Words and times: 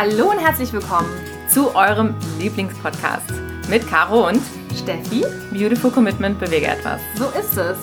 Hallo 0.00 0.30
und 0.30 0.38
herzlich 0.38 0.72
willkommen 0.72 1.10
zu 1.48 1.74
eurem 1.74 2.14
Lieblingspodcast 2.38 3.32
mit 3.68 3.84
Caro 3.88 4.28
und 4.28 4.40
Steffi. 4.72 5.24
Beautiful 5.50 5.90
Commitment 5.90 6.38
bewege 6.38 6.68
etwas. 6.68 7.00
So 7.16 7.24
ist 7.36 7.56
es. 7.56 7.76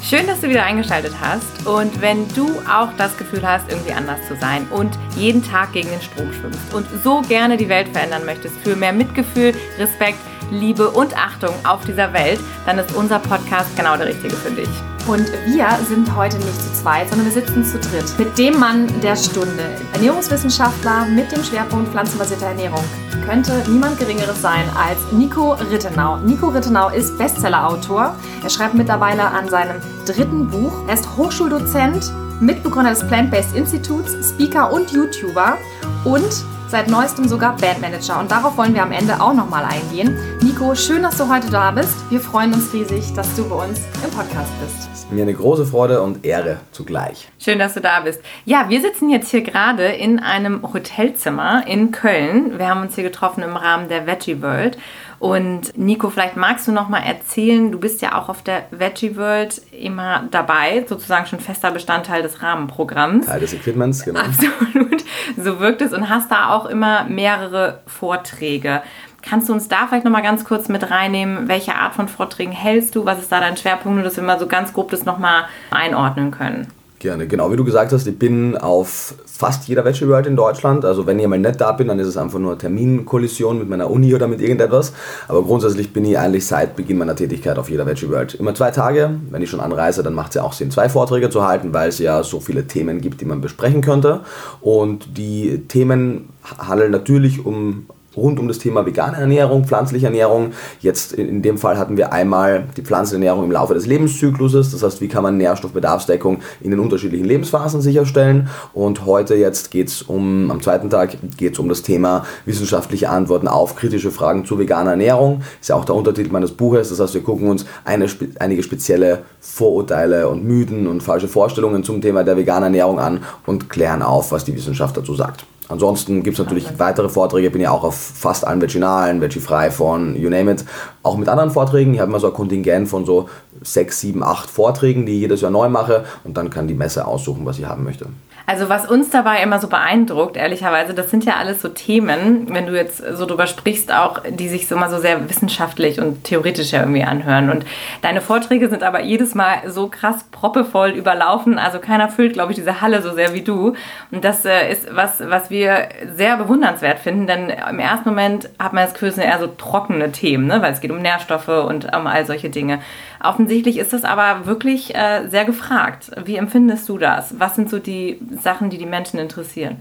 Schön, 0.00 0.28
dass 0.28 0.40
du 0.40 0.48
wieder 0.48 0.62
eingeschaltet 0.62 1.14
hast 1.20 1.66
und 1.66 2.00
wenn 2.00 2.28
du 2.36 2.46
auch 2.60 2.92
das 2.96 3.18
Gefühl 3.18 3.44
hast, 3.44 3.68
irgendwie 3.72 3.92
anders 3.92 4.20
zu 4.28 4.36
sein 4.36 4.68
und 4.70 4.96
jeden 5.16 5.42
Tag 5.42 5.72
gegen 5.72 5.88
den 5.88 6.00
Strom 6.00 6.32
schwimmst 6.32 6.72
und 6.72 6.86
so 7.02 7.22
gerne 7.22 7.56
die 7.56 7.68
Welt 7.68 7.88
verändern 7.88 8.24
möchtest 8.24 8.54
für 8.58 8.76
mehr 8.76 8.92
Mitgefühl, 8.92 9.52
Respekt, 9.80 10.20
Liebe 10.50 10.90
und 10.90 11.16
Achtung 11.16 11.54
auf 11.64 11.84
dieser 11.84 12.12
Welt, 12.12 12.40
dann 12.66 12.78
ist 12.78 12.94
unser 12.94 13.18
Podcast 13.18 13.76
genau 13.76 13.96
der 13.96 14.06
richtige 14.06 14.34
für 14.34 14.50
dich. 14.50 14.68
Und 15.08 15.26
wir 15.46 15.66
sind 15.88 16.14
heute 16.14 16.36
nicht 16.36 16.60
zu 16.60 16.70
zweit, 16.82 17.08
sondern 17.08 17.26
wir 17.26 17.32
sitzen 17.32 17.64
zu 17.64 17.78
dritt. 17.78 18.18
Mit 18.18 18.36
dem 18.36 18.58
Mann 18.58 18.88
der 19.00 19.16
Stunde. 19.16 19.64
Ernährungswissenschaftler 19.94 21.06
mit 21.06 21.32
dem 21.32 21.42
Schwerpunkt 21.42 21.90
pflanzenbasierte 21.90 22.44
Ernährung. 22.44 22.84
Könnte 23.24 23.62
niemand 23.68 23.98
Geringeres 23.98 24.42
sein 24.42 24.64
als 24.76 24.98
Nico 25.10 25.52
Rittenau. 25.70 26.18
Nico 26.18 26.48
Rittenau 26.48 26.90
ist 26.90 27.16
Bestsellerautor. 27.16 28.14
Er 28.42 28.50
schreibt 28.50 28.74
mittlerweile 28.74 29.24
an 29.24 29.48
seinem 29.48 29.76
dritten 30.04 30.46
Buch. 30.46 30.74
Er 30.86 30.94
ist 30.94 31.08
Hochschuldozent, 31.16 32.12
Mitbegründer 32.40 32.90
des 32.90 33.06
Plant-Based 33.06 33.56
Instituts, 33.56 34.12
Speaker 34.28 34.70
und 34.72 34.90
YouTuber 34.92 35.56
und 36.04 36.44
seit 36.68 36.88
neuestem 36.88 37.28
sogar 37.28 37.56
Bandmanager. 37.56 38.18
Und 38.18 38.30
darauf 38.30 38.56
wollen 38.56 38.74
wir 38.74 38.82
am 38.82 38.92
Ende 38.92 39.20
auch 39.20 39.34
nochmal 39.34 39.64
eingehen. 39.64 40.18
Nico, 40.42 40.74
schön, 40.74 41.02
dass 41.02 41.16
du 41.16 41.28
heute 41.28 41.50
da 41.50 41.70
bist. 41.70 42.10
Wir 42.10 42.20
freuen 42.20 42.52
uns 42.52 42.72
riesig, 42.72 43.12
dass 43.14 43.34
du 43.34 43.48
bei 43.48 43.66
uns 43.66 43.80
im 44.04 44.10
Podcast 44.10 44.52
bist. 44.60 44.97
Ist 45.08 45.14
mir 45.14 45.22
eine 45.22 45.32
große 45.32 45.64
Freude 45.64 46.02
und 46.02 46.26
Ehre 46.26 46.58
zugleich. 46.70 47.30
Schön, 47.38 47.58
dass 47.58 47.72
du 47.72 47.80
da 47.80 48.00
bist. 48.00 48.20
Ja, 48.44 48.66
wir 48.68 48.82
sitzen 48.82 49.08
jetzt 49.08 49.30
hier 49.30 49.40
gerade 49.40 49.84
in 49.84 50.18
einem 50.18 50.62
Hotelzimmer 50.74 51.66
in 51.66 51.92
Köln. 51.92 52.58
Wir 52.58 52.68
haben 52.68 52.82
uns 52.82 52.94
hier 52.94 53.04
getroffen 53.04 53.42
im 53.42 53.56
Rahmen 53.56 53.88
der 53.88 54.06
Veggie 54.06 54.42
World. 54.42 54.76
Und 55.18 55.78
Nico, 55.78 56.10
vielleicht 56.10 56.36
magst 56.36 56.68
du 56.68 56.72
noch 56.72 56.90
mal 56.90 57.00
erzählen, 57.00 57.72
du 57.72 57.80
bist 57.80 58.02
ja 58.02 58.20
auch 58.20 58.28
auf 58.28 58.42
der 58.42 58.64
Veggie 58.70 59.16
World 59.16 59.62
immer 59.72 60.24
dabei, 60.30 60.84
sozusagen 60.86 61.24
schon 61.24 61.40
fester 61.40 61.70
Bestandteil 61.70 62.22
des 62.22 62.42
Rahmenprogramms. 62.42 63.24
Teil 63.24 63.40
des 63.40 63.54
Equipments, 63.54 64.04
genau. 64.04 64.20
Absolut, 64.20 65.04
so 65.42 65.58
wirkt 65.58 65.80
es 65.80 65.94
und 65.94 66.10
hast 66.10 66.30
da 66.30 66.50
auch 66.50 66.66
immer 66.66 67.04
mehrere 67.04 67.80
Vorträge. 67.86 68.82
Kannst 69.28 69.50
du 69.50 69.52
uns 69.52 69.68
da 69.68 69.86
vielleicht 69.86 70.06
noch 70.06 70.12
mal 70.12 70.22
ganz 70.22 70.44
kurz 70.44 70.68
mit 70.68 70.90
reinnehmen? 70.90 71.48
Welche 71.48 71.74
Art 71.74 71.94
von 71.94 72.08
Vorträgen 72.08 72.52
hältst 72.52 72.96
du? 72.96 73.04
Was 73.04 73.18
ist 73.18 73.30
da 73.30 73.40
dein 73.40 73.58
Schwerpunkt? 73.58 73.96
Nur, 73.96 74.04
dass 74.04 74.16
wir 74.16 74.22
mal 74.22 74.38
so 74.38 74.46
ganz 74.46 74.72
grob 74.72 74.90
das 74.90 75.04
noch 75.04 75.18
mal 75.18 75.44
einordnen 75.70 76.30
können. 76.30 76.68
Gerne, 76.98 77.28
genau 77.28 77.52
wie 77.52 77.56
du 77.56 77.64
gesagt 77.64 77.92
hast, 77.92 78.06
ich 78.06 78.18
bin 78.18 78.56
auf 78.56 79.14
fast 79.26 79.68
jeder 79.68 79.84
World 79.84 80.26
in 80.26 80.34
Deutschland. 80.34 80.84
Also 80.84 81.06
wenn 81.06 81.18
ich 81.18 81.26
mal 81.28 81.38
nicht 81.38 81.60
da 81.60 81.72
bin, 81.72 81.88
dann 81.88 81.98
ist 81.98 82.08
es 82.08 82.16
einfach 82.16 82.38
nur 82.38 82.58
Terminkollision 82.58 83.58
mit 83.58 83.68
meiner 83.68 83.90
Uni 83.90 84.14
oder 84.14 84.26
mit 84.26 84.40
irgendetwas. 84.40 84.94
Aber 85.28 85.42
grundsätzlich 85.42 85.92
bin 85.92 86.06
ich 86.06 86.18
eigentlich 86.18 86.46
seit 86.46 86.74
Beginn 86.74 86.96
meiner 86.96 87.14
Tätigkeit 87.14 87.58
auf 87.58 87.68
jeder 87.70 87.86
World. 87.86 88.34
Immer 88.34 88.54
zwei 88.54 88.70
Tage. 88.70 89.10
Wenn 89.30 89.42
ich 89.42 89.50
schon 89.50 89.60
anreise, 89.60 90.02
dann 90.02 90.14
macht 90.14 90.30
es 90.30 90.36
ja 90.36 90.42
auch 90.42 90.54
Sinn, 90.54 90.70
zwei 90.70 90.88
Vorträge 90.88 91.28
zu 91.28 91.46
halten, 91.46 91.74
weil 91.74 91.90
es 91.90 91.98
ja 91.98 92.22
so 92.22 92.40
viele 92.40 92.66
Themen 92.66 93.02
gibt, 93.02 93.20
die 93.20 93.26
man 93.26 93.42
besprechen 93.42 93.82
könnte. 93.82 94.22
Und 94.62 95.18
die 95.18 95.66
Themen 95.68 96.30
handeln 96.58 96.90
natürlich 96.90 97.44
um 97.44 97.86
rund 98.16 98.38
um 98.38 98.48
das 98.48 98.58
Thema 98.58 98.86
vegane 98.86 99.16
Ernährung, 99.16 99.64
pflanzliche 99.64 100.06
Ernährung. 100.06 100.52
Jetzt 100.80 101.12
in 101.12 101.42
dem 101.42 101.58
Fall 101.58 101.78
hatten 101.78 101.96
wir 101.96 102.12
einmal 102.12 102.64
die 102.76 102.82
Pflanzenernährung 102.82 103.44
im 103.44 103.52
Laufe 103.52 103.74
des 103.74 103.86
Lebenszykluses, 103.86 104.72
das 104.72 104.82
heißt, 104.82 105.00
wie 105.00 105.08
kann 105.08 105.22
man 105.22 105.36
Nährstoffbedarfsdeckung 105.36 106.38
in 106.60 106.70
den 106.70 106.80
unterschiedlichen 106.80 107.24
Lebensphasen 107.24 107.80
sicherstellen. 107.80 108.48
Und 108.72 109.06
heute 109.06 109.34
jetzt 109.34 109.70
geht 109.70 109.88
es 109.88 110.02
um, 110.02 110.50
am 110.50 110.62
zweiten 110.62 110.90
Tag 110.90 111.16
geht 111.36 111.54
es 111.54 111.58
um 111.58 111.68
das 111.68 111.82
Thema 111.82 112.24
wissenschaftliche 112.44 113.10
Antworten 113.10 113.48
auf 113.48 113.76
kritische 113.76 114.10
Fragen 114.10 114.44
zu 114.44 114.58
veganer 114.58 114.92
Ernährung. 114.92 115.42
Ist 115.60 115.68
ja 115.68 115.76
auch 115.76 115.84
der 115.84 115.94
Untertitel 115.94 116.32
meines 116.32 116.52
Buches, 116.52 116.88
das 116.90 117.00
heißt, 117.00 117.14
wir 117.14 117.22
gucken 117.22 117.48
uns 117.48 117.66
eine, 117.84 118.06
einige 118.38 118.62
spezielle 118.62 119.20
Vorurteile 119.40 120.28
und 120.28 120.44
Mythen 120.44 120.86
und 120.86 121.02
falsche 121.02 121.28
Vorstellungen 121.28 121.84
zum 121.84 122.00
Thema 122.00 122.24
der 122.24 122.36
veganen 122.36 122.64
Ernährung 122.64 122.98
an 122.98 123.20
und 123.46 123.68
klären 123.68 124.02
auf, 124.02 124.32
was 124.32 124.44
die 124.44 124.54
Wissenschaft 124.54 124.96
dazu 124.96 125.14
sagt. 125.14 125.44
Ansonsten 125.68 126.22
gibt 126.22 126.38
es 126.38 126.44
natürlich 126.44 126.78
weitere 126.78 127.10
Vorträge, 127.10 127.50
bin 127.50 127.60
ja 127.60 127.70
auch 127.70 127.84
auf 127.84 127.94
fast 127.94 128.46
allen 128.46 128.60
Veginalen, 128.62 129.20
Veggie-frei 129.20 129.70
von 129.70 130.16
you 130.16 130.30
name 130.30 130.52
it, 130.52 130.64
auch 131.02 131.16
mit 131.18 131.28
anderen 131.28 131.50
Vorträgen. 131.50 131.92
Ich 131.92 132.00
habe 132.00 132.10
immer 132.10 132.20
so 132.20 132.28
ein 132.28 132.32
Kontingent 132.32 132.88
von 132.88 133.04
so 133.04 133.28
sechs, 133.62 134.00
sieben, 134.00 134.22
acht 134.22 134.48
Vorträgen, 134.48 135.04
die 135.04 135.12
ich 135.12 135.20
jedes 135.20 135.42
Jahr 135.42 135.50
neu 135.50 135.68
mache 135.68 136.04
und 136.24 136.36
dann 136.38 136.48
kann 136.48 136.68
die 136.68 136.74
Messe 136.74 137.06
aussuchen, 137.06 137.44
was 137.44 137.58
ich 137.58 137.66
haben 137.66 137.84
möchte. 137.84 138.06
Also 138.48 138.70
was 138.70 138.86
uns 138.86 139.10
dabei 139.10 139.42
immer 139.42 139.58
so 139.58 139.68
beeindruckt, 139.68 140.38
ehrlicherweise, 140.38 140.94
das 140.94 141.10
sind 141.10 141.26
ja 141.26 141.36
alles 141.36 141.60
so 141.60 141.68
Themen, 141.68 142.46
wenn 142.48 142.64
du 142.64 142.74
jetzt 142.74 143.04
so 143.14 143.26
drüber 143.26 143.46
sprichst, 143.46 143.92
auch 143.92 144.22
die 144.26 144.48
sich 144.48 144.66
so 144.66 144.74
mal 144.74 144.88
so 144.88 144.98
sehr 144.98 145.28
wissenschaftlich 145.28 146.00
und 146.00 146.24
theoretisch 146.24 146.72
ja 146.72 146.80
irgendwie 146.80 147.04
anhören. 147.04 147.50
Und 147.50 147.66
deine 148.00 148.22
Vorträge 148.22 148.70
sind 148.70 148.82
aber 148.82 149.02
jedes 149.02 149.34
Mal 149.34 149.68
so 149.68 149.88
krass 149.88 150.24
proppevoll 150.32 150.92
überlaufen. 150.92 151.58
Also 151.58 151.78
keiner 151.78 152.08
füllt, 152.08 152.32
glaube 152.32 152.52
ich, 152.52 152.56
diese 152.56 152.80
Halle 152.80 153.02
so 153.02 153.12
sehr 153.12 153.34
wie 153.34 153.42
du. 153.42 153.74
Und 154.10 154.24
das 154.24 154.46
äh, 154.46 154.72
ist 154.72 154.96
was, 154.96 155.20
was 155.20 155.50
wir 155.50 155.90
sehr 156.16 156.38
bewundernswert 156.38 157.00
finden, 157.00 157.26
denn 157.26 157.50
im 157.50 157.78
ersten 157.78 158.08
Moment 158.08 158.48
hat 158.58 158.72
man 158.72 158.84
das 158.84 158.94
Gefühl, 158.94 159.10
es 159.10 159.16
sind 159.16 159.24
eher 159.24 159.40
so 159.40 159.48
trockene 159.48 160.10
Themen, 160.10 160.46
ne? 160.46 160.62
weil 160.62 160.72
es 160.72 160.80
geht 160.80 160.90
um 160.90 161.02
Nährstoffe 161.02 161.48
und 161.48 161.94
um 161.94 162.06
all 162.06 162.24
solche 162.24 162.48
Dinge. 162.48 162.80
Offensichtlich 163.22 163.78
ist 163.78 163.92
das 163.92 164.04
aber 164.04 164.46
wirklich 164.46 164.94
äh, 164.94 165.28
sehr 165.28 165.44
gefragt. 165.44 166.10
Wie 166.24 166.36
empfindest 166.36 166.88
du 166.88 166.98
das? 166.98 167.34
Was 167.38 167.56
sind 167.56 167.68
so 167.70 167.78
die 167.78 168.20
Sachen, 168.42 168.70
die 168.70 168.78
die 168.78 168.86
Menschen 168.86 169.18
interessieren. 169.18 169.76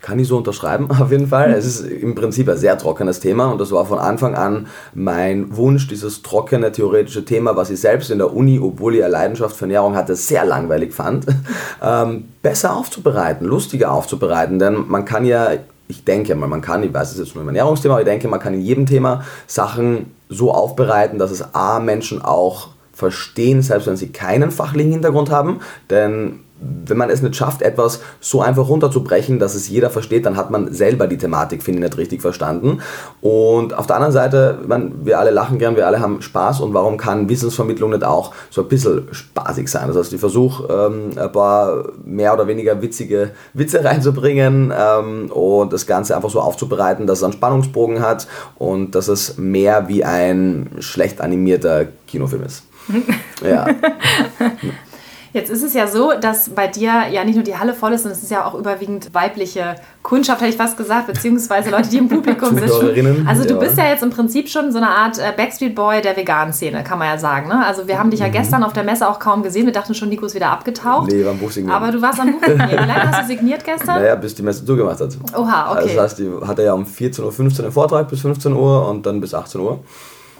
Kann 0.00 0.18
ich 0.18 0.28
so 0.28 0.36
unterschreiben, 0.36 0.90
auf 1.00 1.10
jeden 1.10 1.28
Fall. 1.28 1.52
Es 1.52 1.64
ist 1.64 1.80
im 1.80 2.14
Prinzip 2.14 2.48
ein 2.48 2.56
sehr 2.56 2.76
trockenes 2.76 3.20
Thema 3.20 3.46
und 3.46 3.60
das 3.60 3.72
war 3.72 3.86
von 3.86 3.98
Anfang 3.98 4.34
an 4.34 4.66
mein 4.94 5.56
Wunsch, 5.56 5.88
dieses 5.88 6.22
trockene 6.22 6.72
theoretische 6.72 7.24
Thema, 7.24 7.56
was 7.56 7.70
ich 7.70 7.80
selbst 7.80 8.10
in 8.10 8.18
der 8.18 8.34
Uni, 8.34 8.60
obwohl 8.60 8.96
ich 8.96 9.02
eine 9.02 9.12
Leidenschaft 9.12 9.56
für 9.56 9.64
Ernährung 9.64 9.96
hatte, 9.96 10.14
sehr 10.14 10.44
langweilig 10.44 10.92
fand, 10.92 11.26
ähm, 11.82 12.28
besser 12.42 12.76
aufzubereiten, 12.76 13.46
lustiger 13.46 13.92
aufzubereiten. 13.92 14.58
Denn 14.58 14.86
man 14.88 15.04
kann 15.04 15.24
ja, 15.24 15.52
ich 15.88 16.04
denke 16.04 16.34
mal, 16.34 16.48
man 16.48 16.60
kann, 16.60 16.82
ich 16.82 16.92
weiß 16.92 17.12
es 17.12 17.18
jetzt 17.18 17.34
nur 17.34 17.42
im 17.42 17.48
Ernährungsthema, 17.48 17.94
aber 17.94 18.02
ich 18.02 18.08
denke, 18.08 18.28
man 18.28 18.40
kann 18.40 18.54
in 18.54 18.60
jedem 18.60 18.86
Thema 18.86 19.24
Sachen 19.46 20.10
so 20.34 20.52
aufbereiten, 20.52 21.18
dass 21.18 21.30
es 21.30 21.54
A, 21.54 21.80
Menschen 21.80 22.22
auch 22.22 22.68
verstehen, 22.92 23.62
selbst 23.62 23.86
wenn 23.86 23.96
sie 23.96 24.12
keinen 24.12 24.50
fachlichen 24.50 24.92
Hintergrund 24.92 25.30
haben. 25.30 25.60
Denn 25.90 26.43
wenn 26.86 26.96
man 26.96 27.10
es 27.10 27.22
nicht 27.22 27.36
schafft, 27.36 27.62
etwas 27.62 28.00
so 28.20 28.40
einfach 28.40 28.68
runterzubrechen, 28.68 29.38
dass 29.38 29.54
es 29.54 29.68
jeder 29.68 29.90
versteht, 29.90 30.26
dann 30.26 30.36
hat 30.36 30.50
man 30.50 30.72
selber 30.72 31.06
die 31.06 31.18
Thematik, 31.18 31.62
finde 31.62 31.80
ich, 31.80 31.84
nicht 31.84 31.98
richtig 31.98 32.22
verstanden. 32.22 32.80
Und 33.20 33.74
auf 33.74 33.86
der 33.86 33.96
anderen 33.96 34.12
Seite, 34.12 34.58
man, 34.66 35.04
wir 35.04 35.18
alle 35.18 35.30
lachen 35.30 35.58
gern, 35.58 35.76
wir 35.76 35.86
alle 35.86 36.00
haben 36.00 36.22
Spaß 36.22 36.60
und 36.60 36.74
warum 36.74 36.96
kann 36.96 37.28
Wissensvermittlung 37.28 37.90
nicht 37.90 38.04
auch 38.04 38.32
so 38.50 38.62
ein 38.62 38.68
bisschen 38.68 39.08
spaßig 39.12 39.68
sein? 39.68 39.88
Das 39.88 39.96
heißt, 39.96 40.12
ich 40.12 40.20
versuche 40.20 40.72
ähm, 40.72 41.10
ein 41.16 41.32
paar 41.32 41.84
mehr 42.04 42.32
oder 42.34 42.46
weniger 42.46 42.80
witzige 42.82 43.30
Witze 43.52 43.84
reinzubringen 43.84 44.72
ähm, 44.76 45.30
und 45.30 45.72
das 45.72 45.86
Ganze 45.86 46.16
einfach 46.16 46.30
so 46.30 46.40
aufzubereiten, 46.40 47.06
dass 47.06 47.18
es 47.18 47.24
einen 47.24 47.32
Spannungsbogen 47.32 48.00
hat 48.00 48.26
und 48.56 48.94
dass 48.94 49.08
es 49.08 49.38
mehr 49.38 49.88
wie 49.88 50.04
ein 50.04 50.70
schlecht 50.80 51.20
animierter 51.20 51.86
Kinofilm 52.06 52.42
ist. 52.42 52.64
ja. 53.44 53.66
Jetzt 55.34 55.50
ist 55.50 55.64
es 55.64 55.74
ja 55.74 55.88
so, 55.88 56.12
dass 56.12 56.50
bei 56.50 56.68
dir 56.68 57.08
ja 57.10 57.24
nicht 57.24 57.34
nur 57.34 57.42
die 57.42 57.56
Halle 57.56 57.74
voll 57.74 57.92
ist, 57.92 58.04
sondern 58.04 58.16
es 58.16 58.22
ist 58.22 58.30
ja 58.30 58.46
auch 58.46 58.54
überwiegend 58.54 59.12
weibliche 59.14 59.74
Kundschaft, 60.04 60.40
hätte 60.40 60.50
ich 60.52 60.56
fast 60.56 60.76
gesagt, 60.76 61.08
beziehungsweise 61.08 61.70
Leute, 61.70 61.88
die 61.88 61.98
im 61.98 62.08
Publikum 62.08 62.50
sind. 62.56 63.26
Also 63.26 63.42
du 63.42 63.54
ja. 63.54 63.58
bist 63.58 63.76
ja 63.76 63.88
jetzt 63.88 64.04
im 64.04 64.10
Prinzip 64.10 64.48
schon 64.48 64.70
so 64.70 64.78
eine 64.78 64.88
Art 64.88 65.18
äh, 65.18 65.32
Backstreet 65.36 65.74
Boy 65.74 66.02
der 66.02 66.16
veganen 66.16 66.52
Szene, 66.52 66.84
kann 66.84 67.00
man 67.00 67.08
ja 67.08 67.18
sagen. 67.18 67.48
Ne? 67.48 67.66
Also 67.66 67.88
wir 67.88 67.98
haben 67.98 68.12
dich 68.12 68.20
ja 68.20 68.28
mhm. 68.28 68.32
gestern 68.32 68.62
auf 68.62 68.74
der 68.74 68.84
Messe 68.84 69.08
auch 69.08 69.18
kaum 69.18 69.42
gesehen. 69.42 69.66
Wir 69.66 69.72
dachten 69.72 69.92
schon, 69.96 70.08
Nico 70.08 70.24
ist 70.24 70.36
wieder 70.36 70.50
abgetaucht. 70.50 71.10
Nee, 71.10 71.24
beim 71.24 71.36
Buch 71.36 71.50
signieren. 71.50 71.74
Aber 71.74 71.90
du 71.90 72.00
warst 72.00 72.20
am 72.20 72.30
Buch 72.30 72.46
signieren. 72.46 72.70
Wie 72.70 72.86
lange 72.86 73.10
hast 73.10 73.22
du 73.22 73.26
signiert 73.26 73.64
gestern? 73.64 74.02
Naja, 74.02 74.14
bis 74.14 74.36
die 74.36 74.42
Messe 74.42 74.64
zugemacht 74.64 75.00
hat. 75.00 75.18
Oha, 75.36 75.72
okay. 75.72 75.78
Also 75.78 75.88
das 75.88 75.98
heißt, 76.04 76.18
die 76.20 76.30
hatte 76.46 76.62
ja 76.62 76.74
um 76.74 76.84
14.15 76.84 77.22
Uhr 77.22 77.64
einen 77.64 77.72
Vortrag 77.72 78.08
bis 78.08 78.20
15 78.20 78.52
Uhr 78.52 78.88
und 78.88 79.04
dann 79.04 79.20
bis 79.20 79.34
18 79.34 79.60
Uhr. 79.60 79.80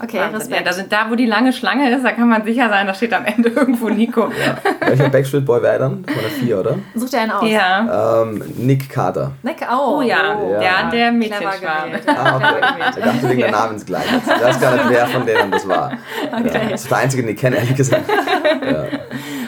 Okay, 0.01 0.19
Respekt. 0.19 0.59
Ja, 0.59 0.61
da, 0.61 0.73
sind, 0.73 0.91
da, 0.91 1.09
wo 1.09 1.15
die 1.15 1.25
lange 1.25 1.53
Schlange 1.53 1.89
ist, 1.95 2.03
da 2.03 2.11
kann 2.11 2.27
man 2.27 2.43
sicher 2.43 2.67
sein, 2.69 2.85
da 2.85 2.93
steht 2.93 3.13
am 3.13 3.23
Ende 3.23 3.49
irgendwo 3.55 3.89
Nico. 3.89 4.23
Ja. 4.23 4.57
Welcher 4.87 5.09
Backstreet 5.09 5.45
Boy 5.45 5.61
wäre 5.61 5.79
dann? 5.79 6.03
Das 6.03 6.15
war 6.15 6.21
der 6.21 6.31
vier, 6.31 6.59
oder? 6.59 6.77
Such 6.95 7.09
dir 7.09 7.21
einen 7.21 7.31
aus. 7.31 7.49
Ja. 7.49 8.21
Ähm, 8.21 8.43
Nick 8.57 8.89
Carter. 8.89 9.31
Nick, 9.43 9.57
oh, 9.71 9.97
oh 9.97 10.01
ja. 10.01 10.37
ja. 10.41 10.59
Der, 10.59 10.89
der 10.91 11.11
Mädchenschwarm. 11.13 11.91
Ah, 12.07 12.35
okay. 12.35 12.45
Ich 12.97 13.03
dachte 13.03 13.29
wegen 13.29 13.39
der 13.39 13.51
Namensgleich. 13.51 14.05
Ich 14.05 14.43
weiß 14.43 14.59
gar 14.59 14.73
nicht, 14.75 14.89
wer 14.89 15.07
von 15.07 15.25
denen 15.25 15.51
das 15.51 15.67
war. 15.67 15.91
Okay. 16.35 16.51
Ja. 16.53 16.69
Das 16.71 16.83
ist 16.83 16.91
der 16.91 16.97
einzige, 16.97 17.23
den 17.23 17.33
ich 17.33 17.39
kenne, 17.39 17.57
ehrlich 17.57 17.75
gesagt. 17.75 18.03
Ja. 18.65 18.85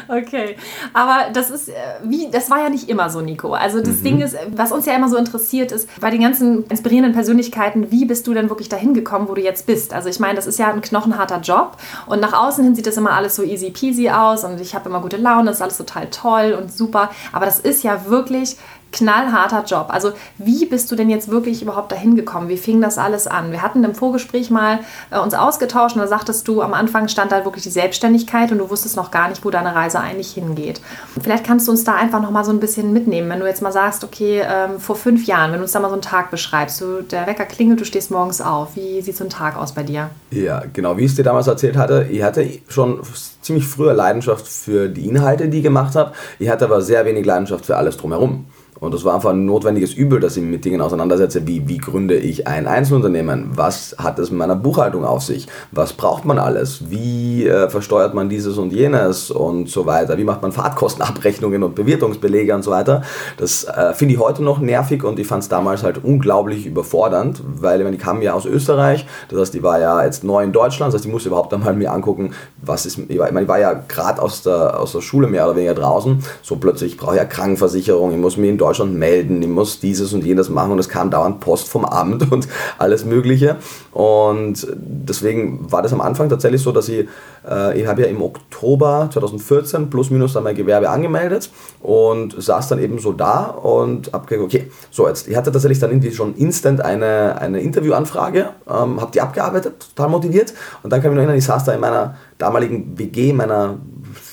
Okay, 0.07 0.55
aber 0.93 1.31
das 1.33 1.49
ist 1.49 1.69
äh, 1.69 1.73
wie, 2.03 2.29
das 2.31 2.49
war 2.49 2.59
ja 2.59 2.69
nicht 2.69 2.89
immer 2.89 3.09
so, 3.09 3.21
Nico. 3.21 3.53
Also 3.53 3.79
das 3.79 3.97
mhm. 3.97 4.03
Ding 4.03 4.21
ist, 4.21 4.35
was 4.51 4.71
uns 4.71 4.85
ja 4.85 4.95
immer 4.95 5.09
so 5.09 5.17
interessiert 5.17 5.71
ist, 5.71 5.89
bei 5.99 6.09
den 6.09 6.21
ganzen 6.21 6.65
inspirierenden 6.65 7.13
Persönlichkeiten, 7.13 7.91
wie 7.91 8.05
bist 8.05 8.25
du 8.27 8.33
denn 8.33 8.49
wirklich 8.49 8.69
dahin 8.69 8.93
gekommen, 8.93 9.27
wo 9.27 9.33
du 9.33 9.41
jetzt 9.41 9.65
bist? 9.65 9.93
Also 9.93 10.09
ich 10.09 10.19
meine, 10.19 10.35
das 10.35 10.47
ist 10.47 10.59
ja 10.59 10.71
ein 10.71 10.81
knochenharter 10.81 11.41
Job 11.41 11.77
und 12.05 12.21
nach 12.21 12.33
außen 12.33 12.63
hin 12.63 12.75
sieht 12.75 12.87
das 12.87 12.97
immer 12.97 13.11
alles 13.11 13.35
so 13.35 13.43
easy 13.43 13.71
peasy 13.71 14.09
aus 14.09 14.43
und 14.43 14.61
ich 14.61 14.75
habe 14.75 14.89
immer 14.89 15.01
gute 15.01 15.17
Laune, 15.17 15.45
das 15.45 15.57
ist 15.57 15.61
alles 15.61 15.77
total 15.77 16.07
toll 16.09 16.57
und 16.59 16.71
super. 16.71 17.09
Aber 17.31 17.45
das 17.45 17.59
ist 17.59 17.83
ja 17.83 18.05
wirklich 18.05 18.57
knallharter 18.91 19.63
Job. 19.65 19.87
Also 19.89 20.11
wie 20.37 20.65
bist 20.65 20.91
du 20.91 20.95
denn 20.95 21.09
jetzt 21.09 21.29
wirklich 21.29 21.61
überhaupt 21.61 21.91
dahin 21.91 22.15
gekommen? 22.15 22.49
Wie 22.49 22.57
fing 22.57 22.81
das 22.81 22.97
alles 22.97 23.27
an? 23.27 23.51
Wir 23.51 23.61
hatten 23.61 23.83
im 23.83 23.95
Vorgespräch 23.95 24.49
mal 24.49 24.79
äh, 25.11 25.19
uns 25.19 25.33
ausgetauscht 25.33 25.95
und 25.95 26.01
da 26.01 26.07
sagtest 26.07 26.47
du, 26.47 26.61
am 26.61 26.73
Anfang 26.73 27.07
stand 27.07 27.31
da 27.31 27.45
wirklich 27.45 27.63
die 27.63 27.69
Selbstständigkeit 27.69 28.51
und 28.51 28.59
du 28.59 28.69
wusstest 28.69 28.95
noch 28.95 29.11
gar 29.11 29.29
nicht, 29.29 29.43
wo 29.43 29.49
deine 29.49 29.75
Reise 29.75 29.99
eigentlich 29.99 30.31
hingeht. 30.31 30.81
Vielleicht 31.21 31.45
kannst 31.45 31.67
du 31.67 31.71
uns 31.71 31.83
da 31.83 31.95
einfach 31.95 32.21
noch 32.21 32.31
mal 32.31 32.43
so 32.43 32.51
ein 32.51 32.59
bisschen 32.59 32.93
mitnehmen, 32.93 33.29
wenn 33.29 33.39
du 33.39 33.45
jetzt 33.45 33.61
mal 33.61 33.71
sagst, 33.71 34.03
okay, 34.03 34.41
ähm, 34.45 34.79
vor 34.79 34.95
fünf 34.95 35.25
Jahren, 35.25 35.51
wenn 35.51 35.59
du 35.59 35.63
uns 35.63 35.71
da 35.71 35.79
mal 35.79 35.89
so 35.89 35.93
einen 35.93 36.01
Tag 36.01 36.31
beschreibst, 36.31 36.81
du, 36.81 37.01
der 37.01 37.27
Wecker 37.27 37.45
klingelt, 37.45 37.79
du 37.79 37.85
stehst 37.85 38.11
morgens 38.11 38.41
auf. 38.41 38.75
Wie 38.75 39.01
sieht 39.01 39.17
so 39.17 39.23
ein 39.23 39.29
Tag 39.29 39.57
aus 39.57 39.73
bei 39.73 39.83
dir? 39.83 40.09
Ja, 40.31 40.63
genau, 40.73 40.97
wie 40.97 41.05
ich 41.05 41.11
es 41.11 41.15
dir 41.15 41.23
damals 41.23 41.47
erzählt 41.47 41.77
hatte, 41.77 42.07
ich 42.09 42.23
hatte 42.23 42.47
schon 42.67 43.01
ziemlich 43.41 43.65
früher 43.65 43.93
Leidenschaft 43.93 44.47
für 44.47 44.89
die 44.89 45.07
Inhalte, 45.07 45.47
die 45.47 45.57
ich 45.57 45.63
gemacht 45.63 45.95
habe. 45.95 46.13
Ich 46.39 46.49
hatte 46.49 46.65
aber 46.65 46.81
sehr 46.81 47.05
wenig 47.05 47.25
Leidenschaft 47.25 47.65
für 47.65 47.77
alles 47.77 47.97
drumherum. 47.97 48.45
Und 48.79 48.93
das 48.93 49.03
war 49.03 49.15
einfach 49.15 49.31
ein 49.31 49.45
notwendiges 49.45 49.93
Übel, 49.93 50.19
dass 50.19 50.37
ich 50.37 50.43
mich 50.43 50.51
mit 50.51 50.65
Dingen 50.65 50.81
auseinandersetze, 50.81 51.47
wie, 51.47 51.67
wie 51.67 51.77
gründe 51.77 52.15
ich 52.15 52.47
ein 52.47 52.67
Einzelunternehmen, 52.67 53.51
was 53.55 53.95
hat 53.97 54.19
es 54.19 54.29
mit 54.29 54.39
meiner 54.39 54.55
Buchhaltung 54.55 55.03
auf 55.03 55.23
sich, 55.23 55.47
was 55.71 55.93
braucht 55.93 56.25
man 56.25 56.37
alles, 56.37 56.89
wie 56.89 57.47
äh, 57.47 57.69
versteuert 57.69 58.13
man 58.13 58.29
dieses 58.29 58.57
und 58.57 58.71
jenes 58.71 59.31
und 59.31 59.69
so 59.69 59.85
weiter, 59.85 60.17
wie 60.17 60.23
macht 60.23 60.41
man 60.41 60.51
Fahrtkostenabrechnungen 60.51 61.63
und 61.63 61.75
Bewirtungsbelege 61.75 62.53
und 62.53 62.63
so 62.63 62.71
weiter. 62.71 63.01
Das 63.37 63.63
äh, 63.63 63.93
finde 63.93 64.13
ich 64.13 64.19
heute 64.19 64.43
noch 64.43 64.59
nervig 64.59 65.03
und 65.03 65.17
ich 65.19 65.27
fand 65.27 65.43
es 65.43 65.49
damals 65.49 65.83
halt 65.83 66.03
unglaublich 66.03 66.65
überfordernd, 66.65 67.41
weil 67.43 67.81
ich, 67.81 67.99
kam 67.99 68.21
ja 68.21 68.33
aus 68.33 68.45
Österreich, 68.45 69.07
das 69.29 69.39
heißt, 69.39 69.55
ich 69.55 69.63
war 69.63 69.79
ja 69.79 70.03
jetzt 70.03 70.23
neu 70.23 70.43
in 70.43 70.51
Deutschland, 70.51 70.93
das 70.93 70.99
heißt, 70.99 71.05
ich 71.05 71.11
musste 71.11 71.29
überhaupt 71.29 71.53
einmal 71.53 71.73
mir 71.73 71.91
angucken, 71.91 72.31
was 72.61 72.85
ist, 72.85 72.99
ich, 73.07 73.17
war, 73.17 73.31
meine, 73.31 73.43
ich 73.43 73.47
war 73.47 73.59
ja 73.59 73.73
gerade 73.73 74.21
aus 74.21 74.43
der, 74.43 74.79
aus 74.79 74.91
der 74.91 75.01
Schule 75.01 75.27
mehr 75.27 75.45
oder 75.45 75.55
weniger 75.55 75.73
draußen, 75.73 76.23
so 76.43 76.57
plötzlich 76.57 76.97
brauche 76.97 77.15
ich 77.15 77.17
ja 77.17 77.25
Krankenversicherung, 77.25 78.11
ich 78.11 78.17
muss 78.17 78.37
mir 78.37 78.49
in 78.49 78.57
Deutschland 78.57 78.66
Deutschland 78.67 78.95
melden, 78.95 79.41
ich 79.41 79.47
muss 79.47 79.79
dieses 79.79 80.13
und 80.13 80.25
jenes 80.25 80.49
machen 80.49 80.71
und 80.71 80.79
es 80.79 80.89
kam 80.89 81.09
dauernd 81.09 81.39
Post 81.39 81.69
vom 81.69 81.85
Amt 81.85 82.31
und 82.31 82.47
alles 82.77 83.05
Mögliche. 83.05 83.55
Und 83.91 84.67
deswegen 84.75 85.71
war 85.71 85.81
das 85.81 85.93
am 85.93 86.01
Anfang 86.01 86.29
tatsächlich 86.29 86.61
so, 86.61 86.71
dass 86.71 86.89
ich, 86.89 87.07
äh, 87.49 87.79
ich 87.79 87.87
habe 87.87 88.01
ja 88.01 88.07
im 88.07 88.21
Oktober 88.21 89.09
2014 89.11 89.89
plus 89.89 90.09
minus 90.09 90.33
dann 90.33 90.43
mein 90.43 90.55
Gewerbe 90.55 90.89
angemeldet 90.89 91.49
und 91.81 92.35
saß 92.41 92.67
dann 92.67 92.79
eben 92.79 92.99
so 92.99 93.13
da 93.13 93.45
und 93.45 94.11
habe 94.13 94.27
gesagt, 94.27 94.45
okay, 94.45 94.71
so 94.91 95.07
jetzt, 95.07 95.27
ich 95.27 95.35
hatte 95.35 95.51
tatsächlich 95.51 95.79
dann 95.79 95.91
irgendwie 95.91 96.11
schon 96.11 96.35
instant 96.35 96.81
eine, 96.81 97.39
eine 97.39 97.61
Interviewanfrage, 97.61 98.49
ähm, 98.67 98.99
habe 99.01 99.11
die 99.13 99.21
abgearbeitet, 99.21 99.87
total 99.95 100.11
motiviert 100.11 100.53
und 100.83 100.91
dann 100.91 101.01
kann 101.01 101.11
ich 101.11 101.15
mich 101.15 101.15
noch 101.15 101.23
erinnern, 101.23 101.37
ich 101.37 101.45
saß 101.45 101.63
da 101.63 101.73
in 101.73 101.79
meiner 101.79 102.15
damaligen 102.37 102.97
WG, 102.99 103.33
meiner 103.33 103.77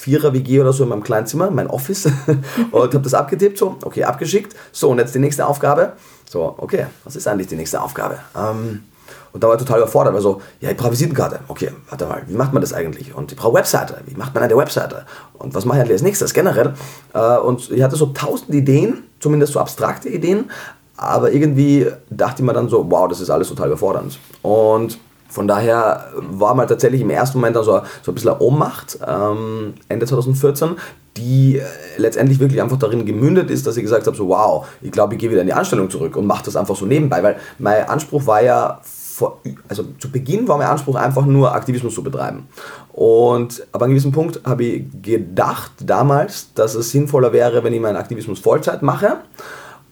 Vierer-WG 0.05 0.61
oder 0.61 0.75
so 0.75 0.83
in 0.83 0.91
meinem 0.91 1.03
kleinen 1.03 1.27
Zimmer, 1.27 1.51
mein 1.51 1.69
Office, 1.69 2.07
und 2.71 2.95
habe 2.95 3.01
das 3.01 3.15
abgetippt, 3.15 3.57
so, 3.57 3.77
okay, 3.85 4.05
abgeschickt. 4.05 4.55
So, 4.71 4.91
und 4.91 4.99
jetzt 4.99 5.15
die 5.15 5.19
nächste 5.19 5.47
Aufgabe. 5.47 5.93
So, 6.29 6.55
okay, 6.59 6.87
was 7.05 7.17
ist 7.17 7.27
eigentlich 7.27 7.47
die 7.47 7.57
nächste 7.57 7.81
Aufgabe? 7.81 8.19
Ähm, 8.37 8.85
und 9.33 9.43
da 9.43 9.49
war 9.49 9.55
ich 9.55 9.61
total 9.61 9.79
überfordert, 9.79 10.15
also, 10.15 10.43
ja, 10.61 10.71
ich 10.71 10.77
brauche 10.77 10.93
Visitenkarte. 10.93 11.41
Okay, 11.49 11.71
warte 11.89 12.05
mal, 12.05 12.23
wie 12.27 12.35
macht 12.35 12.53
man 12.53 12.61
das 12.61 12.75
eigentlich? 12.75 13.15
Und 13.15 13.33
ich 13.33 13.39
brauche 13.39 13.55
Webseite. 13.55 13.97
Wie 14.05 14.15
macht 14.15 14.35
man 14.35 14.43
eine 14.45 14.57
Webseite? 14.57 15.07
Und 15.39 15.55
was 15.55 15.65
mache 15.65 15.79
ich 15.79 15.83
eigentlich 15.83 15.95
als 15.95 16.03
nächstes 16.03 16.35
generell? 16.35 16.75
Äh, 17.15 17.39
und 17.39 17.71
ich 17.71 17.83
hatte 17.83 17.97
so 17.97 18.07
tausend 18.07 18.55
Ideen, 18.55 19.05
zumindest 19.21 19.55
so 19.55 19.61
abstrakte 19.61 20.11
Ideen, 20.11 20.51
aber 20.97 21.33
irgendwie 21.33 21.91
dachte 22.11 22.43
ich 22.43 22.47
mir 22.47 22.53
dann 22.53 22.69
so, 22.69 22.85
wow, 22.91 23.09
das 23.09 23.21
ist 23.21 23.31
alles 23.31 23.49
total 23.49 23.69
überfordernd. 23.69 24.19
Und 24.43 24.99
von 25.35 25.49
daher 25.49 26.13
war 26.17 26.55
mal 26.55 26.67
tatsächlich 26.67 27.01
im 27.01 27.11
ersten 27.11 27.39
Moment 27.39 27.57
dann 27.57 27.65
so, 27.65 27.81
so 28.03 28.13
ein 28.13 28.15
bisschen 28.15 28.31
eine 28.31 28.39
Ohnmacht, 28.39 29.01
ähm, 29.05 29.75
Ende 29.89 30.07
2014, 30.07 30.77
die 31.17 31.57
äh, 31.57 31.63
letztendlich 31.97 32.39
wirklich 32.39 32.63
einfach 32.63 32.79
darin 32.79 33.05
gemündet 33.05 33.51
ist, 33.51 33.67
dass 33.67 33.77
ich 33.77 33.83
gesagt 33.83 34.07
habe, 34.07 34.17
so 34.17 34.29
wow, 34.29 34.65
ich 34.81 34.93
glaube, 34.93 35.15
ich 35.15 35.21
gehe 35.21 35.33
wieder 35.33 35.41
in 35.41 35.49
die 35.49 35.53
Anstellung 35.53 35.91
zurück 35.91 36.17
und 36.17 36.25
mache 36.27 36.45
das 36.45 36.55
einfach 36.55 36.77
so 36.77 36.87
nebenbei, 36.87 37.21
weil 37.25 37.37
mein 37.59 37.89
Anspruch 37.89 38.25
war 38.29 38.43
ja, 38.45 38.81
vor, 38.85 39.41
also 39.69 39.85
zu 39.99 40.09
Beginn 40.09 40.47
war 40.47 40.57
mein 40.57 40.69
Anspruch 40.69 40.95
einfach 40.95 41.27
nur 41.27 41.53
Aktivismus 41.53 41.95
zu 41.95 42.05
betreiben. 42.05 42.47
Und 42.93 43.67
ab 43.73 43.83
einem 43.83 43.91
gewissen 43.91 44.13
Punkt 44.13 44.41
habe 44.45 44.63
ich 44.65 44.85
gedacht 45.03 45.73
damals, 45.85 46.55
dass 46.55 46.77
es 46.77 46.93
sinnvoller 46.93 47.33
wäre, 47.33 47.65
wenn 47.65 47.73
ich 47.73 47.81
meinen 47.81 47.97
Aktivismus 47.97 48.39
Vollzeit 48.39 48.83
mache 48.83 49.17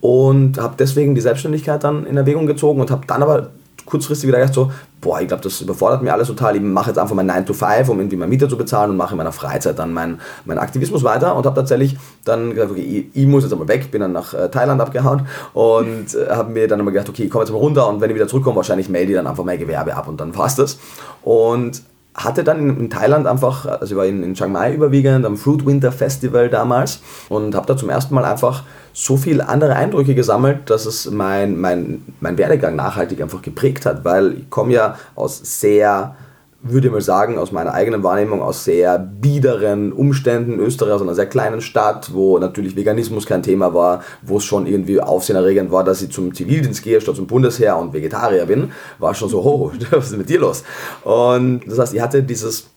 und 0.00 0.58
habe 0.58 0.74
deswegen 0.78 1.16
die 1.16 1.20
Selbstständigkeit 1.20 1.82
dann 1.82 2.06
in 2.06 2.16
Erwägung 2.16 2.46
gezogen 2.46 2.80
und 2.80 2.92
habe 2.92 3.06
dann 3.08 3.24
aber 3.24 3.50
kurzfristig 3.92 4.26
wieder 4.26 4.38
gedacht 4.38 4.54
so, 4.54 4.72
boah, 5.02 5.20
ich 5.20 5.28
glaube, 5.28 5.42
das 5.42 5.60
überfordert 5.60 6.02
mir 6.02 6.14
alles 6.14 6.26
total. 6.28 6.56
Ich 6.56 6.62
mache 6.62 6.88
jetzt 6.88 6.98
einfach 6.98 7.14
mein 7.14 7.26
9 7.26 7.44
to 7.44 7.52
5, 7.52 7.90
um 7.90 7.98
irgendwie 7.98 8.16
meine 8.16 8.30
Miete 8.30 8.48
zu 8.48 8.56
bezahlen 8.56 8.90
und 8.90 8.96
mache 8.96 9.12
in 9.12 9.18
meiner 9.18 9.32
Freizeit 9.32 9.78
dann 9.78 9.92
meinen 9.92 10.18
mein 10.46 10.58
Aktivismus 10.58 11.04
weiter 11.04 11.36
und 11.36 11.44
habe 11.44 11.54
tatsächlich 11.56 11.98
dann 12.24 12.54
gesagt, 12.54 12.70
okay, 12.70 13.08
ich, 13.12 13.22
ich, 13.22 13.26
muss 13.26 13.42
jetzt 13.42 13.52
einmal 13.52 13.68
weg, 13.68 13.90
bin 13.90 14.00
dann 14.00 14.12
nach 14.12 14.32
äh, 14.32 14.48
Thailand 14.48 14.80
abgehauen 14.80 15.26
und 15.52 16.14
äh, 16.14 16.30
habe 16.30 16.52
mir 16.52 16.68
dann 16.68 16.80
immer 16.80 16.90
gedacht, 16.90 17.10
okay, 17.10 17.24
ich 17.24 17.30
komme 17.30 17.44
jetzt 17.44 17.52
mal 17.52 17.58
runter 17.58 17.86
und 17.86 18.00
wenn 18.00 18.08
ich 18.08 18.16
wieder 18.16 18.28
zurückkomme, 18.28 18.56
wahrscheinlich 18.56 18.88
melde 18.88 19.12
ich 19.12 19.16
dann 19.16 19.26
einfach 19.26 19.44
mein 19.44 19.58
Gewerbe 19.58 19.94
ab 19.94 20.08
und 20.08 20.18
dann 20.18 20.32
passt 20.32 20.58
das. 20.58 20.78
Und 21.22 21.82
hatte 22.14 22.44
dann 22.44 22.58
in, 22.58 22.80
in, 22.80 22.90
Thailand 22.90 23.26
einfach, 23.26 23.66
also 23.66 23.94
ich 23.94 23.96
war 23.96 24.06
in, 24.06 24.22
in 24.22 24.34
Chiang 24.34 24.52
Mai 24.52 24.72
überwiegend 24.72 25.26
am 25.26 25.36
Fruit 25.36 25.66
Winter 25.66 25.92
Festival 25.92 26.48
damals 26.48 27.00
und 27.28 27.54
habe 27.54 27.66
da 27.66 27.76
zum 27.76 27.90
ersten 27.90 28.14
Mal 28.14 28.24
einfach 28.24 28.64
so 28.92 29.16
viele 29.16 29.48
andere 29.48 29.74
Eindrücke 29.74 30.14
gesammelt, 30.14 30.70
dass 30.70 30.86
es 30.86 31.10
mein, 31.10 31.60
mein, 31.60 32.02
mein 32.20 32.38
Werdegang 32.38 32.76
nachhaltig 32.76 33.20
einfach 33.22 33.42
geprägt 33.42 33.86
hat, 33.86 34.04
weil 34.04 34.34
ich 34.34 34.50
komme 34.50 34.72
ja 34.72 34.98
aus 35.14 35.40
sehr 35.60 36.14
würde 36.62 36.86
ich 36.86 36.92
mal 36.92 37.00
sagen, 37.00 37.38
aus 37.38 37.50
meiner 37.50 37.74
eigenen 37.74 38.04
Wahrnehmung, 38.04 38.40
aus 38.40 38.64
sehr 38.64 38.98
biederen 38.98 39.92
Umständen, 39.92 40.60
Österreich, 40.60 40.92
aus 40.92 41.02
einer 41.02 41.14
sehr 41.14 41.26
kleinen 41.26 41.60
Stadt, 41.60 42.14
wo 42.14 42.38
natürlich 42.38 42.76
Veganismus 42.76 43.26
kein 43.26 43.42
Thema 43.42 43.74
war, 43.74 44.04
wo 44.22 44.36
es 44.36 44.44
schon 44.44 44.66
irgendwie 44.66 45.00
aufsehenerregend 45.00 45.72
war, 45.72 45.82
dass 45.82 46.02
ich 46.02 46.12
zum 46.12 46.32
Zivildienst 46.32 46.82
gehe 46.82 47.00
statt 47.00 47.16
zum 47.16 47.26
Bundesheer 47.26 47.76
und 47.76 47.92
Vegetarier 47.92 48.46
bin, 48.46 48.70
war 49.00 49.14
schon 49.14 49.28
so, 49.28 49.40
oh, 49.42 49.72
was 49.90 50.12
ist 50.12 50.16
mit 50.16 50.28
dir 50.28 50.38
los? 50.38 50.62
Und 51.02 51.62
das 51.66 51.78
heißt, 51.80 51.94
ich 51.94 52.00
hatte 52.00 52.22
dieses 52.22 52.68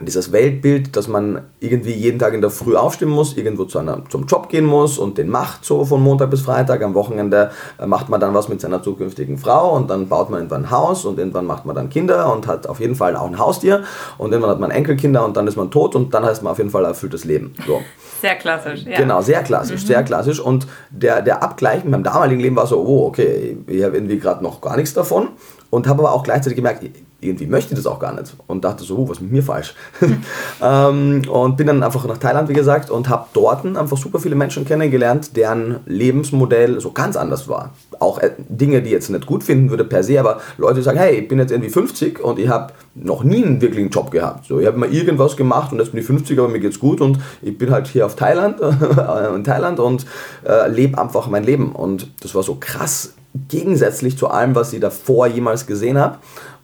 dieses 0.00 0.30
Weltbild, 0.30 0.96
dass 0.96 1.08
man 1.08 1.42
irgendwie 1.58 1.92
jeden 1.92 2.18
Tag 2.18 2.32
in 2.32 2.40
der 2.40 2.50
Früh 2.50 2.76
aufstehen 2.76 3.08
muss, 3.08 3.36
irgendwo 3.36 3.64
zu 3.64 3.78
einer, 3.78 4.04
zum 4.08 4.26
Job 4.26 4.48
gehen 4.48 4.64
muss 4.64 4.98
und 4.98 5.18
den 5.18 5.28
macht 5.28 5.64
so 5.64 5.84
von 5.84 6.00
Montag 6.00 6.30
bis 6.30 6.42
Freitag. 6.42 6.82
Am 6.82 6.94
Wochenende 6.94 7.50
äh, 7.78 7.86
macht 7.86 8.08
man 8.08 8.20
dann 8.20 8.32
was 8.32 8.48
mit 8.48 8.60
seiner 8.60 8.82
zukünftigen 8.82 9.38
Frau 9.38 9.74
und 9.74 9.90
dann 9.90 10.08
baut 10.08 10.30
man 10.30 10.40
irgendwann 10.40 10.66
ein 10.66 10.70
Haus 10.70 11.04
und 11.04 11.18
irgendwann 11.18 11.46
macht 11.46 11.66
man 11.66 11.74
dann 11.74 11.90
Kinder 11.90 12.32
und 12.32 12.46
hat 12.46 12.66
auf 12.68 12.78
jeden 12.78 12.94
Fall 12.94 13.16
auch 13.16 13.26
ein 13.26 13.38
Haustier 13.38 13.82
und 14.18 14.30
irgendwann 14.30 14.52
hat 14.52 14.60
man 14.60 14.70
Enkelkinder 14.70 15.24
und 15.24 15.36
dann 15.36 15.46
ist 15.48 15.56
man 15.56 15.70
tot 15.70 15.96
und 15.96 16.14
dann 16.14 16.24
heißt 16.24 16.42
man 16.42 16.52
auf 16.52 16.58
jeden 16.58 16.70
Fall 16.70 16.84
erfülltes 16.84 17.24
Leben. 17.24 17.54
So. 17.66 17.80
Sehr 18.20 18.34
klassisch, 18.34 18.82
ja. 18.84 18.96
Genau, 18.96 19.20
sehr 19.20 19.44
klassisch, 19.44 19.82
mhm. 19.82 19.86
sehr 19.86 20.02
klassisch. 20.02 20.40
Und 20.40 20.66
der, 20.90 21.22
der 21.22 21.40
Abgleich 21.40 21.84
mit 21.84 21.92
meinem 21.92 22.02
damaligen 22.02 22.40
Leben 22.40 22.56
war 22.56 22.66
so, 22.66 22.84
oh, 22.84 23.06
okay, 23.06 23.56
ich 23.68 23.84
habe 23.84 23.96
irgendwie 23.96 24.18
gerade 24.18 24.42
noch 24.42 24.60
gar 24.60 24.76
nichts 24.76 24.92
davon 24.92 25.28
und 25.70 25.86
habe 25.86 26.00
aber 26.02 26.12
auch 26.12 26.22
gleichzeitig 26.22 26.56
gemerkt, 26.56 26.82
irgendwie 27.20 27.46
möchte 27.46 27.72
ich 27.72 27.78
das 27.78 27.86
auch 27.86 27.98
gar 27.98 28.14
nicht 28.14 28.36
und 28.46 28.64
dachte 28.64 28.84
so, 28.84 28.96
oh, 28.96 29.08
was 29.08 29.16
ist 29.16 29.22
mit 29.22 29.32
mir 29.32 29.42
falsch? 29.42 29.74
ähm, 30.62 31.22
und 31.28 31.56
bin 31.56 31.66
dann 31.66 31.82
einfach 31.82 32.06
nach 32.06 32.18
Thailand, 32.18 32.48
wie 32.48 32.52
gesagt, 32.52 32.90
und 32.90 33.08
habe 33.08 33.26
dort 33.32 33.66
einfach 33.66 33.96
super 33.96 34.20
viele 34.20 34.36
Menschen 34.36 34.64
kennengelernt, 34.64 35.36
deren 35.36 35.80
Lebensmodell 35.86 36.80
so 36.80 36.92
ganz 36.92 37.16
anders 37.16 37.48
war. 37.48 37.72
Auch 37.98 38.20
äh, 38.20 38.30
Dinge, 38.48 38.82
die 38.82 38.88
ich 38.88 38.92
jetzt 38.92 39.10
nicht 39.10 39.26
gut 39.26 39.42
finden 39.42 39.70
würde 39.70 39.84
per 39.84 40.04
se, 40.04 40.20
aber 40.20 40.40
Leute 40.58 40.76
die 40.76 40.82
sagen, 40.82 40.98
hey, 40.98 41.16
ich 41.16 41.28
bin 41.28 41.40
jetzt 41.40 41.50
irgendwie 41.50 41.70
50 41.70 42.20
und 42.20 42.38
ich 42.38 42.48
habe 42.48 42.72
noch 42.94 43.24
nie 43.24 43.44
einen 43.44 43.60
wirklichen 43.60 43.90
Job 43.90 44.12
gehabt. 44.12 44.46
So, 44.46 44.60
ich 44.60 44.66
habe 44.66 44.78
mal 44.78 44.92
irgendwas 44.92 45.36
gemacht 45.36 45.72
und 45.72 45.80
jetzt 45.80 45.90
bin 45.90 46.00
ich 46.00 46.06
50, 46.06 46.38
aber 46.38 46.48
mir 46.48 46.60
geht's 46.60 46.78
gut 46.78 47.00
und 47.00 47.18
ich 47.42 47.58
bin 47.58 47.70
halt 47.72 47.88
hier 47.88 48.06
auf 48.06 48.14
Thailand, 48.14 48.60
in 49.34 49.42
Thailand 49.42 49.80
und 49.80 50.06
äh, 50.46 50.68
lebe 50.68 50.96
einfach 50.98 51.26
mein 51.26 51.42
Leben. 51.42 51.72
Und 51.72 52.08
das 52.22 52.36
war 52.36 52.44
so 52.44 52.58
krass 52.60 53.14
gegensätzlich 53.48 54.16
zu 54.18 54.28
allem, 54.28 54.54
was 54.54 54.72
ich 54.72 54.80
davor 54.80 55.26
jemals 55.26 55.66
gesehen 55.66 55.98
habe. 55.98 56.18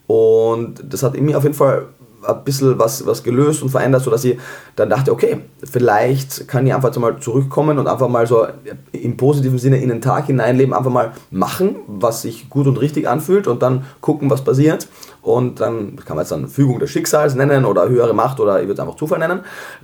Und 0.06 0.82
das 0.92 1.02
hat 1.02 1.14
in 1.14 1.24
mir 1.24 1.38
auf 1.38 1.44
jeden 1.44 1.54
Fall 1.54 1.86
ein 2.26 2.44
bisschen 2.44 2.78
was, 2.78 3.06
was 3.06 3.22
gelöst 3.22 3.62
und 3.62 3.70
verändert, 3.70 4.02
sodass 4.02 4.24
ich 4.24 4.38
dann 4.76 4.90
dachte, 4.90 5.12
okay, 5.12 5.38
vielleicht 5.62 6.48
kann 6.48 6.66
ich 6.66 6.74
einfach 6.74 6.94
mal 6.96 7.18
zurückkommen 7.18 7.78
und 7.78 7.86
einfach 7.86 8.08
mal 8.08 8.26
so 8.26 8.46
im 8.92 9.16
positiven 9.16 9.58
Sinne 9.58 9.78
in 9.78 9.88
den 9.88 10.00
Tag 10.00 10.26
hineinleben, 10.26 10.74
einfach 10.74 10.90
mal 10.90 11.12
machen, 11.30 11.76
was 11.86 12.22
sich 12.22 12.48
gut 12.50 12.66
und 12.66 12.80
richtig 12.80 13.08
anfühlt 13.08 13.46
und 13.46 13.62
dann 13.62 13.84
gucken, 14.00 14.30
was 14.30 14.42
passiert. 14.42 14.88
Und 15.22 15.60
dann 15.60 15.96
kann 16.04 16.16
man 16.16 16.24
es 16.24 16.28
dann 16.28 16.48
Fügung 16.48 16.78
des 16.78 16.90
Schicksals 16.90 17.34
nennen 17.34 17.64
oder 17.64 17.88
höhere 17.88 18.12
Macht 18.12 18.40
oder 18.40 18.60
ich 18.60 18.66
würde 18.66 18.74
es 18.74 18.80
einfach 18.80 18.96
Zufall 18.96 19.18
nennen. 19.18 19.40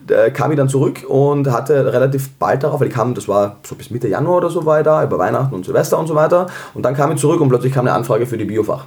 Da 0.07 0.29
kam 0.29 0.51
ich 0.51 0.59
dann 0.59 0.69
zurück 0.69 1.05
und 1.09 1.51
hatte 1.51 1.93
relativ 1.93 2.31
bald 2.39 2.63
darauf, 2.63 2.81
weil 2.81 2.89
ich 2.89 2.95
kam, 2.95 3.15
das 3.15 3.27
war 3.27 3.57
so 3.67 3.75
bis 3.75 3.91
Mitte 3.91 4.09
Januar 4.09 4.37
oder 4.37 4.51
so 4.51 4.67
weiter, 4.67 5.03
über 5.03 5.19
Weihnachten 5.19 5.55
und 5.55 5.65
Silvester 5.65 5.99
und 5.99 6.09
so 6.09 6.15
weiter. 6.15 6.47
Und 6.75 6.83
dann 6.83 6.95
kam 6.95 7.11
ich 7.13 7.19
zurück 7.19 7.41
und 7.41 7.49
plötzlich 7.49 7.73
kam 7.73 7.87
eine 7.87 7.95
Anfrage 7.95 8.27
für 8.27 8.37
die 8.37 8.45
Biofach. 8.45 8.85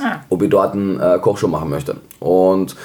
Ah. 0.00 0.16
Ob 0.28 0.42
ich 0.42 0.50
dort 0.50 0.74
eine 0.74 1.14
äh, 1.14 1.18
Kochshow 1.20 1.48
machen 1.48 1.70
möchte. 1.70 1.96
Und 2.20 2.76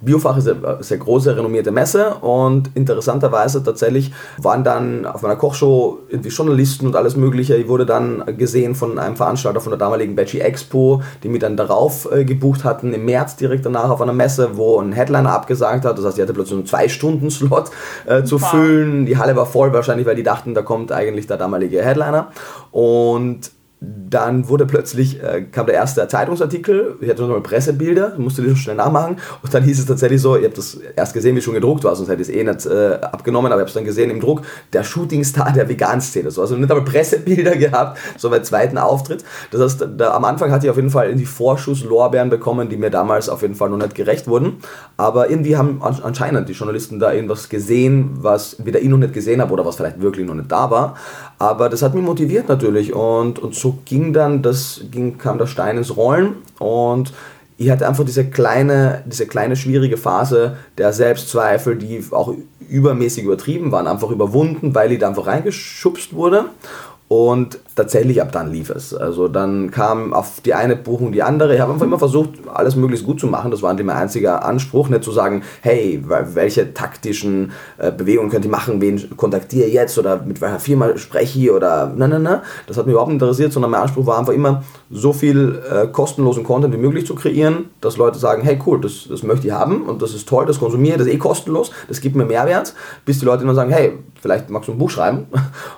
Biofach 0.00 0.36
ist 0.36 0.48
eine 0.48 0.78
sehr 0.80 0.98
große, 0.98 1.36
renommierte 1.36 1.70
Messe 1.70 2.14
und 2.14 2.70
interessanterweise 2.74 3.62
tatsächlich 3.64 4.12
waren 4.40 4.62
dann 4.62 5.06
auf 5.06 5.22
meiner 5.22 5.36
Kochshow 5.36 5.98
irgendwie 6.08 6.28
Journalisten 6.28 6.86
und 6.86 6.94
alles 6.94 7.16
Mögliche. 7.16 7.56
Ich 7.56 7.68
wurde 7.68 7.84
dann 7.84 8.22
gesehen 8.36 8.74
von 8.74 8.98
einem 8.98 9.16
Veranstalter 9.16 9.60
von 9.60 9.70
der 9.70 9.78
damaligen 9.78 10.16
Veggie 10.16 10.40
Expo, 10.40 11.02
die 11.22 11.28
mich 11.28 11.40
dann 11.40 11.56
darauf 11.56 12.10
äh, 12.12 12.24
gebucht 12.24 12.64
hatten, 12.64 12.92
im 12.92 13.04
März 13.06 13.36
direkt 13.36 13.66
danach 13.66 13.90
auf 13.90 14.00
einer 14.00 14.12
Messe, 14.12 14.56
wo 14.56 14.80
ein 14.80 14.92
Headliner 14.92 15.32
abgesagt 15.32 15.84
hat. 15.84 15.98
Das 15.98 16.04
heißt, 16.04 16.18
ich 16.18 16.22
hatte 16.22 16.34
plötzlich 16.34 16.58
einen 16.58 16.66
Zwei-Stunden-Slot 16.66 17.70
äh, 18.06 18.22
zu 18.22 18.40
wow. 18.40 18.50
füllen. 18.50 19.04
Die 19.04 19.18
Halle 19.18 19.34
war 19.34 19.46
voll 19.46 19.72
wahrscheinlich, 19.72 20.06
weil 20.06 20.16
die 20.16 20.22
dachten, 20.22 20.54
da 20.54 20.62
kommt 20.62 20.92
eigentlich 20.92 21.26
der 21.26 21.38
damalige 21.38 21.82
Headliner. 21.82 22.28
Und 22.70 23.50
dann 23.80 24.48
wurde 24.48 24.66
plötzlich, 24.66 25.22
äh, 25.22 25.42
kam 25.42 25.66
der 25.66 25.76
erste 25.76 26.06
Zeitungsartikel, 26.08 26.96
ich 27.00 27.08
hatte 27.08 27.22
noch 27.22 27.40
Pressebilder, 27.42 28.14
musste 28.18 28.42
die 28.42 28.56
schnell 28.56 28.74
nachmachen. 28.74 29.18
Und 29.42 29.54
dann 29.54 29.62
hieß 29.62 29.78
es 29.78 29.86
tatsächlich 29.86 30.20
so, 30.20 30.36
ich 30.36 30.44
habe 30.44 30.54
das 30.54 30.78
erst 30.96 31.14
gesehen, 31.14 31.36
wie 31.36 31.38
es 31.38 31.44
schon 31.44 31.54
gedruckt 31.54 31.84
war, 31.84 31.94
sonst 31.94 32.08
hätte 32.08 32.22
ich 32.22 32.28
es 32.28 32.34
eh 32.34 32.42
nicht 32.42 32.66
äh, 32.66 32.94
abgenommen, 32.94 33.52
aber 33.52 33.60
ich 33.60 33.62
habe 33.62 33.68
es 33.68 33.74
dann 33.74 33.84
gesehen 33.84 34.10
im 34.10 34.20
Druck, 34.20 34.42
der 34.72 34.82
Shootingstar 34.82 35.52
der 35.52 35.68
Vegan-Szene, 35.68 36.32
so, 36.32 36.40
also 36.40 36.56
nicht 36.56 36.70
einmal 36.70 36.84
Pressebilder 36.84 37.56
gehabt, 37.56 37.98
so 38.16 38.30
beim 38.30 38.42
zweiten 38.42 38.78
Auftritt. 38.78 39.24
Das 39.52 39.60
heißt, 39.60 39.88
da, 39.96 40.14
am 40.14 40.24
Anfang 40.24 40.50
hatte 40.50 40.66
ich 40.66 40.70
auf 40.70 40.76
jeden 40.76 40.90
Fall 40.90 41.10
in 41.10 41.18
die 41.18 41.26
Vorschusslorbeeren 41.26 42.30
bekommen, 42.30 42.68
die 42.68 42.76
mir 42.76 42.90
damals 42.90 43.28
auf 43.28 43.42
jeden 43.42 43.54
Fall 43.54 43.70
noch 43.70 43.78
nicht 43.78 43.94
gerecht 43.94 44.26
wurden, 44.26 44.56
aber 44.96 45.30
irgendwie 45.30 45.56
haben 45.56 45.80
anscheinend 45.82 46.48
die 46.48 46.54
Journalisten 46.54 46.98
da 46.98 47.12
irgendwas 47.12 47.48
gesehen, 47.48 48.10
was 48.20 48.56
weder 48.64 48.80
ich 48.80 48.88
noch 48.88 48.98
nicht 48.98 49.12
gesehen 49.12 49.40
habe 49.40 49.52
oder 49.52 49.64
was 49.64 49.76
vielleicht 49.76 50.00
wirklich 50.00 50.26
noch 50.26 50.34
nicht 50.34 50.50
da 50.50 50.68
war, 50.70 50.96
aber 51.38 51.68
das 51.68 51.82
hat 51.82 51.94
mich 51.94 52.04
motiviert 52.04 52.48
natürlich 52.48 52.92
und, 52.94 53.38
und 53.38 53.54
so 53.54 53.78
ging 53.84 54.12
dann, 54.12 54.42
das 54.42 54.82
ging, 54.90 55.18
kam 55.18 55.38
der 55.38 55.46
Stein 55.46 55.76
ins 55.76 55.96
Rollen 55.96 56.34
und 56.58 57.12
ich 57.60 57.70
hatte 57.70 57.88
einfach 57.88 58.04
diese 58.04 58.24
kleine, 58.24 59.02
diese 59.06 59.26
kleine 59.26 59.56
schwierige 59.56 59.96
Phase 59.96 60.56
der 60.78 60.92
Selbstzweifel, 60.92 61.76
die 61.76 62.04
auch 62.12 62.32
übermäßig 62.68 63.24
übertrieben 63.24 63.72
waren, 63.72 63.88
einfach 63.88 64.10
überwunden, 64.10 64.74
weil 64.76 64.92
ich 64.92 65.00
da 65.00 65.08
einfach 65.08 65.26
reingeschubst 65.26 66.14
wurde. 66.14 66.46
Und 67.08 67.58
tatsächlich 67.74 68.20
ab 68.20 68.32
dann 68.32 68.52
lief 68.52 68.68
es. 68.68 68.92
Also 68.92 69.28
dann 69.28 69.70
kam 69.70 70.12
auf 70.12 70.42
die 70.44 70.52
eine 70.52 70.76
Buchung 70.76 71.10
die 71.10 71.22
andere. 71.22 71.54
Ich 71.54 71.60
habe 71.60 71.72
einfach 71.72 71.86
immer 71.86 71.98
versucht, 71.98 72.30
alles 72.52 72.76
möglichst 72.76 73.06
gut 73.06 73.18
zu 73.18 73.26
machen. 73.26 73.50
Das 73.50 73.62
war 73.62 73.72
mein 73.72 73.90
einziger 73.90 74.44
Anspruch, 74.44 74.90
nicht 74.90 75.04
zu 75.04 75.12
sagen, 75.12 75.42
hey, 75.62 76.04
welche 76.06 76.74
taktischen 76.74 77.52
äh, 77.78 77.90
Bewegungen 77.90 78.30
könnt 78.30 78.44
ihr 78.44 78.50
machen, 78.50 78.82
wen 78.82 79.16
kontaktiere 79.16 79.68
ich 79.68 79.72
jetzt 79.72 79.98
oder 79.98 80.20
mit 80.22 80.42
welcher 80.42 80.60
Firma 80.60 80.98
spreche 80.98 81.38
ich 81.38 81.50
oder 81.50 81.90
nein, 81.96 82.10
nein, 82.10 82.22
nein. 82.24 82.40
Das 82.66 82.76
hat 82.76 82.84
mich 82.84 82.92
überhaupt 82.92 83.10
nicht 83.10 83.22
interessiert, 83.22 83.54
sondern 83.54 83.70
mein 83.70 83.80
Anspruch 83.80 84.04
war 84.04 84.18
einfach 84.18 84.34
immer, 84.34 84.62
so 84.90 85.14
viel 85.14 85.62
äh, 85.70 85.86
kostenlosen 85.86 86.44
Content 86.44 86.74
wie 86.74 86.78
möglich 86.78 87.06
zu 87.06 87.14
kreieren, 87.14 87.70
dass 87.80 87.96
Leute 87.96 88.18
sagen, 88.18 88.42
hey 88.42 88.58
cool, 88.66 88.80
das, 88.80 89.06
das 89.08 89.22
möchte 89.22 89.46
ich 89.46 89.52
haben 89.52 89.82
und 89.82 90.02
das 90.02 90.12
ist 90.12 90.28
toll, 90.28 90.44
das 90.44 90.58
konsumiere, 90.58 90.98
das 90.98 91.06
ist 91.06 91.14
eh 91.14 91.18
kostenlos, 91.18 91.70
das 91.88 92.00
gibt 92.00 92.16
mir 92.16 92.24
Mehrwert, 92.24 92.74
bis 93.04 93.18
die 93.18 93.24
Leute 93.24 93.44
immer 93.44 93.54
sagen, 93.54 93.70
hey, 93.70 93.92
vielleicht 94.20 94.50
magst 94.50 94.68
du 94.68 94.72
ein 94.72 94.78
Buch 94.78 94.90
schreiben. 94.90 95.26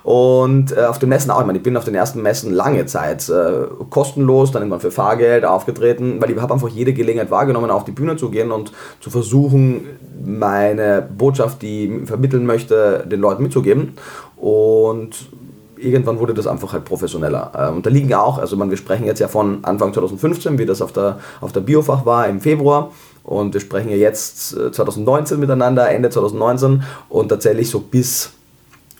Und 0.03 0.75
äh, 0.75 0.85
auf 0.85 0.99
den 0.99 1.09
Messen 1.09 1.31
auch, 1.31 1.39
ich 1.39 1.45
meine, 1.45 1.59
ich 1.59 1.63
bin 1.63 1.77
auf 1.77 1.85
den 1.85 1.95
ersten 1.95 2.21
Messen 2.21 2.53
lange 2.53 2.85
Zeit 2.85 3.27
äh, 3.29 3.67
kostenlos, 3.89 4.51
dann 4.51 4.63
irgendwann 4.63 4.81
für 4.81 4.91
Fahrgeld 4.91 5.45
aufgetreten, 5.45 6.19
weil 6.19 6.31
ich 6.31 6.39
habe 6.39 6.53
einfach 6.53 6.69
jede 6.69 6.93
Gelegenheit 6.93 7.31
wahrgenommen, 7.31 7.71
auf 7.71 7.83
die 7.83 7.91
Bühne 7.91 8.17
zu 8.17 8.29
gehen 8.29 8.51
und 8.51 8.71
zu 8.99 9.09
versuchen, 9.09 9.85
meine 10.23 11.01
Botschaft, 11.01 11.61
die 11.61 11.85
ich 11.85 12.07
vermitteln 12.07 12.45
möchte, 12.45 13.05
den 13.07 13.19
Leuten 13.19 13.43
mitzugeben. 13.43 13.93
Und 14.35 15.29
irgendwann 15.77 16.19
wurde 16.19 16.33
das 16.33 16.47
einfach 16.47 16.73
halt 16.73 16.85
professioneller. 16.85 17.51
Äh, 17.55 17.71
und 17.71 17.85
da 17.85 17.89
liegen 17.89 18.13
auch, 18.13 18.37
also 18.37 18.55
man, 18.55 18.69
wir 18.69 18.77
sprechen 18.77 19.05
jetzt 19.05 19.19
ja 19.19 19.27
von 19.27 19.63
Anfang 19.63 19.93
2015, 19.93 20.57
wie 20.57 20.65
das 20.65 20.81
auf 20.81 20.91
der, 20.91 21.19
auf 21.41 21.51
der 21.51 21.61
Biofach 21.61 22.05
war 22.05 22.27
im 22.27 22.41
Februar. 22.41 22.91
Und 23.23 23.53
wir 23.53 23.61
sprechen 23.61 23.89
ja 23.89 23.97
jetzt 23.97 24.49
2019 24.49 25.37
äh, 25.37 25.39
miteinander, 25.39 25.89
Ende 25.89 26.09
2019 26.09 26.83
und 27.09 27.29
tatsächlich 27.29 27.69
so 27.69 27.79
bis 27.79 28.31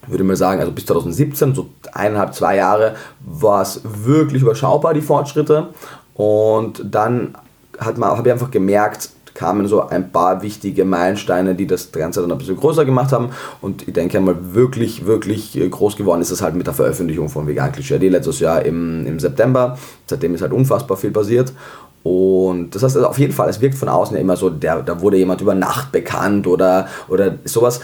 würde 0.07 0.23
mal 0.23 0.35
sagen, 0.35 0.59
also 0.59 0.71
bis 0.71 0.85
2017, 0.87 1.53
so 1.53 1.69
eineinhalb, 1.93 2.33
zwei 2.33 2.55
Jahre, 2.55 2.95
war 3.19 3.61
es 3.61 3.81
wirklich 3.83 4.41
überschaubar, 4.41 4.93
die 4.93 5.01
Fortschritte. 5.01 5.67
Und 6.15 6.83
dann 6.83 7.35
habe 7.79 8.27
ich 8.27 8.31
einfach 8.31 8.51
gemerkt, 8.51 9.11
kamen 9.33 9.67
so 9.67 9.87
ein 9.87 10.11
paar 10.11 10.41
wichtige 10.41 10.85
Meilensteine, 10.85 11.55
die 11.55 11.65
das 11.65 11.91
Ganze 11.91 12.21
dann 12.21 12.31
ein 12.31 12.37
bisschen 12.37 12.57
größer 12.57 12.85
gemacht 12.85 13.11
haben. 13.11 13.29
Und 13.61 13.87
ich 13.87 13.93
denke 13.93 14.17
einmal, 14.17 14.53
wirklich, 14.53 15.05
wirklich 15.05 15.59
groß 15.69 15.95
geworden 15.95 16.21
ist 16.21 16.31
es 16.31 16.41
halt 16.41 16.55
mit 16.55 16.67
der 16.67 16.73
Veröffentlichung 16.73 17.29
von 17.29 17.47
Vegan 17.47 17.71
Klischee 17.71 17.97
letztes 18.09 18.39
Jahr 18.39 18.63
im, 18.63 19.05
im 19.05 19.19
September. 19.19 19.77
Seitdem 20.05 20.35
ist 20.35 20.41
halt 20.41 20.51
unfassbar 20.51 20.97
viel 20.97 21.11
passiert. 21.11 21.53
Und 22.03 22.73
das 22.73 22.81
heißt 22.81 22.95
also 22.95 23.07
auf 23.07 23.19
jeden 23.19 23.33
Fall, 23.33 23.49
es 23.49 23.61
wirkt 23.61 23.75
von 23.75 23.87
außen 23.87 24.15
ja 24.15 24.21
immer 24.21 24.35
so, 24.35 24.49
der, 24.49 24.81
da 24.81 25.01
wurde 25.01 25.17
jemand 25.17 25.41
über 25.41 25.53
Nacht 25.53 25.91
bekannt 25.91 26.47
oder, 26.47 26.87
oder 27.07 27.35
sowas. 27.45 27.79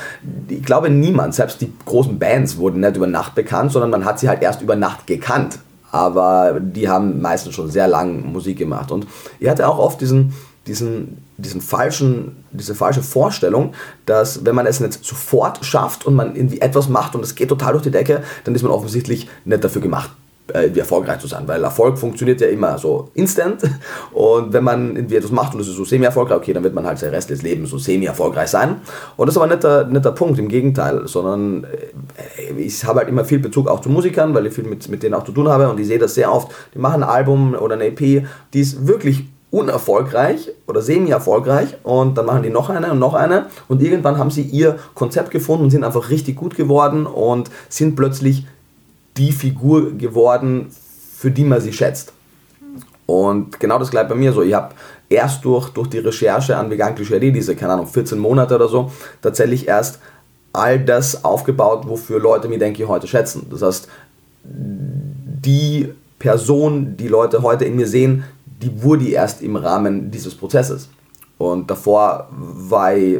Ich 0.48 0.64
glaube, 0.64 0.90
niemand, 0.90 1.36
selbst 1.36 1.62
die 1.62 1.72
großen 1.86 2.18
Bands 2.18 2.58
wurden 2.58 2.80
nicht 2.80 2.96
über 2.96 3.08
Nacht 3.08 3.36
bekannt, 3.36 3.72
sondern 3.72 3.92
man 3.92 4.06
hat 4.06 4.20
sie 4.20 4.28
halt 4.28 4.42
erst 4.42 4.62
über 4.62 4.76
Nacht 4.76 5.06
gekannt. 5.06 5.60
Aber 5.92 6.60
die 6.60 6.90
haben 6.90 7.22
meistens 7.22 7.54
schon 7.54 7.70
sehr 7.70 7.88
lange 7.88 8.14
Musik 8.22 8.58
gemacht. 8.58 8.92
Und 8.92 9.08
ich 9.40 9.48
hatte 9.48 9.68
auch 9.68 9.78
oft 9.78 10.02
diesen, 10.02 10.34
diesen, 10.66 11.24
diesen 11.38 11.62
falschen, 11.62 12.44
diese 12.52 12.76
falsche 12.76 13.04
Vorstellung, 13.04 13.74
dass 14.06 14.46
wenn 14.46 14.56
man 14.56 14.66
es 14.66 14.80
nicht 14.80 15.04
sofort 15.06 15.64
schafft 15.64 16.06
und 16.06 16.16
man 16.16 16.36
irgendwie 16.36 16.60
etwas 16.60 16.90
macht 16.90 17.16
und 17.16 17.24
es 17.24 17.36
geht 17.36 17.50
total 17.50 17.74
durch 17.74 17.84
die 17.84 17.92
Decke, 17.92 18.24
dann 18.44 18.56
ist 18.56 18.64
man 18.64 18.72
offensichtlich 18.72 19.30
nicht 19.46 19.64
dafür 19.64 19.82
gemacht, 19.82 20.12
irgendwie 20.54 20.80
erfolgreich 20.80 21.20
zu 21.20 21.28
sein, 21.28 21.44
weil 21.48 21.64
Erfolg 21.64 21.98
funktioniert 21.98 22.42
ja 22.42 22.48
immer 22.48 22.78
so 22.78 23.10
instant. 23.14 23.62
Und 24.12 24.54
wenn 24.54 24.64
man 24.64 24.96
irgendwie 24.96 25.16
etwas 25.16 25.32
macht 25.32 25.54
und 25.54 25.60
es 25.60 25.68
ist 25.68 25.76
so 25.76 25.84
semi-erfolgreich, 25.84 26.38
okay, 26.38 26.54
dann 26.54 26.64
wird 26.64 26.74
man 26.74 26.86
halt 26.86 27.00
sein 27.00 27.10
Rest 27.10 27.30
des 27.30 27.42
Lebens 27.42 27.70
so 27.70 27.78
semi-erfolgreich 27.78 28.50
sein. 28.50 28.78
Und 29.16 29.28
das 29.28 29.36
ist 29.36 29.42
aber 29.42 29.56
der, 29.56 29.86
nicht 29.86 30.06
der 30.06 30.12
Punkt, 30.12 30.40
im 30.40 30.48
Gegenteil, 30.48 31.08
sondern 31.08 31.66
äh, 31.66 32.54
ich 32.60 32.84
habe 32.86 33.00
halt 33.00 33.10
immer 33.10 33.26
viel 33.26 33.40
Bezug 33.40 33.68
auch 33.68 33.82
zu 33.82 33.90
Musikern, 33.90 34.34
weil 34.34 34.46
ich 34.48 34.54
viel 34.54 34.64
mit, 34.64 34.88
mit 34.90 35.04
denen 35.04 35.14
auch 35.14 35.24
zu 35.24 35.32
tun 35.32 35.48
habe 35.48 35.70
und 35.70 35.80
ich 35.80 35.88
sehe 35.88 36.00
das 36.00 36.16
sehr 36.16 36.32
oft, 36.32 36.52
die 36.74 36.80
machen 36.80 37.04
ein 37.04 37.10
Album 37.10 37.56
oder 37.56 37.76
eine 37.76 37.86
EP, 37.86 38.26
die 38.54 38.60
ist 38.60 38.88
wirklich 38.88 39.26
unerfolgreich 39.50 40.52
oder 40.68 40.82
semi-erfolgreich 40.82 41.78
und 41.84 42.18
dann 42.18 42.26
machen 42.26 42.44
die 42.44 42.50
noch 42.50 42.70
eine 42.70 42.92
und 42.92 43.00
noch 43.00 43.14
eine 43.14 43.46
und 43.70 43.82
irgendwann 43.82 44.18
haben 44.18 44.30
sie 44.30 44.42
ihr 44.42 44.78
Konzept 44.94 45.32
gefunden 45.32 45.66
und 45.66 45.70
sind 45.70 45.86
einfach 45.86 46.10
richtig 46.10 46.36
gut 46.36 46.56
geworden 46.56 47.06
und 47.06 47.50
sind 47.70 47.96
plötzlich 47.96 48.46
die 49.18 49.32
Figur 49.32 49.94
geworden, 49.94 50.68
für 51.18 51.32
die 51.32 51.44
man 51.44 51.62
sie 51.62 51.74
schätzt. 51.74 52.14
Und 53.06 53.60
genau 53.60 53.80
das 53.80 53.90
gleiche 53.90 54.10
bei 54.10 54.16
mir 54.16 54.34
so. 54.34 54.42
Ich 54.42 54.54
habe 54.54 54.76
erst 55.10 55.44
durch, 55.46 55.70
durch 55.70 55.88
die 55.88 56.00
Recherche 56.00 56.56
an 56.58 56.70
Vegan 56.70 56.94
Klischee, 56.94 57.32
diese, 57.32 57.56
keine 57.56 57.74
Ahnung, 57.74 57.88
14 57.88 58.20
Monate 58.20 58.56
oder 58.56 58.68
so, 58.68 58.92
tatsächlich 59.22 59.68
erst 59.68 60.00
all 60.54 60.80
das 60.80 61.24
aufgebaut, 61.24 61.88
wofür 61.88 62.20
Leute 62.20 62.48
mich, 62.48 62.60
denke 62.60 62.84
ich, 62.84 62.90
heute 62.90 63.08
schätzen. 63.08 63.48
Das 63.50 63.62
heißt, 63.62 63.88
die 64.44 65.94
Person, 66.20 66.98
die 66.98 67.08
Leute 67.08 67.42
heute 67.42 67.66
in 67.66 67.76
mir 67.76 67.88
sehen, 67.88 68.24
die 68.46 68.82
wurde 68.82 69.08
erst 69.08 69.42
im 69.42 69.56
Rahmen 69.56 70.12
dieses 70.12 70.36
Prozesses. 70.36 70.90
Und 71.38 71.70
davor 71.70 72.28
war 72.32 72.96
ich 72.96 73.20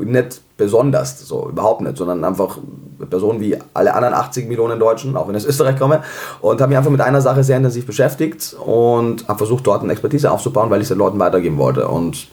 nicht 0.00 0.40
besonders, 0.56 1.20
so 1.20 1.50
überhaupt 1.50 1.82
nicht, 1.82 1.98
sondern 1.98 2.24
einfach 2.24 2.58
Person 3.06 3.40
wie 3.40 3.56
alle 3.74 3.94
anderen 3.94 4.14
80 4.14 4.48
Millionen 4.48 4.78
Deutschen, 4.78 5.16
auch 5.16 5.28
wenn 5.28 5.34
ich 5.34 5.42
aus 5.42 5.48
Österreich 5.48 5.78
komme, 5.78 6.02
und 6.40 6.60
habe 6.60 6.70
mich 6.70 6.78
einfach 6.78 6.90
mit 6.90 7.00
einer 7.00 7.20
Sache 7.20 7.44
sehr 7.44 7.56
intensiv 7.56 7.86
beschäftigt 7.86 8.54
und 8.64 9.26
habe 9.28 9.38
versucht, 9.38 9.66
dort 9.66 9.82
eine 9.82 9.92
Expertise 9.92 10.30
aufzubauen, 10.30 10.70
weil 10.70 10.80
ich 10.80 10.84
es 10.84 10.88
den 10.88 10.98
Leuten 10.98 11.18
weitergeben 11.18 11.58
wollte. 11.58 11.88
Und 11.88 12.28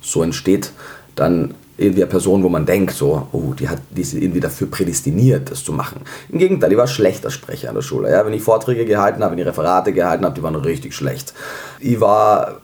so 0.00 0.22
entsteht 0.22 0.72
dann 1.14 1.54
irgendwie 1.78 2.02
eine 2.02 2.10
Person, 2.10 2.42
wo 2.42 2.48
man 2.48 2.64
denkt, 2.64 2.92
so, 2.94 3.28
oh, 3.32 3.52
die, 3.52 3.68
hat, 3.68 3.78
die 3.90 4.00
ist 4.00 4.14
irgendwie 4.14 4.40
dafür 4.40 4.68
prädestiniert, 4.68 5.50
das 5.50 5.62
zu 5.62 5.72
machen. 5.72 6.00
Im 6.30 6.38
Gegenteil, 6.38 6.72
ich 6.72 6.78
war 6.78 6.86
schlechter 6.86 7.30
Sprecher 7.30 7.68
an 7.68 7.74
der 7.74 7.82
Schule. 7.82 8.10
Ja? 8.10 8.24
Wenn 8.24 8.32
ich 8.32 8.42
Vorträge 8.42 8.86
gehalten 8.86 9.22
habe, 9.22 9.32
wenn 9.32 9.38
ich 9.38 9.46
Referate 9.46 9.92
gehalten 9.92 10.24
habe, 10.24 10.34
die 10.34 10.42
waren 10.42 10.54
richtig 10.54 10.94
schlecht. 10.94 11.34
Ich 11.80 12.00
war 12.00 12.60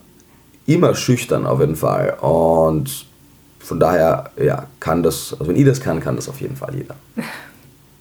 immer 0.65 0.95
schüchtern 0.95 1.45
auf 1.45 1.59
jeden 1.59 1.75
Fall. 1.75 2.17
Und 2.21 3.05
von 3.63 3.79
daher, 3.79 4.31
ja, 4.37 4.65
kann 4.79 5.03
das, 5.03 5.33
also 5.33 5.47
wenn 5.47 5.55
ich 5.55 5.65
das 5.65 5.79
kann, 5.79 5.99
kann 5.99 6.15
das 6.15 6.29
auf 6.29 6.41
jeden 6.41 6.55
Fall 6.55 6.75
jeder. 6.75 6.95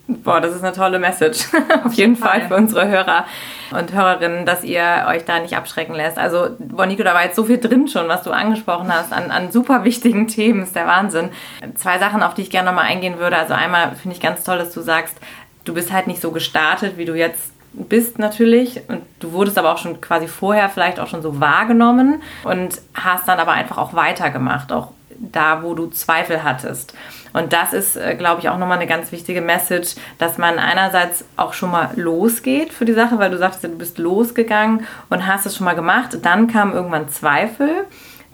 Boah, 0.08 0.40
das 0.40 0.54
ist 0.54 0.64
eine 0.64 0.74
tolle 0.74 0.98
Message. 0.98 1.46
auf 1.84 1.94
jeden 1.94 2.16
Fall 2.16 2.42
für 2.42 2.56
unsere 2.56 2.88
Hörer 2.88 3.24
und 3.70 3.92
Hörerinnen, 3.92 4.44
dass 4.44 4.64
ihr 4.64 5.06
euch 5.08 5.24
da 5.24 5.38
nicht 5.38 5.56
abschrecken 5.56 5.94
lässt. 5.94 6.18
Also, 6.18 6.48
Boniko, 6.58 7.02
da 7.04 7.14
war 7.14 7.24
jetzt 7.24 7.36
so 7.36 7.44
viel 7.44 7.58
drin 7.58 7.88
schon, 7.88 8.08
was 8.08 8.24
du 8.24 8.32
angesprochen 8.32 8.92
hast, 8.92 9.12
an, 9.12 9.30
an 9.30 9.52
super 9.52 9.84
wichtigen 9.84 10.26
Themen, 10.28 10.64
ist 10.64 10.74
der 10.74 10.86
Wahnsinn. 10.86 11.30
Zwei 11.76 11.98
Sachen, 11.98 12.22
auf 12.22 12.34
die 12.34 12.42
ich 12.42 12.50
gerne 12.50 12.70
nochmal 12.70 12.86
eingehen 12.86 13.18
würde. 13.18 13.36
Also 13.36 13.54
einmal 13.54 13.94
finde 13.94 14.16
ich 14.16 14.22
ganz 14.22 14.42
toll, 14.42 14.58
dass 14.58 14.74
du 14.74 14.80
sagst, 14.80 15.16
du 15.64 15.72
bist 15.72 15.92
halt 15.92 16.08
nicht 16.08 16.20
so 16.20 16.32
gestartet, 16.32 16.98
wie 16.98 17.04
du 17.04 17.14
jetzt 17.14 17.52
bist 17.74 18.18
natürlich 18.18 18.82
und 18.88 19.02
du 19.20 19.32
wurdest 19.32 19.56
aber 19.56 19.72
auch 19.72 19.78
schon 19.78 20.00
quasi 20.00 20.28
vorher 20.28 20.68
vielleicht 20.68 21.00
auch 21.00 21.06
schon 21.06 21.22
so 21.22 21.40
wahrgenommen 21.40 22.22
und 22.44 22.80
hast 22.92 23.26
dann 23.28 23.38
aber 23.38 23.52
einfach 23.52 23.78
auch 23.78 23.94
weitergemacht, 23.94 24.72
auch 24.72 24.90
da, 25.18 25.62
wo 25.62 25.74
du 25.74 25.88
Zweifel 25.88 26.42
hattest. 26.42 26.94
Und 27.32 27.52
das 27.52 27.72
ist, 27.72 27.96
äh, 27.96 28.14
glaube 28.14 28.40
ich, 28.40 28.48
auch 28.48 28.58
nochmal 28.58 28.78
eine 28.78 28.86
ganz 28.86 29.10
wichtige 29.12 29.40
Message, 29.40 29.94
dass 30.18 30.38
man 30.38 30.58
einerseits 30.58 31.24
auch 31.36 31.52
schon 31.54 31.70
mal 31.70 31.90
losgeht 31.96 32.72
für 32.72 32.84
die 32.84 32.92
Sache, 32.92 33.18
weil 33.18 33.30
du 33.30 33.38
sagtest, 33.38 33.64
du 33.64 33.78
bist 33.78 33.98
losgegangen 33.98 34.86
und 35.08 35.26
hast 35.26 35.46
es 35.46 35.56
schon 35.56 35.64
mal 35.64 35.74
gemacht. 35.74 36.18
Dann 36.22 36.46
kam 36.46 36.72
irgendwann 36.72 37.08
Zweifel 37.08 37.86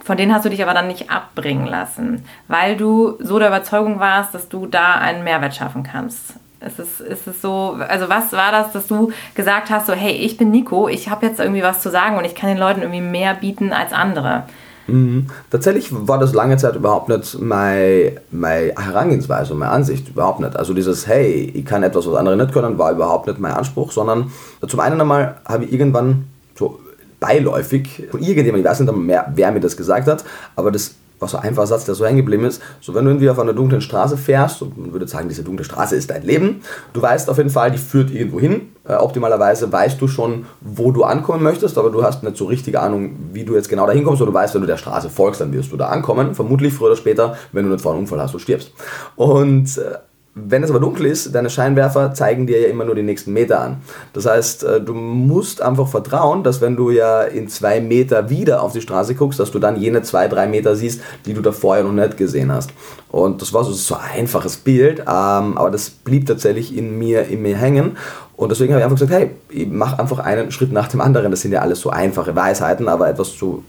Von 0.04 0.16
denen 0.16 0.32
hast 0.32 0.44
du 0.44 0.48
dich 0.48 0.62
aber 0.62 0.74
dann 0.74 0.86
nicht 0.86 1.10
abbringen 1.10 1.66
lassen, 1.66 2.24
weil 2.46 2.76
du 2.76 3.16
so 3.20 3.38
der 3.38 3.48
Überzeugung 3.48 4.00
warst, 4.00 4.32
dass 4.32 4.48
du 4.48 4.66
da 4.66 4.94
einen 4.94 5.24
Mehrwert 5.24 5.54
schaffen 5.54 5.82
kannst. 5.82 6.34
Ist 6.60 6.78
es, 6.78 7.00
ist 7.00 7.26
es 7.26 7.40
so, 7.40 7.78
also 7.86 8.08
was 8.08 8.32
war 8.32 8.50
das, 8.50 8.72
dass 8.72 8.88
du 8.88 9.12
gesagt 9.34 9.70
hast, 9.70 9.86
so 9.86 9.92
hey, 9.92 10.12
ich 10.12 10.36
bin 10.36 10.50
Nico, 10.50 10.88
ich 10.88 11.08
habe 11.08 11.26
jetzt 11.26 11.38
irgendwie 11.38 11.62
was 11.62 11.82
zu 11.82 11.90
sagen 11.90 12.16
und 12.16 12.24
ich 12.24 12.34
kann 12.34 12.48
den 12.48 12.58
Leuten 12.58 12.82
irgendwie 12.82 13.00
mehr 13.00 13.34
bieten 13.34 13.72
als 13.72 13.92
andere? 13.92 14.44
Mhm. 14.88 15.26
Tatsächlich 15.50 15.90
war 15.92 16.18
das 16.18 16.32
lange 16.34 16.56
Zeit 16.56 16.74
überhaupt 16.74 17.08
nicht 17.08 17.38
meine, 17.40 18.20
meine 18.30 18.72
Herangehensweise, 18.76 19.54
meine 19.54 19.70
Ansicht, 19.70 20.08
überhaupt 20.08 20.40
nicht. 20.40 20.56
Also 20.56 20.74
dieses, 20.74 21.06
hey, 21.06 21.52
ich 21.54 21.64
kann 21.64 21.82
etwas, 21.82 22.06
was 22.06 22.16
andere 22.16 22.36
nicht 22.36 22.52
können, 22.52 22.78
war 22.78 22.90
überhaupt 22.92 23.26
nicht 23.26 23.38
mein 23.38 23.52
Anspruch, 23.52 23.92
sondern 23.92 24.32
zum 24.66 24.80
einen 24.80 25.00
einmal 25.00 25.36
habe 25.46 25.66
ich 25.66 25.72
irgendwann 25.72 26.24
so 26.58 26.80
beiläufig 27.20 28.08
von 28.10 28.20
irgendjemandem, 28.20 28.64
ich 28.64 28.70
weiß 28.70 28.80
nicht 28.80 28.96
mehr, 28.96 29.30
wer 29.34 29.52
mir 29.52 29.60
das 29.60 29.76
gesagt 29.76 30.08
hat, 30.08 30.24
aber 30.56 30.70
das 30.70 30.94
was 31.18 31.32
so 31.32 31.38
ein 31.38 31.44
einfacher 31.44 31.66
Satz, 31.66 31.84
der 31.84 31.94
so 31.94 32.06
hängen 32.06 32.18
geblieben 32.18 32.44
ist, 32.44 32.62
so 32.80 32.94
wenn 32.94 33.04
du 33.04 33.10
irgendwie 33.10 33.30
auf 33.30 33.38
einer 33.38 33.52
dunklen 33.52 33.80
Straße 33.80 34.16
fährst, 34.16 34.62
und 34.62 34.78
man 34.78 34.92
würde 34.92 35.08
sagen, 35.08 35.28
diese 35.28 35.42
dunkle 35.42 35.64
Straße 35.64 35.96
ist 35.96 36.10
dein 36.10 36.22
Leben, 36.22 36.62
du 36.92 37.02
weißt 37.02 37.28
auf 37.30 37.38
jeden 37.38 37.50
Fall, 37.50 37.70
die 37.70 37.78
führt 37.78 38.10
irgendwo 38.10 38.40
hin. 38.40 38.72
Äh, 38.84 38.94
optimalerweise 38.94 39.70
weißt 39.70 40.00
du 40.00 40.08
schon, 40.08 40.46
wo 40.60 40.92
du 40.92 41.04
ankommen 41.04 41.42
möchtest, 41.42 41.76
aber 41.76 41.90
du 41.90 42.02
hast 42.02 42.22
nicht 42.22 42.36
so 42.36 42.46
richtig 42.46 42.78
Ahnung, 42.78 43.16
wie 43.32 43.44
du 43.44 43.54
jetzt 43.54 43.68
genau 43.68 43.86
dahin 43.86 44.04
kommst, 44.04 44.22
oder 44.22 44.30
du 44.30 44.34
weißt, 44.34 44.54
wenn 44.54 44.62
du 44.62 44.66
der 44.66 44.78
Straße 44.78 45.10
folgst, 45.10 45.40
dann 45.40 45.52
wirst 45.52 45.72
du 45.72 45.76
da 45.76 45.88
ankommen, 45.88 46.34
vermutlich 46.34 46.72
früher 46.72 46.88
oder 46.88 46.96
später, 46.96 47.36
wenn 47.52 47.64
du 47.64 47.70
nicht 47.70 47.82
vor 47.82 47.92
einem 47.92 48.00
Unfall 48.00 48.20
hast 48.20 48.34
und 48.34 48.40
stirbst. 48.40 48.72
Und 49.16 49.76
äh, 49.78 49.98
wenn 50.46 50.62
es 50.62 50.70
aber 50.70 50.80
dunkel 50.80 51.06
ist, 51.06 51.34
deine 51.34 51.50
Scheinwerfer 51.50 52.14
zeigen 52.14 52.46
dir 52.46 52.60
ja 52.60 52.68
immer 52.68 52.84
nur 52.84 52.94
die 52.94 53.02
nächsten 53.02 53.32
Meter 53.32 53.60
an. 53.60 53.76
Das 54.12 54.26
heißt, 54.26 54.64
äh, 54.64 54.80
du 54.80 54.94
musst 54.94 55.62
einfach 55.62 55.88
vertrauen, 55.88 56.42
dass 56.42 56.60
wenn 56.60 56.76
du 56.76 56.90
ja 56.90 57.22
in 57.22 57.48
zwei 57.48 57.80
Meter 57.80 58.30
wieder 58.30 58.62
auf 58.62 58.72
die 58.72 58.80
Straße 58.80 59.14
guckst, 59.14 59.40
dass 59.40 59.50
du 59.50 59.58
dann 59.58 59.76
jene 59.80 60.02
zwei, 60.02 60.28
drei 60.28 60.46
Meter 60.46 60.76
siehst, 60.76 61.00
die 61.26 61.34
du 61.34 61.40
da 61.40 61.52
vorher 61.52 61.84
noch 61.84 61.92
nicht 61.92 62.16
gesehen 62.16 62.52
hast. 62.52 62.70
Und 63.10 63.42
das 63.42 63.52
war 63.52 63.64
so, 63.64 63.94
ein 63.94 64.20
einfaches 64.20 64.56
Bild, 64.58 65.00
ähm, 65.00 65.06
aber 65.06 65.70
das 65.70 65.90
blieb 65.90 66.26
tatsächlich 66.26 66.76
in 66.76 66.98
mir, 66.98 67.26
in 67.26 67.42
mir 67.42 67.56
hängen. 67.56 67.96
Und 68.36 68.50
deswegen 68.50 68.72
habe 68.72 68.80
ich 68.80 68.84
einfach 68.84 68.98
gesagt, 68.98 69.12
hey, 69.12 69.30
ich 69.48 69.66
mache 69.66 69.98
einfach 69.98 70.20
einen 70.20 70.52
Schritt 70.52 70.72
nach 70.72 70.88
dem 70.88 71.00
anderen. 71.00 71.30
Das 71.30 71.40
sind 71.40 71.52
ja 71.52 71.60
alles 71.60 71.80
so 71.80 71.90
einfache 71.90 72.36
Weisheiten, 72.36 72.88
aber 72.88 73.08
etwas 73.08 73.36
zu 73.36 73.64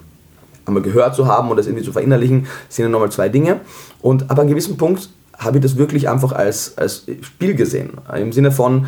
einmal 0.69 0.83
gehört 0.83 1.15
zu 1.15 1.27
haben 1.27 1.49
und 1.49 1.57
das 1.57 1.65
irgendwie 1.65 1.83
zu 1.83 1.91
verinnerlichen, 1.91 2.47
sind 2.69 2.85
ja 2.85 2.89
nochmal 2.89 3.11
zwei 3.11 3.29
Dinge. 3.29 3.61
Und 4.01 4.29
an 4.29 4.39
einem 4.39 4.49
gewissen 4.49 4.77
Punkt 4.77 5.09
habe 5.39 5.58
ich 5.58 5.63
das 5.63 5.77
wirklich 5.77 6.08
einfach 6.10 6.34
als, 6.34 6.77
als 6.77 7.05
Spiel 7.22 7.55
gesehen. 7.55 7.91
Im 8.15 8.31
Sinne 8.31 8.51
von, 8.51 8.88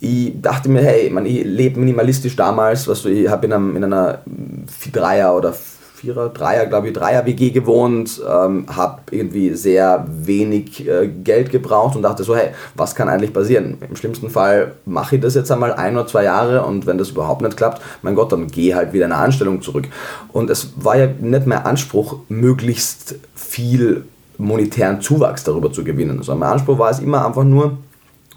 ich 0.00 0.40
dachte 0.40 0.68
mir, 0.68 0.82
hey, 0.82 1.10
man, 1.10 1.26
ich 1.26 1.44
lebe 1.44 1.80
minimalistisch 1.80 2.36
damals, 2.36 2.86
was 2.86 3.02
du, 3.02 3.08
ich 3.08 3.28
habe 3.28 3.46
in, 3.46 3.76
in 3.76 3.84
einer 3.84 4.20
Dreier 4.92 5.36
oder 5.36 5.54
Vierer, 5.98 6.28
Dreier, 6.28 6.66
glaube 6.66 6.86
ich, 6.86 6.92
Dreier-WG 6.92 7.50
gewohnt, 7.50 8.22
ähm, 8.24 8.66
habe 8.68 9.00
irgendwie 9.10 9.54
sehr 9.54 10.06
wenig 10.08 10.86
äh, 10.86 11.08
Geld 11.08 11.50
gebraucht 11.50 11.96
und 11.96 12.02
dachte 12.02 12.22
so, 12.22 12.36
hey, 12.36 12.50
was 12.76 12.94
kann 12.94 13.08
eigentlich 13.08 13.32
passieren? 13.32 13.78
Im 13.80 13.96
schlimmsten 13.96 14.30
Fall 14.30 14.74
mache 14.86 15.16
ich 15.16 15.22
das 15.22 15.34
jetzt 15.34 15.50
einmal 15.50 15.72
ein 15.72 15.96
oder 15.96 16.06
zwei 16.06 16.22
Jahre 16.22 16.64
und 16.64 16.86
wenn 16.86 16.98
das 16.98 17.10
überhaupt 17.10 17.42
nicht 17.42 17.56
klappt, 17.56 17.82
mein 18.02 18.14
Gott, 18.14 18.30
dann 18.30 18.46
gehe 18.46 18.76
halt 18.76 18.92
wieder 18.92 19.06
in 19.06 19.12
eine 19.12 19.22
Anstellung 19.22 19.60
zurück. 19.60 19.88
Und 20.32 20.50
es 20.50 20.72
war 20.76 20.96
ja 20.96 21.08
nicht 21.08 21.48
mehr 21.48 21.66
Anspruch, 21.66 22.20
möglichst 22.28 23.16
viel 23.34 24.04
monetären 24.38 25.00
Zuwachs 25.00 25.44
darüber 25.44 25.72
zu 25.72 25.84
gewinnen. 25.84 26.18
Also 26.18 26.34
mein 26.34 26.50
Anspruch 26.50 26.78
war 26.78 26.90
es 26.90 27.00
immer 27.00 27.26
einfach 27.26 27.44
nur, 27.44 27.78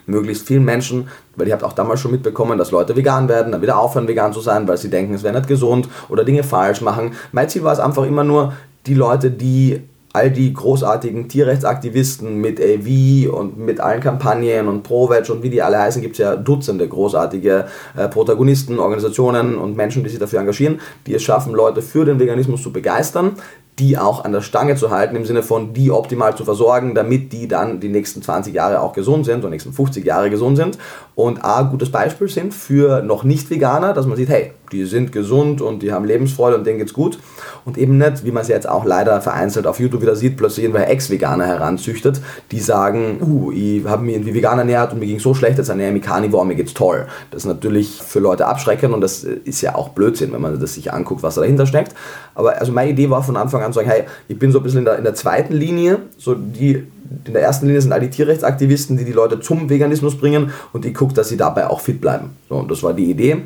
möglichst 0.07 0.47
vielen 0.47 0.65
Menschen, 0.65 1.07
weil 1.35 1.47
ihr 1.47 1.53
habt 1.53 1.63
auch 1.63 1.73
damals 1.73 2.01
schon 2.01 2.11
mitbekommen, 2.11 2.57
dass 2.57 2.71
Leute 2.71 2.95
vegan 2.95 3.29
werden, 3.29 3.51
dann 3.51 3.61
wieder 3.61 3.79
aufhören 3.79 4.07
vegan 4.07 4.33
zu 4.33 4.41
sein, 4.41 4.67
weil 4.67 4.77
sie 4.77 4.89
denken, 4.89 5.13
es 5.13 5.23
wäre 5.23 5.35
nicht 5.35 5.47
gesund 5.47 5.87
oder 6.09 6.23
Dinge 6.23 6.43
falsch 6.43 6.81
machen. 6.81 7.13
Mein 7.31 7.49
Ziel 7.49 7.63
war 7.63 7.73
es 7.73 7.79
einfach 7.79 8.05
immer 8.05 8.23
nur, 8.23 8.53
die 8.87 8.95
Leute, 8.95 9.29
die 9.29 9.81
all 10.13 10.29
die 10.29 10.53
großartigen 10.53 11.29
Tierrechtsaktivisten 11.29 12.41
mit 12.41 12.59
AV 12.59 13.31
und 13.33 13.57
mit 13.57 13.79
allen 13.79 14.01
Kampagnen 14.01 14.67
und 14.67 14.83
ProVeg 14.83 15.29
und 15.29 15.41
wie 15.41 15.49
die 15.49 15.61
alle 15.61 15.79
heißen, 15.79 16.01
gibt 16.01 16.15
es 16.15 16.19
ja 16.19 16.35
Dutzende 16.35 16.87
großartige 16.87 17.67
äh, 17.95 18.07
Protagonisten, 18.09 18.79
Organisationen 18.79 19.57
und 19.57 19.77
Menschen, 19.77 20.03
die 20.03 20.09
sich 20.09 20.19
dafür 20.19 20.39
engagieren, 20.39 20.81
die 21.07 21.13
es 21.13 21.23
schaffen, 21.23 21.53
Leute 21.53 21.81
für 21.81 22.03
den 22.03 22.19
Veganismus 22.19 22.61
zu 22.61 22.73
begeistern, 22.73 23.37
die 23.79 23.97
auch 23.97 24.25
an 24.25 24.31
der 24.31 24.41
Stange 24.41 24.75
zu 24.75 24.91
halten, 24.91 25.15
im 25.15 25.25
Sinne 25.25 25.43
von 25.43 25.73
die 25.73 25.91
optimal 25.91 26.35
zu 26.35 26.43
versorgen, 26.43 26.93
damit 26.93 27.33
die 27.33 27.47
dann 27.47 27.79
die 27.79 27.89
nächsten 27.89 28.21
20 28.21 28.53
Jahre 28.53 28.81
auch 28.81 28.93
gesund 28.93 29.25
sind 29.25 29.39
oder 29.39 29.49
nächsten 29.49 29.73
50 29.73 30.05
Jahre 30.05 30.29
gesund 30.29 30.57
sind. 30.57 30.77
Und 31.15 31.43
A, 31.43 31.63
gutes 31.63 31.91
Beispiel 31.91 32.27
sind 32.27 32.53
für 32.53 33.01
noch 33.01 33.23
nicht 33.23 33.49
Veganer, 33.49 33.93
dass 33.93 34.05
man 34.05 34.17
sieht, 34.17 34.29
hey, 34.29 34.53
die 34.71 34.85
sind 34.85 35.11
gesund 35.11 35.61
und 35.61 35.83
die 35.83 35.91
haben 35.91 36.05
Lebensfreude 36.05 36.57
und 36.57 36.65
denen 36.65 36.79
geht's 36.79 36.93
gut 36.93 37.19
und 37.65 37.77
eben 37.77 37.97
nicht, 37.97 38.25
wie 38.25 38.31
man 38.31 38.41
es 38.41 38.47
jetzt 38.47 38.67
auch 38.67 38.85
leider 38.85 39.21
vereinzelt 39.21 39.67
auf 39.67 39.79
YouTube 39.79 40.01
wieder 40.01 40.15
sieht, 40.15 40.37
plötzlich 40.37 40.65
irgendwelche 40.65 40.89
Ex-Veganer 40.89 41.45
heranzüchtet, 41.45 42.21
die 42.51 42.59
sagen, 42.59 43.19
uh, 43.21 43.51
ich 43.51 43.85
habe 43.85 44.03
mich 44.03 44.15
irgendwie 44.15 44.33
vegan 44.33 44.59
ernährt 44.59 44.93
und 44.93 44.99
mir 44.99 45.07
ging 45.07 45.19
so 45.19 45.33
schlecht, 45.33 45.57
jetzt 45.57 45.69
ernähre 45.69 45.89
ich 45.89 45.95
mich 45.95 46.03
Carnivore, 46.03 46.45
mir 46.45 46.55
geht's 46.55 46.73
toll. 46.73 47.07
Das 47.31 47.43
ist 47.43 47.47
natürlich 47.47 48.01
für 48.01 48.19
Leute 48.19 48.47
abschreckend 48.47 48.93
und 48.93 49.01
das 49.01 49.23
ist 49.23 49.61
ja 49.61 49.75
auch 49.75 49.89
Blödsinn, 49.89 50.31
wenn 50.33 50.41
man 50.41 50.59
das 50.59 50.73
sich 50.73 50.93
anguckt, 50.93 51.23
was 51.23 51.35
da 51.35 51.41
dahinter 51.41 51.65
steckt. 51.65 51.93
Aber 52.35 52.59
also 52.59 52.71
meine 52.71 52.91
Idee 52.91 53.09
war 53.09 53.23
von 53.23 53.37
Anfang 53.37 53.61
an 53.61 53.73
zu 53.73 53.79
sagen, 53.79 53.89
hey, 53.89 54.03
ich 54.27 54.39
bin 54.39 54.51
so 54.51 54.59
ein 54.59 54.63
bisschen 54.63 54.79
in 54.79 54.85
der, 54.85 54.97
in 54.97 55.03
der 55.03 55.15
zweiten 55.15 55.53
Linie, 55.53 55.99
so 56.17 56.35
die 56.35 56.87
in 57.25 57.33
der 57.33 57.41
ersten 57.41 57.65
Linie 57.65 57.81
sind 57.81 57.91
all 57.91 57.99
die 57.99 58.09
Tierrechtsaktivisten, 58.09 58.97
die 58.97 59.05
die 59.05 59.11
Leute 59.11 59.39
zum 59.41 59.69
Veganismus 59.69 60.17
bringen 60.17 60.51
und 60.71 60.85
die 60.85 60.93
guckt, 60.93 61.17
dass 61.17 61.29
sie 61.29 61.37
dabei 61.37 61.67
auch 61.67 61.81
fit 61.81 61.99
bleiben. 61.99 62.37
So, 62.47 62.55
und 62.55 62.71
das 62.71 62.83
war 62.83 62.93
die 62.93 63.09
Idee. 63.11 63.37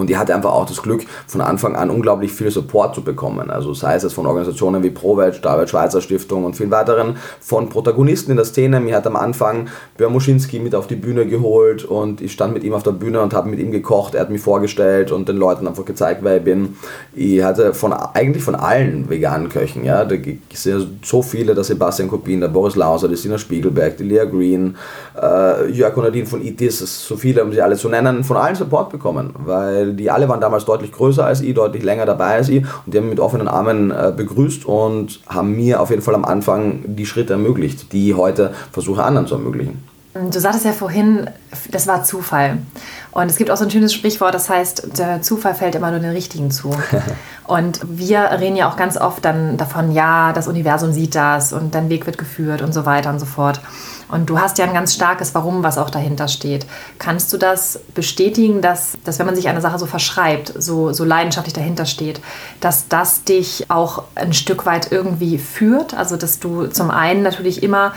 Und 0.00 0.08
die 0.08 0.16
hatte 0.16 0.34
einfach 0.34 0.52
auch 0.52 0.66
das 0.66 0.82
Glück, 0.82 1.02
von 1.26 1.40
Anfang 1.40 1.76
an 1.76 1.90
unglaublich 1.90 2.32
viel 2.32 2.50
Support 2.50 2.94
zu 2.94 3.02
bekommen. 3.02 3.50
Also 3.50 3.74
sei 3.74 3.94
es 3.94 4.12
von 4.12 4.26
Organisationen 4.26 4.82
wie 4.82 4.90
ProVeg, 4.90 5.42
David 5.42 5.68
Schweizer 5.68 6.00
Stiftung 6.00 6.44
und 6.44 6.56
vielen 6.56 6.70
weiteren, 6.70 7.16
von 7.40 7.68
Protagonisten 7.68 8.30
in 8.30 8.36
der 8.38 8.46
Szene. 8.46 8.80
Mir 8.80 8.96
hat 8.96 9.06
am 9.06 9.16
Anfang 9.16 9.68
Björn 9.96 10.12
Muschinski 10.12 10.58
mit 10.58 10.74
auf 10.74 10.86
die 10.86 10.96
Bühne 10.96 11.26
geholt 11.26 11.84
und 11.84 12.20
ich 12.20 12.32
stand 12.32 12.54
mit 12.54 12.64
ihm 12.64 12.72
auf 12.72 12.82
der 12.82 12.92
Bühne 12.92 13.20
und 13.20 13.34
habe 13.34 13.50
mit 13.50 13.58
ihm 13.58 13.70
gekocht. 13.70 14.14
Er 14.14 14.22
hat 14.22 14.30
mich 14.30 14.40
vorgestellt 14.40 15.12
und 15.12 15.28
den 15.28 15.36
Leuten 15.36 15.68
einfach 15.68 15.84
gezeigt, 15.84 16.20
wer 16.22 16.38
ich 16.38 16.44
bin. 16.44 16.76
Ich 17.14 17.42
hatte 17.42 17.74
von, 17.74 17.92
eigentlich 17.92 18.42
von 18.42 18.54
allen 18.54 19.10
veganen 19.10 19.50
Köchen, 19.50 19.84
ja, 19.84 20.04
da 20.04 20.14
ja 20.14 20.76
so 21.04 21.22
viele, 21.22 21.54
der 21.54 21.64
Sebastian 21.64 22.08
Kopin, 22.08 22.40
der 22.40 22.48
Boris 22.48 22.76
Lauser, 22.76 23.08
die 23.08 23.16
Sina 23.16 23.36
Spiegelberg, 23.36 23.96
die 23.98 24.04
Lea 24.04 24.24
Green, 24.30 24.76
äh, 25.20 25.70
Jörg 25.70 25.92
Konradin 25.92 26.26
von 26.26 26.42
ITIS, 26.42 27.06
so 27.06 27.16
viele, 27.16 27.44
um 27.44 27.52
sie 27.52 27.60
alle 27.60 27.76
zu 27.76 27.88
nennen, 27.88 28.24
von 28.24 28.36
allen 28.36 28.54
Support 28.54 28.90
bekommen, 28.90 29.34
weil 29.44 29.89
die 29.94 30.10
alle 30.10 30.28
waren 30.28 30.40
damals 30.40 30.64
deutlich 30.64 30.92
größer 30.92 31.24
als 31.24 31.40
ich, 31.40 31.54
deutlich 31.54 31.82
länger 31.82 32.06
dabei 32.06 32.36
als 32.36 32.48
ich 32.48 32.64
und 32.86 32.92
die 32.92 32.98
haben 32.98 33.04
mich 33.04 33.14
mit 33.14 33.20
offenen 33.20 33.48
Armen 33.48 33.90
äh, 33.90 34.12
begrüßt 34.16 34.64
und 34.64 35.20
haben 35.28 35.56
mir 35.56 35.80
auf 35.80 35.90
jeden 35.90 36.02
Fall 36.02 36.14
am 36.14 36.24
Anfang 36.24 36.80
die 36.86 37.06
Schritte 37.06 37.34
ermöglicht, 37.34 37.92
die 37.92 38.10
ich 38.10 38.16
heute 38.16 38.52
versuche 38.72 39.02
anderen 39.04 39.26
zu 39.26 39.34
ermöglichen. 39.34 39.90
Du 40.12 40.40
sagtest 40.40 40.64
ja 40.64 40.72
vorhin, 40.72 41.30
das 41.70 41.86
war 41.86 42.02
Zufall. 42.02 42.58
Und 43.12 43.30
es 43.30 43.36
gibt 43.36 43.48
auch 43.48 43.56
so 43.56 43.62
ein 43.62 43.70
schönes 43.70 43.94
Sprichwort, 43.94 44.34
das 44.34 44.50
heißt, 44.50 44.98
der 44.98 45.22
Zufall 45.22 45.54
fällt 45.54 45.76
immer 45.76 45.92
nur 45.92 46.00
den 46.00 46.10
Richtigen 46.10 46.50
zu. 46.50 46.74
und 47.46 47.80
wir 47.84 48.22
reden 48.40 48.56
ja 48.56 48.68
auch 48.68 48.76
ganz 48.76 48.96
oft 48.96 49.24
dann 49.24 49.56
davon, 49.56 49.92
ja, 49.92 50.32
das 50.32 50.48
Universum 50.48 50.92
sieht 50.92 51.14
das 51.14 51.52
und 51.52 51.76
dein 51.76 51.90
Weg 51.90 52.06
wird 52.06 52.18
geführt 52.18 52.60
und 52.60 52.74
so 52.74 52.86
weiter 52.86 53.10
und 53.10 53.20
so 53.20 53.26
fort. 53.26 53.60
Und 54.10 54.28
du 54.28 54.38
hast 54.38 54.58
ja 54.58 54.64
ein 54.64 54.74
ganz 54.74 54.94
starkes 54.94 55.34
Warum, 55.34 55.62
was 55.62 55.78
auch 55.78 55.90
dahinter 55.90 56.28
steht. 56.28 56.66
Kannst 56.98 57.32
du 57.32 57.36
das 57.36 57.80
bestätigen, 57.94 58.60
dass, 58.60 58.98
dass 59.04 59.18
wenn 59.18 59.26
man 59.26 59.36
sich 59.36 59.48
eine 59.48 59.60
Sache 59.60 59.78
so 59.78 59.86
verschreibt, 59.86 60.52
so, 60.56 60.92
so 60.92 61.04
leidenschaftlich 61.04 61.54
dahinter 61.54 61.86
steht, 61.86 62.20
dass 62.60 62.88
das 62.88 63.24
dich 63.24 63.70
auch 63.70 64.04
ein 64.14 64.32
Stück 64.32 64.66
weit 64.66 64.90
irgendwie 64.90 65.38
führt? 65.38 65.94
Also, 65.94 66.16
dass 66.16 66.40
du 66.40 66.66
zum 66.66 66.90
einen 66.90 67.22
natürlich 67.22 67.62
immer 67.62 67.92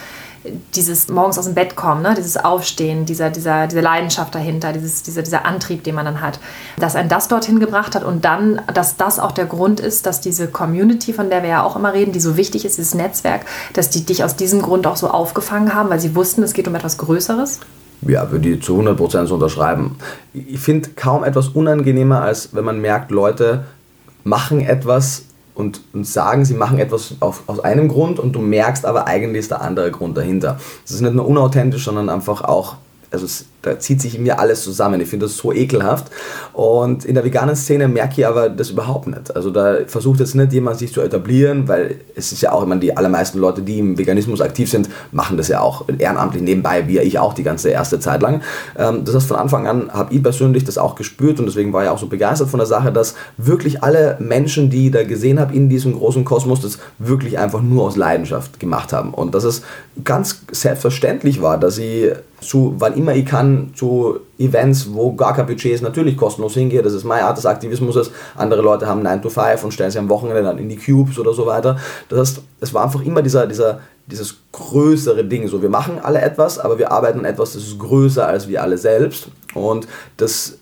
dieses 0.76 1.08
morgens 1.08 1.38
aus 1.38 1.46
dem 1.46 1.54
Bett 1.54 1.76
kommen, 1.76 2.02
ne? 2.02 2.14
dieses 2.18 2.38
Aufstehen, 2.38 3.06
dieser, 3.06 3.30
dieser, 3.30 3.68
diese 3.68 3.82
Leidenschaft 3.82 4.36
dahinter, 4.36 4.74
dieses, 4.74 5.04
dieser, 5.04 5.22
dieser 5.22 5.46
Antrieb, 5.46 5.84
den 5.84 5.96
man 5.96 6.06
dann 6.06 6.22
hat, 6.22 6.40
dass 6.78 6.96
ein 6.96 7.08
das 7.08 7.28
dorthin 7.28 7.60
gebracht 7.60 7.96
hat 7.96 8.04
und 8.04 8.26
dann, 8.26 8.62
dass 8.74 8.98
das 8.98 9.20
auch 9.20 9.32
der 9.32 9.46
Grund 9.46 9.80
ist, 9.80 10.06
dass 10.06 10.20
diese 10.22 10.48
Community, 10.48 11.14
von 11.14 11.30
der 11.30 11.44
wir 11.44 11.50
ja 11.50 11.64
auch 11.64 11.76
immer 11.76 11.94
reden, 11.94 12.12
die 12.12 12.20
so 12.20 12.36
wichtig 12.36 12.66
ist, 12.66 12.78
dieses 12.78 12.94
Netzwerk, 12.94 13.46
dass 13.74 13.90
die 13.90 14.06
dich 14.06 14.24
aus 14.24 14.36
diesem 14.36 14.62
Grund 14.62 14.86
auch 14.86 14.98
so 14.98 15.10
aufgefangen 15.10 15.74
haben, 15.74 15.90
weil 15.90 16.00
sie 16.00 16.16
wussten, 16.16 16.44
es 16.44 16.54
geht 16.54 16.68
um 16.68 16.76
etwas 16.76 16.98
Größeres? 16.98 17.60
Ja, 18.02 18.30
würde 18.32 18.50
ich 18.50 18.64
zu 18.64 18.78
100% 18.78 19.28
so 19.28 19.36
unterschreiben. 19.36 19.96
Ich 20.34 20.60
finde 20.60 20.90
kaum 20.96 21.24
etwas 21.24 21.50
unangenehmer, 21.50 22.22
als 22.22 22.50
wenn 22.54 22.66
man 22.66 22.82
merkt, 22.82 23.12
Leute 23.12 23.64
machen 24.26 24.60
etwas, 24.62 25.24
und, 25.56 25.82
und 25.94 26.06
sagen, 26.06 26.46
sie 26.46 26.54
machen 26.54 26.80
etwas 26.80 27.16
auf, 27.20 27.44
aus 27.48 27.60
einem 27.60 27.88
Grund 27.88 28.20
und 28.20 28.34
du 28.34 28.40
merkst 28.40 28.86
aber 28.86 29.08
eigentlich 29.08 29.42
ist 29.42 29.52
der 29.52 29.62
andere 29.62 29.92
Grund 29.92 30.18
dahinter. 30.18 30.60
Das 30.84 30.92
ist 30.92 31.02
nicht 31.02 31.14
nur 31.14 31.28
unauthentisch, 31.28 31.86
sondern 31.86 32.10
einfach 32.10 32.44
auch 32.44 32.76
also 33.14 33.26
es, 33.26 33.46
da 33.62 33.80
zieht 33.80 34.02
sich 34.02 34.16
in 34.16 34.24
mir 34.24 34.40
alles 34.40 34.64
zusammen. 34.64 35.00
Ich 35.00 35.08
finde 35.08 35.28
das 35.28 35.38
so 35.38 35.54
ekelhaft. 35.54 36.08
Und 36.52 37.06
in 37.06 37.14
der 37.14 37.24
veganen 37.24 37.56
Szene 37.56 37.88
merke 37.88 38.22
ich 38.22 38.28
aber 38.28 38.50
das 38.50 38.72
überhaupt 38.72 39.08
nicht. 39.08 39.36
Also 39.36 39.52
da 39.52 39.86
versucht 39.86 40.20
jetzt 40.20 40.34
nicht 40.34 40.52
jemand 40.52 40.80
sich 40.80 40.92
zu 40.92 41.00
etablieren, 41.00 41.68
weil 41.68 42.02
es 42.16 42.32
ist 42.32 42.42
ja 42.42 42.52
auch, 42.52 42.64
ich 42.64 42.68
meine, 42.68 42.82
die 42.82 42.98
allermeisten 42.98 43.38
Leute, 43.38 43.62
die 43.62 43.78
im 43.78 44.00
Veganismus 44.00 44.42
aktiv 44.42 44.70
sind, 44.70 44.90
machen 45.12 45.38
das 45.38 45.48
ja 45.48 45.62
auch 45.62 45.86
ehrenamtlich 45.96 46.42
nebenbei, 46.42 46.88
wie 46.88 47.00
ich 47.00 47.20
auch 47.20 47.36
die 47.36 47.44
ganze 47.44 47.70
erste 47.70 48.00
Zeit 48.00 48.24
lang. 48.24 48.42
Ähm, 48.78 49.06
das 49.06 49.14
heißt, 49.14 49.28
von 49.28 49.38
Anfang 49.38 49.68
an 49.68 49.92
habe 49.94 50.12
ich 50.12 50.24
persönlich 50.24 50.64
das 50.64 50.80
auch 50.80 50.96
gespürt 50.96 51.40
und 51.40 51.46
deswegen 51.46 51.72
war 51.72 51.84
ich 51.84 51.90
auch 51.90 52.00
so 52.00 52.08
begeistert 52.08 52.50
von 52.50 52.58
der 52.58 52.68
Sache, 52.68 52.92
dass 52.92 53.14
wirklich 53.38 53.84
alle 53.84 54.18
Menschen, 54.20 54.72
die 54.72 54.90
da 54.90 55.04
gesehen 55.04 55.40
habe 55.40 55.54
in 55.54 55.70
diesem 55.70 55.94
großen 55.94 56.26
Kosmos, 56.26 56.62
das 56.62 56.80
wirklich 56.98 57.38
einfach 57.38 57.62
nur 57.62 57.84
aus 57.84 57.96
Leidenschaft 57.96 58.60
gemacht 58.60 58.92
haben. 58.92 59.14
Und 59.14 59.36
dass 59.36 59.44
es 59.44 59.62
ganz 60.04 60.42
selbstverständlich 60.52 61.44
war, 61.44 61.60
dass 61.60 61.78
ich 61.78 62.12
zu, 62.44 62.76
wann 62.78 62.96
immer 62.96 63.16
ich 63.16 63.26
kann, 63.26 63.72
zu 63.76 64.20
Events, 64.38 64.94
wo 64.94 65.14
gar 65.14 65.34
kein 65.34 65.46
Budget 65.46 65.74
ist, 65.74 65.82
natürlich 65.82 66.18
kostenlos 66.18 66.54
hingehe. 66.54 66.82
Das 66.82 66.94
ist 66.94 67.04
meine 67.04 67.26
Art 67.26 67.38
des 67.38 67.46
Aktivismus. 67.46 68.12
Andere 68.36 68.62
Leute 68.62 68.88
haben 68.88 69.02
9 69.02 69.22
to 69.22 69.30
5 69.30 69.64
und 69.64 69.74
stellen 69.74 69.92
sich 69.92 70.00
am 70.00 70.10
Wochenende 70.10 70.44
dann 70.44 70.58
in 70.58 70.70
die 70.70 70.78
Cubes 70.78 71.18
oder 71.20 71.34
so 71.34 71.46
weiter. 71.46 71.78
Das 72.10 72.20
heißt, 72.20 72.42
es 72.60 72.74
war 72.74 72.84
einfach 72.84 73.04
immer 73.04 73.22
dieser, 73.22 73.48
dieser, 73.48 73.80
dieses 74.08 74.36
größere 74.52 75.24
Ding. 75.24 75.48
So, 75.48 75.62
wir 75.62 75.70
machen 75.70 76.00
alle 76.02 76.22
etwas, 76.22 76.60
aber 76.60 76.78
wir 76.78 76.92
arbeiten 76.92 77.20
an 77.20 77.26
etwas, 77.26 77.54
das 77.54 77.64
ist 77.64 77.80
größer 77.80 78.28
als 78.28 78.48
wir 78.48 78.62
alle 78.62 78.78
selbst. 78.78 79.30
Und 79.54 79.88
das 80.18 80.58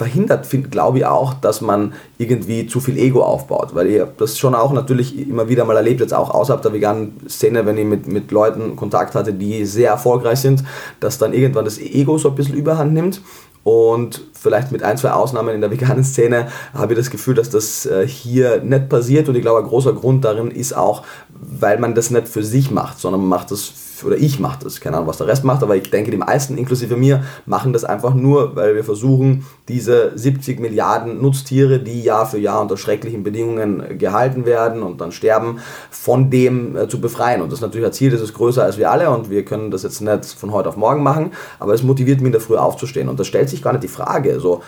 verhindert, 0.00 0.48
glaube 0.70 0.96
ich 0.96 1.04
auch, 1.04 1.34
dass 1.34 1.60
man 1.60 1.92
irgendwie 2.16 2.66
zu 2.66 2.80
viel 2.80 2.96
Ego 2.96 3.22
aufbaut. 3.22 3.74
Weil 3.74 3.86
ich 3.88 4.02
das 4.16 4.38
schon 4.38 4.54
auch 4.54 4.72
natürlich 4.72 5.28
immer 5.28 5.50
wieder 5.50 5.66
mal 5.66 5.76
erlebt, 5.76 6.00
jetzt 6.00 6.14
auch 6.14 6.30
außerhalb 6.30 6.62
der 6.62 6.72
veganen 6.72 7.20
Szene, 7.28 7.66
wenn 7.66 7.76
ich 7.76 7.84
mit, 7.84 8.06
mit 8.08 8.30
Leuten 8.30 8.76
Kontakt 8.76 9.14
hatte, 9.14 9.34
die 9.34 9.66
sehr 9.66 9.90
erfolgreich 9.90 10.40
sind, 10.40 10.64
dass 11.00 11.18
dann 11.18 11.34
irgendwann 11.34 11.66
das 11.66 11.78
Ego 11.78 12.16
so 12.16 12.30
ein 12.30 12.34
bisschen 12.34 12.54
überhand 12.54 12.94
nimmt. 12.94 13.20
Und 13.62 14.22
vielleicht 14.32 14.72
mit 14.72 14.82
ein, 14.82 14.96
zwei 14.96 15.10
Ausnahmen 15.10 15.54
in 15.54 15.60
der 15.60 15.70
veganen 15.70 16.02
Szene 16.02 16.48
habe 16.72 16.94
ich 16.94 16.98
das 16.98 17.10
Gefühl, 17.10 17.34
dass 17.34 17.50
das 17.50 17.84
äh, 17.84 18.08
hier 18.08 18.62
nicht 18.62 18.88
passiert. 18.88 19.28
Und 19.28 19.34
ich 19.34 19.42
glaube, 19.42 19.58
ein 19.58 19.68
großer 19.68 19.92
Grund 19.92 20.24
darin 20.24 20.50
ist 20.50 20.74
auch, 20.74 21.02
weil 21.28 21.78
man 21.78 21.94
das 21.94 22.10
nicht 22.10 22.26
für 22.26 22.42
sich 22.42 22.70
macht, 22.70 22.98
sondern 22.98 23.20
man 23.20 23.28
macht 23.28 23.50
das 23.50 23.70
oder 24.04 24.16
ich 24.16 24.40
mache 24.40 24.64
das, 24.64 24.80
keine 24.80 24.96
Ahnung, 24.96 25.08
was 25.08 25.18
der 25.18 25.26
Rest 25.26 25.44
macht, 25.44 25.62
aber 25.62 25.76
ich 25.76 25.90
denke, 25.90 26.10
die 26.10 26.16
meisten, 26.16 26.56
inklusive 26.58 26.96
mir, 26.96 27.24
machen 27.46 27.72
das 27.72 27.84
einfach 27.84 28.14
nur, 28.14 28.56
weil 28.56 28.74
wir 28.74 28.84
versuchen, 28.84 29.46
diese 29.68 30.12
70 30.16 30.60
Milliarden 30.60 31.20
Nutztiere, 31.22 31.78
die 31.78 32.02
Jahr 32.02 32.26
für 32.26 32.38
Jahr 32.38 32.60
unter 32.60 32.76
schrecklichen 32.76 33.22
Bedingungen 33.22 33.98
gehalten 33.98 34.46
werden 34.46 34.82
und 34.82 35.00
dann 35.00 35.12
sterben, 35.12 35.60
von 35.90 36.30
dem 36.30 36.76
äh, 36.76 36.88
zu 36.88 37.00
befreien. 37.00 37.42
Und 37.42 37.50
das 37.50 37.58
ist 37.58 37.62
natürlich 37.62 37.86
ein 37.86 37.92
Ziel, 37.92 38.10
das 38.10 38.20
ist 38.20 38.34
größer 38.34 38.64
als 38.64 38.78
wir 38.78 38.90
alle 38.90 39.10
und 39.10 39.30
wir 39.30 39.44
können 39.44 39.70
das 39.70 39.82
jetzt 39.82 40.00
nicht 40.00 40.26
von 40.26 40.52
heute 40.52 40.68
auf 40.68 40.76
morgen 40.76 41.02
machen, 41.02 41.32
aber 41.58 41.74
es 41.74 41.82
motiviert 41.82 42.20
mich 42.20 42.26
in 42.26 42.32
der 42.32 42.40
Früh 42.40 42.56
aufzustehen. 42.56 43.08
Und 43.08 43.20
da 43.20 43.24
stellt 43.24 43.48
sich 43.48 43.62
gar 43.62 43.72
nicht 43.72 43.84
die 43.84 43.88
Frage, 43.88 44.40
so, 44.40 44.62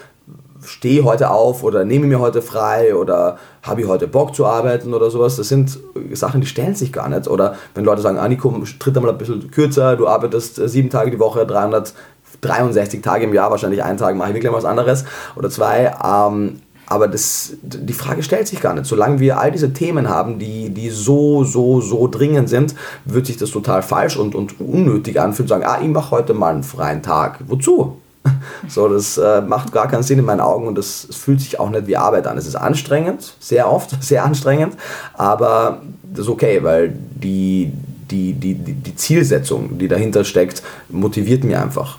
stehe 0.64 1.05
heute 1.05 1.31
auf 1.31 1.62
oder 1.62 1.85
nehme 1.85 2.07
mir 2.07 2.20
heute 2.20 2.42
frei 2.42 2.94
oder 2.94 3.38
habe 3.62 3.83
ich 3.83 3.88
heute 3.88 4.07
Bock 4.07 4.35
zu 4.35 4.46
arbeiten 4.46 4.94
oder 4.94 5.11
sowas. 5.11 5.37
Das 5.37 5.48
sind 5.48 5.79
Sachen, 6.12 6.40
die 6.40 6.46
stellen 6.46 6.75
sich 6.75 6.92
gar 6.92 7.09
nicht. 7.09 7.29
Oder 7.29 7.57
wenn 7.75 7.85
Leute 7.85 8.03
sagen, 8.03 8.18
Aniko, 8.18 8.62
tritt 8.79 8.96
einmal 8.96 9.12
ein 9.12 9.18
bisschen 9.18 9.51
kürzer, 9.51 9.96
du 9.96 10.09
arbeitest 10.09 10.59
äh, 10.59 10.68
sieben 10.68 10.90
Tage 10.90 11.11
die 11.11 11.18
Woche, 11.18 11.46
363 11.46 13.03
Tage 13.03 13.25
im 13.25 13.35
Jahr, 13.35 13.51
wahrscheinlich 13.51 13.83
einen 13.83 13.98
Tag 13.98 14.16
mache 14.16 14.31
ich 14.31 14.35
wirklich 14.35 14.53
was 14.53 14.64
anderes 14.64 15.05
oder 15.37 15.51
zwei. 15.51 15.94
Ähm, 16.05 16.61
aber 16.87 17.09
das, 17.09 17.55
die 17.62 17.92
Frage 17.94 18.22
stellt 18.22 18.48
sich 18.48 18.61
gar 18.61 18.75
nicht. 18.75 18.85
Solange 18.85 19.18
wir 19.18 19.38
all 19.38 19.51
diese 19.51 19.72
Themen 19.72 20.11
haben, 20.11 20.38
die, 20.38 20.68
die 20.70 20.90
so, 20.90 21.42
so, 21.42 21.81
so 21.81 22.07
dringend 22.07 22.51
sind, 22.51 22.75
wird 23.07 23.25
sich 23.27 23.38
das 23.38 23.51
total 23.51 23.83
falsch 23.83 24.18
und, 24.18 24.35
und 24.35 24.61
unnötig 24.61 25.18
anfühlen, 25.18 25.48
zu 25.48 25.55
sagen, 25.55 25.64
ah, 25.64 25.79
ich 25.81 25.88
mache 25.88 26.11
heute 26.11 26.35
mal 26.35 26.53
einen 26.53 26.64
freien 26.64 27.03
Tag. 27.03 27.38
Wozu? 27.46 28.02
So, 28.68 28.88
das 28.88 29.18
äh, 29.18 29.40
macht 29.40 29.72
gar 29.72 29.88
keinen 29.88 30.04
Sinn 30.04 30.20
in 30.20 30.24
meinen 30.24 30.40
Augen 30.40 30.68
und 30.68 30.76
das, 30.76 31.06
das, 31.08 31.16
fühlt 31.16 31.40
sich 31.40 31.58
auch 31.58 31.68
nicht 31.68 31.88
wie 31.88 31.96
Arbeit 31.96 32.26
an. 32.26 32.38
Es 32.38 32.46
ist 32.46 32.54
anstrengend, 32.54 33.35
sehr 33.40 33.70
oft, 33.70 33.90
sehr 34.02 34.24
anstrengend, 34.24 34.76
aber 35.14 35.82
das 36.02 36.26
ist 36.26 36.28
okay, 36.28 36.62
weil 36.62 36.90
die, 36.90 37.72
die, 38.11 38.32
die, 38.35 38.54
die 38.54 38.96
Zielsetzung, 38.96 39.78
die 39.78 39.88
dahinter 39.88 40.24
steckt, 40.24 40.62
motiviert 40.88 41.44
mich 41.44 41.56
einfach. 41.56 41.98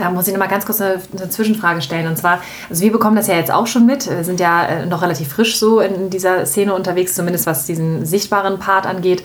Da 0.00 0.10
muss 0.10 0.26
ich 0.26 0.32
noch 0.32 0.40
mal 0.40 0.48
ganz 0.48 0.64
kurz 0.64 0.80
eine, 0.80 1.00
eine, 1.16 1.28
Zwischenfrage 1.28 1.82
stellen. 1.82 2.06
Und 2.06 2.16
zwar, 2.16 2.40
also 2.70 2.82
wir 2.82 2.90
bekommen 2.90 3.16
das 3.16 3.26
ja 3.26 3.34
jetzt 3.34 3.52
auch 3.52 3.66
schon 3.66 3.84
mit. 3.84 4.08
Wir 4.08 4.24
sind 4.24 4.40
ja 4.40 4.64
äh, 4.64 4.86
noch 4.86 5.02
relativ 5.02 5.28
frisch 5.28 5.58
so 5.58 5.80
in 5.80 6.08
dieser 6.08 6.46
Szene 6.46 6.74
unterwegs, 6.74 7.14
zumindest 7.14 7.46
was 7.46 7.66
diesen 7.66 8.06
sichtbaren 8.06 8.58
Part 8.58 8.86
angeht. 8.86 9.22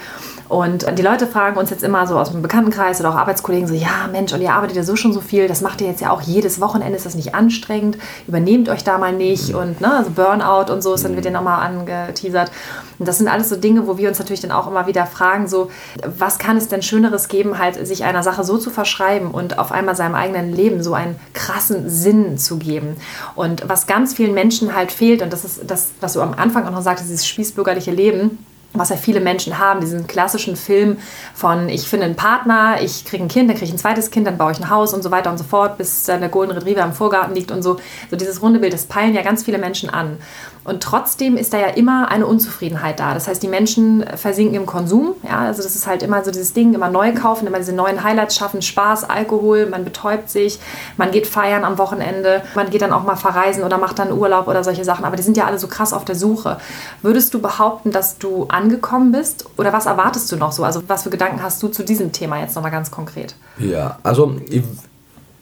Und 0.47 0.85
die 0.97 1.01
Leute 1.01 1.25
fragen 1.25 1.57
uns 1.57 1.71
jetzt 1.71 1.83
immer 1.83 2.05
so 2.05 2.19
aus 2.19 2.31
dem 2.31 2.41
Bekanntenkreis 2.41 2.99
oder 2.99 3.09
auch 3.09 3.15
Arbeitskollegen 3.15 3.67
so, 3.67 3.73
ja 3.73 4.07
Mensch, 4.11 4.31
und 4.31 4.41
ihr 4.41 4.53
arbeitet 4.53 4.75
ja 4.75 4.83
so 4.83 4.95
schon 4.95 5.11
so 5.11 5.19
viel, 5.21 5.47
das 5.47 5.61
macht 5.61 5.81
ihr 5.81 5.87
jetzt 5.87 6.01
ja 6.01 6.11
auch 6.11 6.21
jedes 6.21 6.61
Wochenende, 6.61 6.95
ist 6.95 7.05
das 7.05 7.15
nicht 7.15 7.33
anstrengend? 7.33 7.97
Übernehmt 8.27 8.69
euch 8.69 8.83
da 8.83 8.99
mal 8.99 9.11
nicht 9.11 9.55
und 9.55 9.81
ne, 9.81 9.91
also 9.97 10.11
Burnout 10.11 10.71
und 10.71 10.83
so, 10.83 10.91
das 10.91 11.03
wird 11.03 11.25
ja 11.25 11.31
nochmal 11.31 11.65
angeteasert. 11.65 12.51
Und 12.99 13.07
das 13.07 13.17
sind 13.17 13.27
alles 13.27 13.49
so 13.49 13.55
Dinge, 13.55 13.87
wo 13.87 13.97
wir 13.97 14.09
uns 14.09 14.19
natürlich 14.19 14.41
dann 14.41 14.51
auch 14.51 14.67
immer 14.67 14.87
wieder 14.87 15.05
fragen, 15.05 15.47
so, 15.47 15.69
was 16.05 16.37
kann 16.37 16.57
es 16.57 16.67
denn 16.67 16.81
Schöneres 16.81 17.27
geben, 17.27 17.57
halt 17.57 17.85
sich 17.85 18.03
einer 18.03 18.23
Sache 18.23 18.43
so 18.43 18.57
zu 18.57 18.69
verschreiben 18.69 19.31
und 19.31 19.59
auf 19.59 19.71
einmal 19.71 19.95
seinem 19.95 20.15
eigenen 20.15 20.53
Leben 20.53 20.83
so 20.83 20.93
einen 20.93 21.15
krassen 21.33 21.89
Sinn 21.89 22.37
zu 22.37 22.57
geben. 22.57 22.97
Und 23.35 23.67
was 23.67 23.87
ganz 23.87 24.13
vielen 24.13 24.33
Menschen 24.33 24.75
halt 24.75 24.91
fehlt, 24.91 25.21
und 25.21 25.31
das 25.33 25.45
ist 25.45 25.61
das, 25.67 25.91
was 26.01 26.13
du 26.13 26.21
am 26.21 26.33
Anfang 26.33 26.65
auch 26.65 26.71
noch 26.71 26.81
sagtest, 26.81 27.09
dieses 27.09 27.27
spießbürgerliche 27.27 27.91
Leben, 27.91 28.39
was 28.79 28.89
ja 28.89 28.97
viele 28.97 29.19
Menschen 29.19 29.57
haben, 29.57 29.79
diesen 29.79 30.07
klassischen 30.07 30.55
Film 30.55 30.97
von 31.33 31.69
ich 31.69 31.87
finde 31.87 32.05
einen 32.05 32.15
Partner, 32.15 32.81
ich 32.81 33.05
kriege 33.05 33.23
ein 33.23 33.27
Kind, 33.27 33.49
dann 33.49 33.55
kriege 33.55 33.67
ich 33.67 33.73
ein 33.73 33.77
zweites 33.77 34.11
Kind, 34.11 34.27
dann 34.27 34.37
baue 34.37 34.51
ich 34.51 34.59
ein 34.59 34.69
Haus 34.69 34.93
und 34.93 35.03
so 35.03 35.11
weiter 35.11 35.31
und 35.31 35.37
so 35.37 35.43
fort, 35.43 35.77
bis 35.77 36.03
dann 36.03 36.19
der 36.19 36.29
Golden 36.29 36.51
Retriever 36.51 36.83
im 36.83 36.93
Vorgarten 36.93 37.35
liegt 37.35 37.51
und 37.51 37.61
so. 37.61 37.77
So 38.09 38.15
dieses 38.17 38.41
runde 38.41 38.59
Bild, 38.59 38.73
das 38.73 38.85
peilen 38.85 39.13
ja 39.13 39.21
ganz 39.21 39.43
viele 39.43 39.57
Menschen 39.57 39.89
an. 39.89 40.17
Und 40.65 40.81
trotzdem 40.81 41.37
ist 41.37 41.53
da 41.53 41.59
ja 41.59 41.67
immer 41.67 42.09
eine 42.09 42.25
Unzufriedenheit 42.25 42.99
da. 42.99 43.13
Das 43.13 43.27
heißt, 43.27 43.41
die 43.43 43.47
Menschen 43.47 44.03
versinken 44.15 44.55
im 44.55 44.65
Konsum. 44.65 45.13
Ja, 45.23 45.41
also 45.41 45.61
das 45.61 45.75
ist 45.75 45.85
halt 45.85 46.01
immer 46.01 46.23
so 46.23 46.31
dieses 46.31 46.53
Ding, 46.53 46.73
immer 46.73 46.89
neu 46.89 47.13
kaufen, 47.13 47.45
immer 47.45 47.59
diese 47.59 47.71
neuen 47.71 48.03
Highlights 48.03 48.35
schaffen, 48.35 48.63
Spaß, 48.63 49.07
Alkohol, 49.07 49.67
man 49.67 49.85
betäubt 49.85 50.27
sich, 50.27 50.59
man 50.97 51.11
geht 51.11 51.27
feiern 51.27 51.63
am 51.63 51.77
Wochenende, 51.77 52.41
man 52.55 52.71
geht 52.71 52.81
dann 52.81 52.93
auch 52.93 53.03
mal 53.03 53.15
verreisen 53.15 53.63
oder 53.63 53.77
macht 53.77 53.99
dann 53.99 54.11
Urlaub 54.11 54.47
oder 54.47 54.63
solche 54.63 54.83
Sachen. 54.83 55.05
Aber 55.05 55.15
die 55.15 55.21
sind 55.23 55.37
ja 55.37 55.45
alle 55.45 55.59
so 55.59 55.67
krass 55.67 55.93
auf 55.93 56.03
der 56.03 56.15
Suche. 56.15 56.57
Würdest 57.03 57.35
du 57.35 57.41
behaupten, 57.41 57.91
dass 57.91 58.17
du 58.17 58.47
angekommen 58.65 59.11
bist? 59.11 59.45
Oder 59.57 59.71
was 59.73 59.85
erwartest 59.85 60.31
du 60.31 60.37
noch 60.37 60.51
so? 60.51 60.63
Also 60.63 60.81
was 60.87 61.03
für 61.03 61.09
Gedanken 61.09 61.41
hast 61.41 61.61
du 61.61 61.67
zu 61.67 61.83
diesem 61.83 62.11
Thema 62.11 62.39
jetzt 62.39 62.55
nochmal 62.55 62.71
ganz 62.71 62.91
konkret? 62.91 63.35
Ja, 63.57 63.99
also 64.03 64.35
ich 64.49 64.63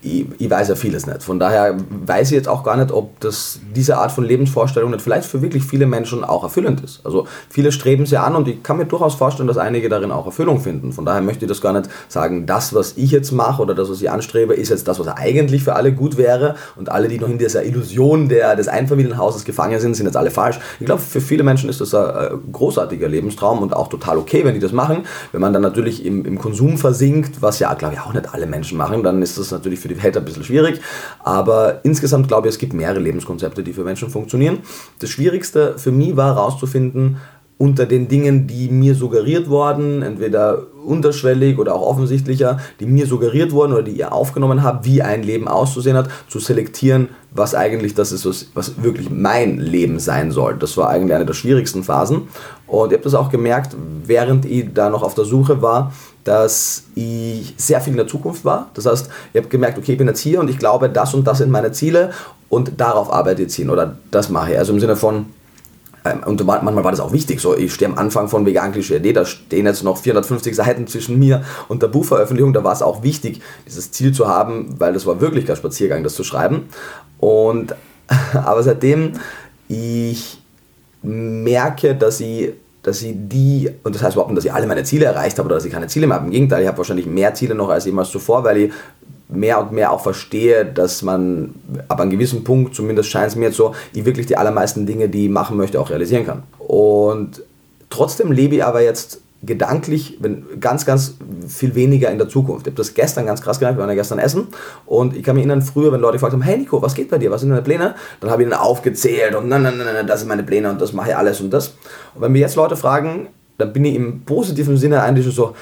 ich, 0.03 0.25
ich, 0.37 0.49
weiß 0.49 0.67
ja 0.67 0.75
vieles 0.75 1.07
nicht. 1.07 1.23
Von 1.23 1.39
daher 1.39 1.77
weiß 2.05 2.31
ich 2.31 2.35
jetzt 2.35 2.49
auch 2.49 2.63
gar 2.63 2.75
nicht, 2.75 2.91
ob 2.91 3.19
das, 3.21 3.59
diese 3.73 3.97
Art 3.97 4.11
von 4.11 4.25
Lebensvorstellung 4.25 4.91
nicht 4.91 5.01
vielleicht 5.01 5.25
für 5.25 5.41
wirklich 5.41 5.63
viele 5.63 5.85
Menschen 5.85 6.23
auch 6.23 6.43
erfüllend 6.43 6.81
ist. 6.81 7.05
Also 7.05 7.25
viele 7.49 7.71
streben 7.71 8.05
sie 8.05 8.17
an 8.17 8.35
und 8.35 8.47
ich 8.47 8.61
kann 8.63 8.77
mir 8.77 8.85
durchaus 8.85 9.15
vorstellen, 9.15 9.47
dass 9.47 9.57
einige 9.57 9.87
darin 9.87 10.11
auch 10.11 10.25
Erfüllung 10.25 10.59
finden. 10.59 10.91
Von 10.91 11.05
daher 11.05 11.21
möchte 11.21 11.45
ich 11.45 11.49
das 11.49 11.61
gar 11.61 11.73
nicht 11.73 11.89
sagen, 12.09 12.45
das, 12.45 12.73
was 12.73 12.97
ich 12.97 13.11
jetzt 13.11 13.31
mache 13.31 13.61
oder 13.61 13.73
das, 13.73 13.89
was 13.89 14.01
ich 14.01 14.11
anstrebe, 14.11 14.53
ist 14.53 14.69
jetzt 14.69 14.87
das, 14.87 14.99
was 14.99 15.07
eigentlich 15.07 15.63
für 15.63 15.75
alle 15.75 15.93
gut 15.93 16.17
wäre 16.17 16.55
und 16.75 16.91
alle, 16.91 17.07
die 17.07 17.19
noch 17.19 17.29
in 17.29 17.37
dieser 17.37 17.63
Illusion 17.63 18.27
der, 18.27 18.55
des 18.55 18.67
Einfamilienhauses 18.67 19.45
gefangen 19.45 19.79
sind, 19.79 19.95
sind 19.95 20.05
jetzt 20.05 20.17
alle 20.17 20.31
falsch. 20.31 20.59
Ich 20.79 20.85
glaube, 20.85 21.01
für 21.01 21.21
viele 21.21 21.43
Menschen 21.43 21.69
ist 21.69 21.79
das 21.79 21.93
ein 21.93 22.51
großartiger 22.51 23.07
Lebenstraum 23.07 23.59
und 23.59 23.73
auch 23.73 23.87
total 23.87 24.17
okay, 24.17 24.43
wenn 24.43 24.53
die 24.53 24.59
das 24.59 24.73
machen. 24.73 25.05
Wenn 25.31 25.41
man 25.41 25.53
dann 25.53 25.61
natürlich 25.61 26.05
im, 26.05 26.25
im 26.25 26.39
Konsum 26.39 26.77
versinkt, 26.77 27.41
was 27.41 27.59
ja, 27.59 27.73
glaube 27.73 27.95
ich, 27.95 28.01
auch 28.01 28.13
nicht 28.13 28.33
alle 28.33 28.47
Menschen 28.47 28.77
machen, 28.77 29.03
dann 29.03 29.21
ist 29.21 29.37
das 29.37 29.51
natürlich 29.51 29.79
für 29.79 29.87
die 29.87 29.92
Welt 30.01 30.17
ein 30.17 30.25
bisschen 30.25 30.43
schwierig. 30.43 30.79
Aber 31.23 31.81
insgesamt 31.83 32.27
glaube 32.27 32.47
ich, 32.47 32.55
es 32.55 32.59
gibt 32.59 32.73
mehrere 32.73 32.99
Lebenskonzepte, 32.99 33.63
die 33.63 33.73
für 33.73 33.83
Menschen 33.83 34.09
funktionieren. 34.09 34.59
Das 34.99 35.09
Schwierigste 35.09 35.77
für 35.77 35.91
mich 35.91 36.15
war 36.15 36.35
herauszufinden, 36.35 37.17
unter 37.57 37.85
den 37.85 38.07
Dingen, 38.07 38.47
die 38.47 38.69
mir 38.69 38.95
suggeriert 38.95 39.47
wurden, 39.47 40.01
entweder 40.01 40.63
unterschwellig 40.85 41.59
oder 41.59 41.75
auch 41.75 41.81
offensichtlicher, 41.81 42.57
die 42.79 42.85
mir 42.85 43.07
suggeriert 43.07 43.51
wurden 43.53 43.71
oder 43.73 43.83
die 43.83 43.91
ihr 43.91 44.11
aufgenommen 44.11 44.63
habt, 44.63 44.85
wie 44.85 45.01
ein 45.01 45.23
Leben 45.23 45.47
auszusehen 45.47 45.95
hat, 45.95 46.09
zu 46.27 46.39
selektieren, 46.39 47.09
was 47.31 47.55
eigentlich 47.55 47.93
das 47.93 48.11
ist, 48.11 48.25
was, 48.25 48.47
was 48.53 48.83
wirklich 48.83 49.09
mein 49.09 49.59
Leben 49.59 49.99
sein 49.99 50.31
soll. 50.31 50.57
Das 50.57 50.75
war 50.75 50.89
eigentlich 50.89 51.15
eine 51.15 51.25
der 51.25 51.33
schwierigsten 51.33 51.83
Phasen. 51.83 52.23
Und 52.67 52.91
ich 52.91 52.97
habe 52.97 53.03
das 53.03 53.13
auch 53.13 53.29
gemerkt, 53.29 53.77
während 54.05 54.45
ich 54.45 54.73
da 54.73 54.89
noch 54.89 55.03
auf 55.03 55.13
der 55.13 55.25
Suche 55.25 55.61
war, 55.61 55.93
dass 56.23 56.83
ich 56.95 57.53
sehr 57.57 57.81
viel 57.81 57.91
in 57.91 57.97
der 57.97 58.07
Zukunft 58.07 58.45
war. 58.45 58.69
Das 58.73 58.85
heißt, 58.85 59.09
ich 59.33 59.37
habe 59.37 59.49
gemerkt, 59.49 59.77
okay, 59.77 59.93
ich 59.93 59.97
bin 59.97 60.07
jetzt 60.07 60.19
hier 60.19 60.39
und 60.39 60.49
ich 60.49 60.57
glaube, 60.57 60.89
das 60.89 61.13
und 61.13 61.25
das 61.25 61.39
sind 61.39 61.51
meine 61.51 61.71
Ziele 61.71 62.11
und 62.49 62.79
darauf 62.79 63.11
arbeite 63.11 63.41
ich 63.41 63.47
jetzt 63.47 63.55
hin 63.55 63.69
oder 63.69 63.97
das 64.11 64.29
mache 64.29 64.53
ich. 64.53 64.57
Also 64.57 64.73
im 64.73 64.79
Sinne 64.79 64.95
von, 64.95 65.27
ähm, 66.05 66.23
und 66.25 66.45
manchmal 66.45 66.83
war 66.83 66.91
das 66.91 66.99
auch 66.99 67.11
wichtig, 67.11 67.39
so 67.39 67.55
ich 67.55 67.73
stehe 67.73 67.89
am 67.89 67.97
Anfang 67.97 68.27
von 68.27 68.45
Vegan 68.45 68.71
Klischee 68.71 68.99
da 69.13 69.25
stehen 69.25 69.65
jetzt 69.65 69.83
noch 69.83 69.97
450 69.97 70.55
Seiten 70.55 70.87
zwischen 70.87 71.19
mir 71.19 71.43
und 71.67 71.81
der 71.81 71.87
Buchveröffentlichung, 71.87 72.53
da 72.53 72.63
war 72.63 72.73
es 72.73 72.81
auch 72.81 73.03
wichtig, 73.03 73.41
dieses 73.65 73.91
Ziel 73.91 74.13
zu 74.13 74.27
haben, 74.27 74.75
weil 74.79 74.93
das 74.93 75.05
war 75.05 75.19
wirklich 75.19 75.45
kein 75.45 75.55
Spaziergang, 75.55 76.03
das 76.03 76.15
zu 76.15 76.23
schreiben. 76.23 76.69
Und, 77.19 77.75
aber 78.33 78.63
seitdem 78.63 79.13
ich 79.67 80.41
merke, 81.01 81.95
dass 81.95 82.19
ich 82.19 82.53
dass 82.83 83.01
ich 83.01 83.15
die, 83.15 83.69
und 83.83 83.95
das 83.95 84.03
heißt 84.03 84.15
überhaupt 84.15 84.31
nicht, 84.31 84.37
dass 84.37 84.45
ich 84.45 84.53
alle 84.53 84.67
meine 84.67 84.83
Ziele 84.83 85.05
erreicht 85.05 85.39
habe 85.39 85.47
oder 85.47 85.55
dass 85.55 85.65
ich 85.65 85.71
keine 85.71 85.87
Ziele 85.87 86.05
mehr 86.05 86.17
habe. 86.17 86.25
Im 86.25 86.31
Gegenteil, 86.31 86.61
ich 86.61 86.67
habe 86.67 86.77
wahrscheinlich 86.77 87.05
mehr 87.05 87.33
Ziele 87.33 87.55
noch 87.55 87.69
als 87.69 87.85
jemals 87.85 88.09
zuvor, 88.09 88.43
weil 88.43 88.57
ich 88.57 88.71
mehr 89.29 89.59
und 89.59 89.71
mehr 89.71 89.91
auch 89.91 90.01
verstehe, 90.01 90.65
dass 90.65 91.01
man 91.01 91.55
ab 91.87 91.99
einem 91.99 92.11
gewissen 92.11 92.43
Punkt, 92.43 92.75
zumindest 92.75 93.09
scheint 93.09 93.29
es 93.29 93.35
mir 93.35 93.45
jetzt 93.45 93.57
so, 93.57 93.73
ich 93.93 94.05
wirklich 94.05 94.27
die 94.27 94.37
allermeisten 94.37 94.85
Dinge, 94.85 95.09
die 95.09 95.25
ich 95.25 95.31
machen 95.31 95.57
möchte, 95.57 95.79
auch 95.79 95.89
realisieren 95.89 96.25
kann. 96.25 96.43
Und 96.59 97.41
trotzdem 97.89 98.31
lebe 98.31 98.55
ich 98.55 98.63
aber 98.63 98.81
jetzt 98.81 99.21
gedanklich 99.45 100.17
wenn, 100.21 100.59
ganz, 100.59 100.85
ganz 100.85 101.15
viel 101.47 101.75
weniger 101.75 102.09
in 102.09 102.17
der 102.17 102.29
Zukunft. 102.29 102.65
Ich 102.65 102.71
habe 102.71 102.77
das 102.77 102.93
gestern 102.93 103.25
ganz 103.25 103.41
krass 103.41 103.59
gemerkt, 103.59 103.77
wir 103.77 103.81
waren 103.81 103.89
ja 103.89 103.95
gestern 103.95 104.19
essen 104.19 104.47
und 104.85 105.15
ich 105.15 105.23
kann 105.23 105.35
mich 105.35 105.45
erinnern, 105.45 105.61
früher, 105.61 105.91
wenn 105.91 105.99
Leute 105.99 106.13
gefragt 106.13 106.33
haben, 106.33 106.41
hey 106.41 106.57
Nico, 106.57 106.81
was 106.81 106.95
geht 106.95 107.09
bei 107.09 107.17
dir, 107.17 107.29
was 107.31 107.41
sind 107.41 107.49
deine 107.49 107.61
Pläne? 107.61 107.95
Dann 108.21 108.31
habe 108.31 108.41
ich 108.41 108.47
ihnen 108.47 108.57
aufgezählt 108.57 109.35
und 109.35 109.49
nein, 109.49 109.63
nein, 109.63 109.77
nein, 109.77 109.87
nein, 109.93 110.07
das 110.07 110.21
sind 110.21 110.29
meine 110.29 110.43
Pläne 110.43 110.69
und 110.69 110.81
das 110.81 110.93
mache 110.93 111.09
ich 111.09 111.15
alles 111.15 111.41
und 111.41 111.51
das. 111.51 111.75
Und 112.15 112.21
wenn 112.21 112.31
mir 112.31 112.39
jetzt 112.39 112.55
Leute 112.55 112.75
fragen, 112.75 113.27
dann 113.57 113.73
bin 113.73 113.85
ich 113.85 113.95
im 113.95 114.21
positiven 114.21 114.77
Sinne 114.77 115.01
eigentlich 115.01 115.33
so, 115.33 115.53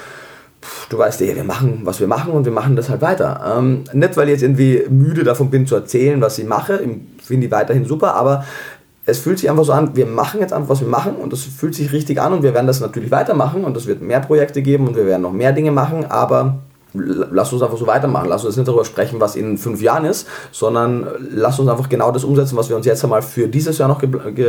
du 0.88 0.98
weißt 0.98 1.20
ja, 1.22 1.34
wir 1.34 1.44
machen, 1.44 1.80
was 1.84 2.00
wir 2.00 2.06
machen 2.06 2.32
und 2.32 2.44
wir 2.44 2.52
machen 2.52 2.76
das 2.76 2.88
halt 2.88 3.00
weiter. 3.00 3.58
Ähm, 3.58 3.84
nicht, 3.92 4.16
weil 4.16 4.28
ich 4.28 4.32
jetzt 4.32 4.42
irgendwie 4.42 4.84
müde 4.88 5.24
davon 5.24 5.50
bin 5.50 5.66
zu 5.66 5.74
erzählen, 5.74 6.20
was 6.20 6.38
ich 6.38 6.46
mache, 6.46 6.80
finde 7.22 7.46
ich 7.46 7.52
weiterhin 7.52 7.84
super, 7.84 8.14
aber 8.14 8.44
es 9.04 9.18
fühlt 9.18 9.38
sich 9.38 9.50
einfach 9.50 9.64
so 9.64 9.72
an, 9.72 9.96
wir 9.96 10.06
machen 10.06 10.40
jetzt 10.40 10.52
einfach, 10.52 10.68
was 10.68 10.80
wir 10.80 10.88
machen 10.88 11.16
und 11.16 11.32
das 11.32 11.42
fühlt 11.42 11.74
sich 11.74 11.92
richtig 11.92 12.20
an 12.20 12.32
und 12.32 12.42
wir 12.42 12.54
werden 12.54 12.66
das 12.66 12.80
natürlich 12.80 13.10
weitermachen 13.10 13.64
und 13.64 13.76
es 13.76 13.86
wird 13.86 14.00
mehr 14.00 14.20
Projekte 14.20 14.62
geben 14.62 14.86
und 14.86 14.96
wir 14.96 15.06
werden 15.06 15.22
noch 15.22 15.32
mehr 15.32 15.52
Dinge 15.52 15.72
machen, 15.72 16.04
aber 16.04 16.58
lass 16.94 17.52
uns 17.52 17.62
einfach 17.62 17.78
so 17.78 17.86
weitermachen. 17.86 18.28
Lass 18.28 18.44
uns 18.44 18.56
nicht 18.56 18.68
darüber 18.68 18.84
sprechen, 18.84 19.20
was 19.20 19.36
in 19.36 19.58
fünf 19.58 19.80
Jahren 19.80 20.04
ist, 20.04 20.26
sondern 20.50 21.06
lass 21.30 21.58
uns 21.58 21.68
einfach 21.68 21.88
genau 21.88 22.10
das 22.10 22.24
umsetzen, 22.24 22.56
was 22.56 22.68
wir 22.68 22.76
uns 22.76 22.86
jetzt 22.86 23.02
einmal 23.04 23.22
für 23.22 23.48
dieses 23.48 23.78
Jahr 23.78 23.88
noch 23.88 24.02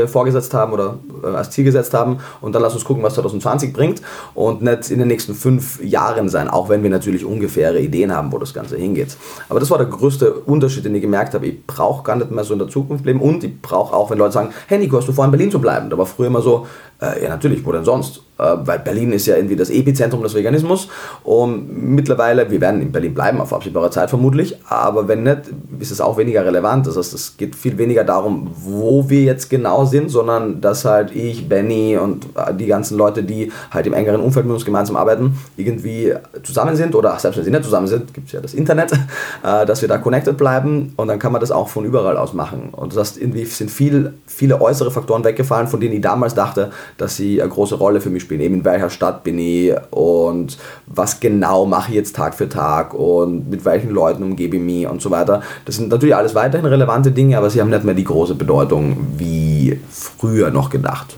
vorgesetzt 0.08 0.54
haben 0.54 0.74
oder 0.74 0.98
äh, 1.24 1.28
als 1.28 1.52
Ziel 1.52 1.64
gesetzt 1.64 1.94
haben. 1.94 2.20
Und 2.42 2.54
dann 2.54 2.62
lass 2.62 2.74
uns 2.74 2.86
gucken, 2.86 3.04
was 3.04 3.16
2020 3.16 3.74
bringt 3.74 4.02
und 4.34 4.62
nicht 4.62 4.92
in 4.92 5.00
den 5.00 5.08
nächsten 5.08 5.36
fünf 5.36 5.84
Jahren 5.84 6.30
sein, 6.30 6.50
auch 6.50 6.70
wenn 6.70 6.84
wir 6.84 6.90
natürlich 6.90 7.26
ungefähre 7.26 7.80
Ideen 7.80 8.16
haben, 8.16 8.32
wo 8.32 8.38
das 8.38 8.54
Ganze 8.54 8.78
hingeht. 8.78 9.16
Aber 9.50 9.60
das 9.60 9.70
war 9.72 9.78
der 9.78 9.88
größte 9.88 10.34
Unterschied, 10.34 10.86
den 10.86 10.96
ich 10.96 11.02
gemerkt 11.02 11.34
habe. 11.34 11.48
Ich 11.48 11.66
brauche 11.66 12.04
gar 12.04 12.16
nicht 12.16 12.32
mehr 12.32 12.44
so 12.44 12.54
in 12.54 12.60
der 12.60 12.68
Zukunft 12.68 13.06
leben 13.06 13.22
und 13.22 13.44
ich 13.44 13.62
brauche 13.62 13.96
auch, 13.96 14.10
wenn 14.10 14.18
Leute 14.18 14.34
sagen, 14.34 14.54
hey 14.68 14.78
Nico, 14.78 14.98
hast 14.98 15.08
du 15.08 15.14
vor, 15.14 15.26
in 15.26 15.32
Berlin 15.32 15.52
zu 15.52 15.60
bleiben? 15.60 15.90
Da 15.90 15.98
war 15.98 16.06
früher 16.06 16.28
immer 16.28 16.42
so, 16.42 16.68
äh, 17.02 17.24
ja 17.24 17.30
natürlich, 17.30 17.66
wo 17.66 17.72
denn 17.72 17.86
sonst? 17.86 18.22
Äh, 18.44 18.68
weil 18.68 18.80
Berlin 18.80 19.14
ist 19.14 19.26
ja 19.26 19.36
irgendwie 19.36 19.56
das 19.56 19.70
Epizentrum 19.70 20.22
des 20.22 20.36
Veganismus 20.36 20.90
und 21.24 21.68
mittlerweile, 21.72 22.50
wir 22.52 22.60
werden 22.60 22.82
in 22.82 22.92
Berlin 22.92 23.14
bleiben 23.14 23.40
auf 23.40 23.54
absehbare 23.54 23.90
Zeit 23.90 24.10
vermutlich, 24.10 24.58
aber 24.68 25.08
wenn 25.08 25.24
nicht, 25.24 25.42
ist 25.80 25.92
es 25.92 26.02
auch 26.02 26.18
weniger 26.18 26.46
relevant. 26.46 26.88
Das 26.88 26.98
heißt, 26.98 27.14
es 27.14 27.38
geht 27.38 27.56
viel 27.56 27.78
weniger 27.78 28.04
darum, 28.04 28.52
wo 28.56 29.10
wir 29.10 29.22
jetzt 29.22 29.50
genau 29.50 29.86
sind, 29.86 30.10
sondern 30.10 30.60
dass 30.60 30.84
halt 30.84 31.16
ich, 31.16 31.48
Benny 31.48 31.98
und 31.98 32.26
äh, 32.36 32.54
die 32.54 32.66
ganzen 32.66 32.98
Leute, 32.98 33.24
die 33.24 33.52
halt 33.72 33.88
im 33.88 33.94
engeren 33.94 34.20
Umfeld 34.20 34.46
mit 34.46 34.56
uns 34.56 34.66
gemeinsam 34.66 34.98
arbeiten, 34.98 35.38
irgendwie 35.56 36.14
zusammen 36.44 36.76
sind 36.76 36.96
oder 36.96 37.18
selbst 37.20 37.38
wenn 37.38 37.46
sie 37.46 37.52
nicht 37.52 37.64
zusammen 37.64 37.88
sind, 37.88 38.14
gibt 38.14 38.28
es 38.28 38.34
ja 38.34 38.42
das 38.42 38.54
Internet, 38.54 38.92
dass 39.42 39.82
wir 39.82 39.88
da 39.88 39.98
connected 39.98 40.38
bleiben 40.38 40.94
und 40.98 41.08
dann 41.08 41.20
kann 41.20 41.32
man 41.32 41.40
das 41.40 41.52
auch 41.52 41.70
von 41.70 41.86
überall 41.86 42.18
aus 42.18 42.34
machen. 42.34 42.70
Und 42.72 42.94
das 42.94 43.00
heißt, 43.00 43.22
irgendwie 43.22 43.46
sind 43.46 43.72
viel, 43.72 44.14
viele 44.26 44.60
äußere 44.60 44.92
Faktoren 44.92 45.24
weggefallen, 45.24 45.68
von 45.68 45.80
denen 45.80 45.96
ich 45.96 46.02
damals 46.02 46.36
dachte, 46.36 46.72
dass 46.98 47.16
sie 47.16 47.42
eine 47.42 47.50
große 47.50 47.76
Rolle 47.76 48.02
für 48.02 48.10
mich 48.10 48.24
spielen. 48.24 48.33
Eben 48.42 48.56
in 48.56 48.66
welcher 48.66 48.90
Stadt 48.90 49.24
bin 49.24 49.40
ich 49.40 49.74
und 49.92 50.58
was 50.88 51.20
genau 51.20 51.66
mache 51.66 51.92
ich 51.92 51.96
jetzt 51.96 52.16
Tag 52.16 52.36
für 52.36 52.50
Tag 52.50 52.94
und 52.94 53.50
mit 53.50 53.66
welchen 53.66 53.90
Leuten 53.92 54.24
umgebe 54.24 54.58
ich 54.58 54.62
mich 54.62 54.88
und 54.88 55.02
so 55.02 55.12
weiter. 55.12 55.42
Das 55.66 55.76
sind 55.76 55.90
natürlich 55.90 56.16
alles 56.16 56.36
weiterhin 56.36 56.66
relevante 56.66 57.12
Dinge, 57.12 57.38
aber 57.38 57.50
sie 57.50 57.62
haben 57.62 57.70
nicht 57.70 57.84
mehr 57.84 57.96
die 57.96 58.04
große 58.04 58.36
Bedeutung 58.36 58.98
wie 59.18 59.80
früher 59.90 60.52
noch 60.52 60.70
gedacht, 60.70 61.16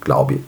glaube 0.00 0.34
ich 0.34 0.40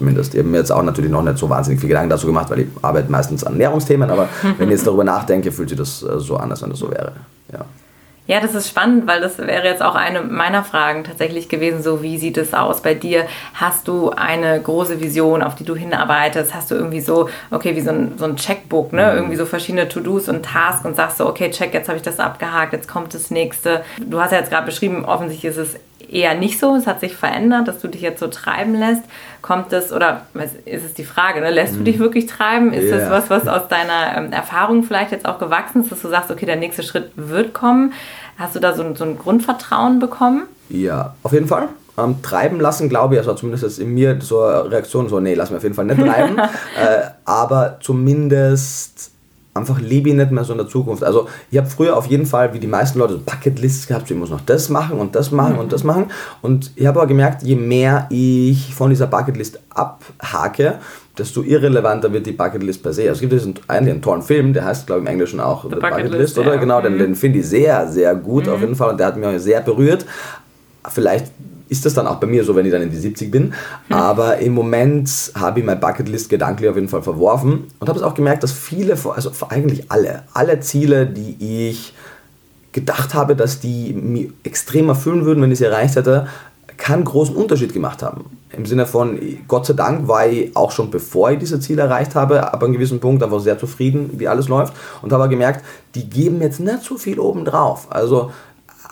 zumindest. 0.00 0.32
Ich 0.34 0.40
habe 0.40 0.48
mir 0.48 0.56
jetzt 0.56 0.72
auch 0.72 0.82
natürlich 0.82 1.10
noch 1.10 1.22
nicht 1.22 1.36
so 1.36 1.48
wahnsinnig 1.50 1.78
viel 1.78 1.90
Gedanken 1.90 2.08
dazu 2.08 2.26
gemacht, 2.26 2.48
weil 2.48 2.60
ich 2.60 2.68
arbeite 2.80 3.12
meistens 3.12 3.44
an 3.44 3.52
Ernährungsthemen, 3.52 4.10
aber 4.10 4.28
wenn 4.58 4.68
ich 4.68 4.76
jetzt 4.76 4.86
darüber 4.86 5.04
nachdenke, 5.04 5.52
fühlt 5.52 5.68
sich 5.68 5.78
das 5.78 6.02
äh, 6.02 6.18
so 6.18 6.36
an, 6.38 6.50
als 6.50 6.62
wenn 6.62 6.70
das 6.70 6.78
so 6.78 6.90
wäre. 6.90 7.12
Ja. 7.52 7.66
Ja, 8.30 8.38
das 8.38 8.54
ist 8.54 8.68
spannend, 8.68 9.08
weil 9.08 9.20
das 9.20 9.38
wäre 9.38 9.66
jetzt 9.66 9.82
auch 9.82 9.96
eine 9.96 10.22
meiner 10.22 10.62
Fragen 10.62 11.02
tatsächlich 11.02 11.48
gewesen. 11.48 11.82
So, 11.82 12.00
wie 12.00 12.16
sieht 12.16 12.38
es 12.38 12.54
aus 12.54 12.80
bei 12.80 12.94
dir? 12.94 13.26
Hast 13.54 13.88
du 13.88 14.10
eine 14.10 14.60
große 14.60 15.00
Vision, 15.00 15.42
auf 15.42 15.56
die 15.56 15.64
du 15.64 15.74
hinarbeitest? 15.74 16.54
Hast 16.54 16.70
du 16.70 16.76
irgendwie 16.76 17.00
so, 17.00 17.28
okay, 17.50 17.74
wie 17.74 17.80
so 17.80 17.90
ein, 17.90 18.12
so 18.18 18.26
ein 18.26 18.36
Checkbook, 18.36 18.92
ne? 18.92 19.02
Mhm. 19.10 19.18
Irgendwie 19.18 19.36
so 19.36 19.46
verschiedene 19.46 19.88
To-Dos 19.88 20.28
und 20.28 20.44
Tasks 20.44 20.86
und 20.86 20.94
sagst 20.94 21.18
so, 21.18 21.26
okay, 21.26 21.50
check, 21.50 21.74
jetzt 21.74 21.88
habe 21.88 21.96
ich 21.96 22.04
das 22.04 22.20
abgehakt, 22.20 22.72
jetzt 22.72 22.86
kommt 22.86 23.14
das 23.14 23.32
nächste. 23.32 23.82
Du 23.98 24.20
hast 24.20 24.30
ja 24.30 24.38
jetzt 24.38 24.50
gerade 24.50 24.66
beschrieben, 24.66 25.04
offensichtlich 25.04 25.50
ist 25.50 25.56
es 25.56 25.74
eher 26.08 26.34
nicht 26.34 26.58
so. 26.58 26.74
Es 26.76 26.86
hat 26.86 27.00
sich 27.00 27.16
verändert, 27.16 27.68
dass 27.68 27.80
du 27.80 27.88
dich 27.88 28.00
jetzt 28.00 28.20
so 28.20 28.28
treiben 28.28 28.74
lässt. 28.74 29.02
Kommt 29.42 29.72
es, 29.72 29.92
oder 29.92 30.22
ist 30.64 30.84
es 30.84 30.94
die 30.94 31.04
Frage, 31.04 31.40
ne? 31.40 31.50
lässt 31.50 31.76
du 31.76 31.80
dich 31.80 31.96
mhm. 31.96 32.02
wirklich 32.02 32.26
treiben? 32.26 32.72
Ist 32.72 32.90
yeah. 32.90 32.98
das 32.98 33.10
was, 33.10 33.30
was 33.30 33.48
aus 33.48 33.68
deiner 33.68 34.16
ähm, 34.16 34.32
Erfahrung 34.32 34.82
vielleicht 34.82 35.12
jetzt 35.12 35.26
auch 35.26 35.38
gewachsen 35.38 35.82
ist, 35.82 35.90
dass 35.90 36.02
du 36.02 36.08
sagst, 36.08 36.30
okay, 36.30 36.46
der 36.46 36.56
nächste 36.56 36.82
Schritt 36.82 37.10
wird 37.16 37.54
kommen? 37.54 37.92
Hast 38.40 38.56
du 38.56 38.58
da 38.58 38.74
so, 38.74 38.82
so 38.94 39.04
ein 39.04 39.18
Grundvertrauen 39.18 39.98
bekommen? 39.98 40.44
Ja, 40.70 41.14
auf 41.22 41.34
jeden 41.34 41.46
Fall. 41.46 41.68
Ähm, 41.98 42.22
treiben 42.22 42.58
lassen, 42.58 42.88
glaube 42.88 43.14
ich, 43.14 43.20
also 43.20 43.34
zumindest 43.34 43.64
ist 43.64 43.78
in 43.78 43.92
mir 43.92 44.18
so 44.22 44.40
eine 44.42 44.70
Reaktion, 44.70 45.10
so, 45.10 45.20
nee, 45.20 45.34
lass 45.34 45.50
mir 45.50 45.58
auf 45.58 45.62
jeden 45.62 45.74
Fall 45.74 45.84
nicht 45.84 46.00
treiben. 46.00 46.38
äh, 46.38 47.10
aber 47.26 47.76
zumindest 47.82 49.10
einfach 49.52 49.78
lebe 49.78 50.08
ich 50.08 50.14
nicht 50.14 50.30
mehr 50.30 50.44
so 50.44 50.52
in 50.52 50.58
der 50.58 50.68
Zukunft. 50.68 51.04
Also 51.04 51.28
ich 51.50 51.58
habe 51.58 51.68
früher 51.68 51.98
auf 51.98 52.06
jeden 52.06 52.24
Fall, 52.24 52.54
wie 52.54 52.60
die 52.60 52.66
meisten 52.66 52.98
Leute, 52.98 53.14
so 53.14 53.18
Bucketlists 53.18 53.86
gehabt, 53.86 54.10
ich 54.10 54.16
muss 54.16 54.30
noch 54.30 54.40
das 54.40 54.70
machen 54.70 54.98
und 54.98 55.14
das 55.14 55.32
machen 55.32 55.54
mhm. 55.54 55.60
und 55.60 55.72
das 55.74 55.84
machen. 55.84 56.06
Und 56.40 56.72
ich 56.76 56.86
habe 56.86 56.98
aber 56.98 57.08
gemerkt, 57.08 57.42
je 57.42 57.56
mehr 57.56 58.06
ich 58.08 58.74
von 58.74 58.88
dieser 58.88 59.06
Bucketlist 59.06 59.60
abhake, 59.68 60.78
desto 61.18 61.42
irrelevanter 61.42 62.12
wird 62.12 62.26
die 62.26 62.32
Bucketlist 62.32 62.82
per 62.82 62.92
se. 62.92 63.02
Also 63.02 63.14
es 63.14 63.20
gibt 63.20 63.32
diesen, 63.32 63.54
eigentlich 63.68 63.94
einen 63.94 64.02
tollen 64.02 64.22
Film, 64.22 64.52
der 64.52 64.64
heißt, 64.64 64.86
glaube 64.86 65.02
ich, 65.02 65.06
im 65.06 65.12
Englischen 65.12 65.40
auch 65.40 65.64
The, 65.64 65.70
The 65.70 65.74
Bucket, 65.76 66.04
Bucket 66.04 66.12
List, 66.12 66.38
oder? 66.38 66.54
Ja. 66.54 66.60
Genau, 66.60 66.80
den, 66.80 66.98
den 66.98 67.14
finde 67.14 67.40
ich 67.40 67.46
sehr, 67.46 67.86
sehr 67.88 68.14
gut 68.14 68.46
mhm. 68.46 68.52
auf 68.52 68.60
jeden 68.60 68.76
Fall 68.76 68.90
und 68.90 69.00
der 69.00 69.08
hat 69.08 69.16
mich 69.16 69.40
sehr 69.40 69.60
berührt. 69.60 70.06
Vielleicht 70.88 71.26
ist 71.68 71.86
das 71.86 71.94
dann 71.94 72.06
auch 72.06 72.16
bei 72.16 72.26
mir 72.26 72.42
so, 72.42 72.56
wenn 72.56 72.66
ich 72.66 72.72
dann 72.72 72.82
in 72.82 72.90
die 72.90 72.96
70 72.96 73.30
bin. 73.30 73.52
Mhm. 73.88 73.94
Aber 73.94 74.38
im 74.38 74.52
Moment 74.52 75.32
habe 75.34 75.60
ich 75.60 75.66
meine 75.66 75.80
Bucketlist 75.80 76.28
gedanklich 76.28 76.68
auf 76.68 76.76
jeden 76.76 76.88
Fall 76.88 77.02
verworfen 77.02 77.68
und 77.78 77.88
habe 77.88 77.98
es 77.98 78.04
auch 78.04 78.14
gemerkt, 78.14 78.42
dass 78.42 78.52
viele, 78.52 78.92
also 78.92 79.30
eigentlich 79.48 79.90
alle, 79.90 80.24
alle 80.34 80.60
Ziele, 80.60 81.06
die 81.06 81.68
ich 81.68 81.94
gedacht 82.72 83.14
habe, 83.14 83.34
dass 83.34 83.60
die 83.60 83.92
mich 83.92 84.30
extrem 84.44 84.88
erfüllen 84.88 85.24
würden, 85.24 85.42
wenn 85.42 85.50
ich 85.50 85.58
sie 85.58 85.64
erreicht 85.64 85.96
hätte, 85.96 86.28
keinen 86.80 87.04
großen 87.04 87.36
Unterschied 87.36 87.72
gemacht 87.72 88.02
haben. 88.02 88.24
Im 88.52 88.66
Sinne 88.66 88.86
von, 88.86 89.20
Gott 89.46 89.66
sei 89.66 89.74
Dank 89.74 90.08
war 90.08 90.26
ich 90.26 90.56
auch 90.56 90.72
schon 90.72 90.90
bevor 90.90 91.30
ich 91.30 91.38
diese 91.38 91.60
Ziele 91.60 91.82
erreicht 91.82 92.16
habe, 92.16 92.52
ab 92.52 92.64
einem 92.64 92.72
gewissen 92.72 92.98
Punkt 92.98 93.22
einfach 93.22 93.38
sehr 93.38 93.58
zufrieden, 93.58 94.10
wie 94.14 94.26
alles 94.26 94.48
läuft 94.48 94.72
und 95.02 95.12
habe 95.12 95.28
gemerkt, 95.28 95.64
die 95.94 96.10
geben 96.10 96.40
jetzt 96.40 96.58
nicht 96.58 96.82
so 96.82 96.96
viel 96.96 97.20
obendrauf. 97.20 97.86
Also 97.90 98.32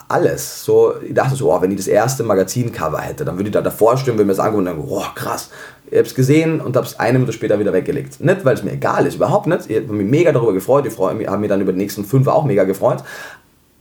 alles. 0.08 0.64
So, 0.64 0.94
ich 1.02 1.14
dachte 1.14 1.36
so, 1.36 1.52
oh, 1.52 1.60
wenn 1.60 1.70
ich 1.70 1.76
das 1.76 1.86
erste 1.86 2.22
Magazincover 2.22 2.98
hätte, 2.98 3.24
dann 3.24 3.36
würde 3.36 3.48
ich 3.48 3.52
da 3.52 3.60
davor 3.60 3.96
stehen, 3.96 4.14
würde 4.14 4.24
mir 4.24 4.32
das 4.32 4.40
angucken 4.40 4.66
und 4.68 4.76
denken, 4.76 4.88
oh, 4.88 5.04
krass. 5.14 5.50
Ich 5.90 5.96
habe 5.96 6.06
es 6.06 6.14
gesehen 6.14 6.60
und 6.60 6.76
habe 6.76 6.86
es 6.86 6.98
eine 6.98 7.18
Minute 7.18 7.32
später 7.32 7.58
wieder 7.58 7.72
weggelegt. 7.72 8.20
Nicht, 8.20 8.44
weil 8.44 8.54
es 8.54 8.62
mir 8.62 8.72
egal 8.72 9.06
ist, 9.06 9.14
überhaupt 9.14 9.46
nicht. 9.46 9.70
Ich 9.70 9.76
habe 9.76 9.92
mich 9.92 10.06
mega 10.06 10.32
darüber 10.32 10.52
gefreut. 10.52 10.86
Ich 10.86 10.98
habe 10.98 11.38
mich 11.38 11.48
dann 11.48 11.60
über 11.60 11.72
die 11.72 11.78
nächsten 11.78 12.04
fünf 12.04 12.26
auch 12.26 12.44
mega 12.44 12.64
gefreut. 12.64 13.02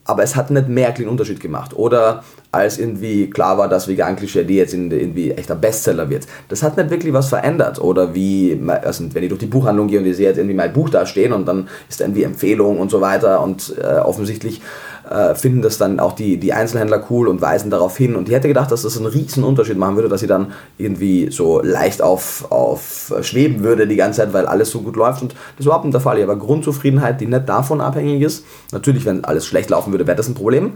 Aber 0.06 0.24
es 0.24 0.38
hat 0.38 0.50
nicht 0.50 0.70
mehr 0.70 0.94
einen 0.94 1.10
Unterschied 1.10 1.42
gemacht. 1.42 1.76
Oder 1.76 2.24
als 2.58 2.78
irgendwie 2.78 3.30
klar 3.30 3.58
war, 3.58 3.68
dass 3.68 3.88
vegan 3.88 4.16
Klischee 4.16 4.42
jetzt 4.42 4.74
irgendwie 4.74 5.32
echter 5.32 5.56
Bestseller 5.56 6.10
wird. 6.10 6.28
Das 6.50 6.64
hat 6.64 6.78
nicht 6.78 6.90
wirklich 6.90 7.14
was 7.14 7.30
verändert. 7.30 7.80
Oder 7.80 8.14
wie, 8.14 8.60
also 8.84 9.06
wenn 9.14 9.24
ich 9.24 9.30
durch 9.30 9.40
die 9.40 9.46
Buchhandlung 9.48 9.88
gehe 9.88 10.00
und 10.00 10.06
ich 10.06 10.18
sehe 10.18 10.28
jetzt 10.28 10.38
irgendwie 10.38 10.56
mein 10.56 10.74
Buch 10.74 10.90
da 10.90 11.06
stehen 11.06 11.34
und 11.34 11.48
dann 11.48 11.68
ist 11.90 12.00
da 12.00 12.06
irgendwie 12.06 12.24
Empfehlung 12.24 12.80
und 12.80 12.92
so 12.92 13.02
weiter 13.02 13.42
und 13.42 13.74
äh, 13.82 14.00
offensichtlich 14.00 14.62
äh, 15.10 15.36
finden 15.36 15.62
das 15.62 15.78
dann 15.78 16.00
auch 16.00 16.14
die, 16.14 16.38
die 16.38 16.54
Einzelhändler 16.54 17.06
cool 17.10 17.28
und 17.28 17.42
weisen 17.42 17.72
darauf 17.72 17.96
hin. 17.98 18.16
Und 18.16 18.28
ich 18.28 18.36
hätte 18.36 18.48
gedacht, 18.48 18.72
dass 18.72 18.82
das 18.82 18.98
einen 18.98 19.06
riesen 19.06 19.44
Unterschied 19.44 19.78
machen 19.78 19.96
würde, 19.96 20.10
dass 20.10 20.22
sie 20.22 20.28
dann 20.28 20.52
irgendwie 20.78 21.32
so 21.32 21.62
leicht 21.62 22.02
auf, 22.02 22.52
auf 22.52 23.14
schweben 23.22 23.64
würde 23.64 23.88
die 23.88 23.96
ganze 23.96 24.22
Zeit, 24.22 24.34
weil 24.34 24.46
alles 24.46 24.70
so 24.72 24.82
gut 24.82 24.96
läuft. 24.96 25.22
Und 25.22 25.32
das 25.32 25.60
ist 25.60 25.66
überhaupt 25.66 25.86
nicht 25.86 25.94
der 25.94 26.02
Fall. 26.02 26.22
Aber 26.22 26.36
Grundzufriedenheit, 26.36 27.22
die 27.22 27.28
nicht 27.28 27.48
davon 27.48 27.82
abhängig 27.82 28.22
ist. 28.22 28.44
Natürlich, 28.72 29.06
wenn 29.06 29.24
alles 29.24 29.46
schlecht 29.46 29.70
laufen 29.70 29.92
würde, 29.92 30.08
wäre 30.08 30.18
das 30.18 30.28
ein 30.28 30.36
Problem. 30.36 30.74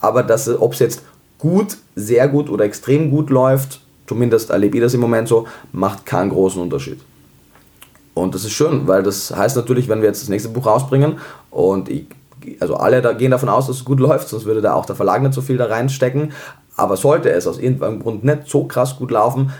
Aber 0.00 0.26
ob 0.58 0.72
es 0.74 0.78
jetzt 0.78 1.02
gut, 1.44 1.76
sehr 1.94 2.26
gut 2.26 2.48
oder 2.48 2.64
extrem 2.64 3.10
gut 3.10 3.28
läuft, 3.28 3.82
zumindest 4.06 4.48
erlebe 4.48 4.78
ich 4.78 4.82
das 4.82 4.94
im 4.94 5.00
Moment 5.00 5.28
so, 5.28 5.46
macht 5.72 6.06
keinen 6.06 6.30
großen 6.30 6.60
Unterschied. 6.60 6.98
Und 8.14 8.34
das 8.34 8.44
ist 8.44 8.52
schön, 8.52 8.88
weil 8.88 9.02
das 9.02 9.36
heißt 9.36 9.54
natürlich, 9.54 9.86
wenn 9.88 10.00
wir 10.00 10.08
jetzt 10.08 10.22
das 10.22 10.30
nächste 10.30 10.48
Buch 10.48 10.64
rausbringen 10.64 11.18
und 11.50 11.90
ich 11.90 12.06
also 12.60 12.76
alle 12.76 13.02
da 13.02 13.12
gehen 13.12 13.30
davon 13.30 13.50
aus, 13.50 13.66
dass 13.66 13.76
es 13.76 13.84
gut 13.84 14.00
läuft, 14.00 14.28
sonst 14.28 14.46
würde 14.46 14.62
da 14.62 14.72
auch 14.72 14.86
der 14.86 14.96
Verlag 14.96 15.20
nicht 15.22 15.34
so 15.34 15.42
viel 15.42 15.58
da 15.58 15.66
reinstecken. 15.66 16.32
Aber 16.76 16.96
sollte 16.96 17.30
es 17.30 17.46
aus 17.46 17.58
irgendeinem 17.58 18.00
Grund 18.00 18.24
nicht 18.24 18.48
so 18.48 18.64
krass 18.64 18.96
gut 18.96 19.10
laufen, 19.10 19.50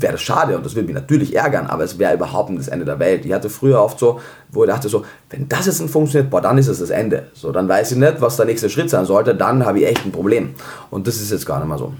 wäre 0.00 0.12
das 0.12 0.22
schade 0.22 0.56
und 0.56 0.64
das 0.64 0.74
würde 0.74 0.86
mich 0.86 0.94
natürlich 0.94 1.36
ärgern, 1.36 1.66
aber 1.66 1.84
es 1.84 1.98
wäre 1.98 2.14
überhaupt 2.14 2.50
nicht 2.50 2.60
das 2.60 2.68
Ende 2.68 2.84
der 2.84 2.98
Welt. 2.98 3.24
Ich 3.24 3.32
hatte 3.32 3.50
früher 3.50 3.82
oft 3.82 3.98
so, 3.98 4.20
wo 4.50 4.64
ich 4.64 4.70
dachte 4.70 4.88
so, 4.88 5.04
wenn 5.30 5.48
das 5.48 5.66
jetzt 5.66 5.80
nicht 5.80 5.92
funktioniert, 5.92 6.30
boah, 6.30 6.40
dann 6.40 6.58
ist 6.58 6.68
es 6.68 6.78
das 6.78 6.90
Ende. 6.90 7.28
So, 7.34 7.52
dann 7.52 7.68
weiß 7.68 7.92
ich 7.92 7.98
nicht, 7.98 8.20
was 8.20 8.36
der 8.36 8.46
nächste 8.46 8.70
Schritt 8.70 8.90
sein 8.90 9.04
sollte, 9.04 9.34
dann 9.34 9.64
habe 9.64 9.80
ich 9.80 9.86
echt 9.86 10.04
ein 10.04 10.12
Problem. 10.12 10.54
Und 10.90 11.06
das 11.06 11.16
ist 11.16 11.30
jetzt 11.30 11.46
gar 11.46 11.58
nicht 11.58 11.68
mehr 11.68 11.78
so. 11.78 11.92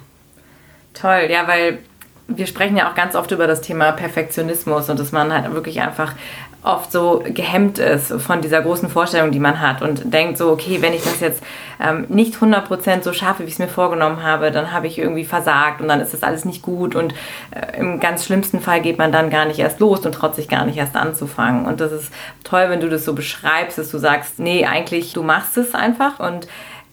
Toll, 0.95 1.29
ja, 1.31 1.47
weil 1.47 1.79
wir 2.37 2.47
sprechen 2.47 2.77
ja 2.77 2.91
auch 2.91 2.95
ganz 2.95 3.15
oft 3.15 3.31
über 3.33 3.47
das 3.47 3.61
Thema 3.61 3.93
Perfektionismus 3.93 4.89
und 4.89 4.99
dass 5.01 5.13
man 5.13 5.33
halt 5.33 5.53
wirklich 5.53 5.81
einfach 5.81 6.15
oft 6.62 6.92
so 6.92 7.23
gehemmt 7.25 7.79
ist 7.79 8.12
von 8.20 8.42
dieser 8.42 8.61
großen 8.61 8.90
Vorstellung, 8.90 9.31
die 9.31 9.40
man 9.40 9.61
hat 9.61 9.81
und 9.81 10.12
denkt 10.12 10.37
so, 10.37 10.51
okay, 10.51 10.83
wenn 10.83 10.92
ich 10.92 11.03
das 11.03 11.20
jetzt 11.20 11.42
ähm, 11.83 12.05
nicht 12.09 12.35
100% 12.35 13.03
so 13.03 13.12
schaffe, 13.12 13.44
wie 13.44 13.46
ich 13.46 13.55
es 13.55 13.59
mir 13.59 13.68
vorgenommen 13.68 14.23
habe, 14.23 14.51
dann 14.51 14.73
habe 14.73 14.87
ich 14.87 14.99
irgendwie 14.99 15.25
versagt 15.25 15.81
und 15.81 15.88
dann 15.88 16.01
ist 16.01 16.12
das 16.12 16.23
alles 16.23 16.44
nicht 16.44 16.61
gut 16.61 16.94
und 16.94 17.14
äh, 17.51 17.79
im 17.79 17.99
ganz 17.99 18.27
schlimmsten 18.27 18.61
Fall 18.61 18.83
geht 18.83 18.99
man 18.99 19.11
dann 19.11 19.31
gar 19.31 19.46
nicht 19.46 19.59
erst 19.59 19.81
los 19.81 20.05
und 20.05 20.12
traut 20.12 20.35
sich 20.35 20.49
gar 20.49 20.66
nicht 20.66 20.77
erst 20.77 20.96
anzufangen. 20.96 21.64
Und 21.64 21.81
das 21.81 21.92
ist 21.92 22.12
toll, 22.44 22.66
wenn 22.68 22.81
du 22.81 22.90
das 22.90 23.07
so 23.07 23.14
beschreibst, 23.14 23.79
dass 23.79 23.90
du 23.90 23.99
sagst, 23.99 24.38
nee, 24.38 24.66
eigentlich, 24.66 25.14
du 25.14 25.23
machst 25.23 25.57
es 25.57 25.75
einfach 25.75 26.20
und 26.20 26.46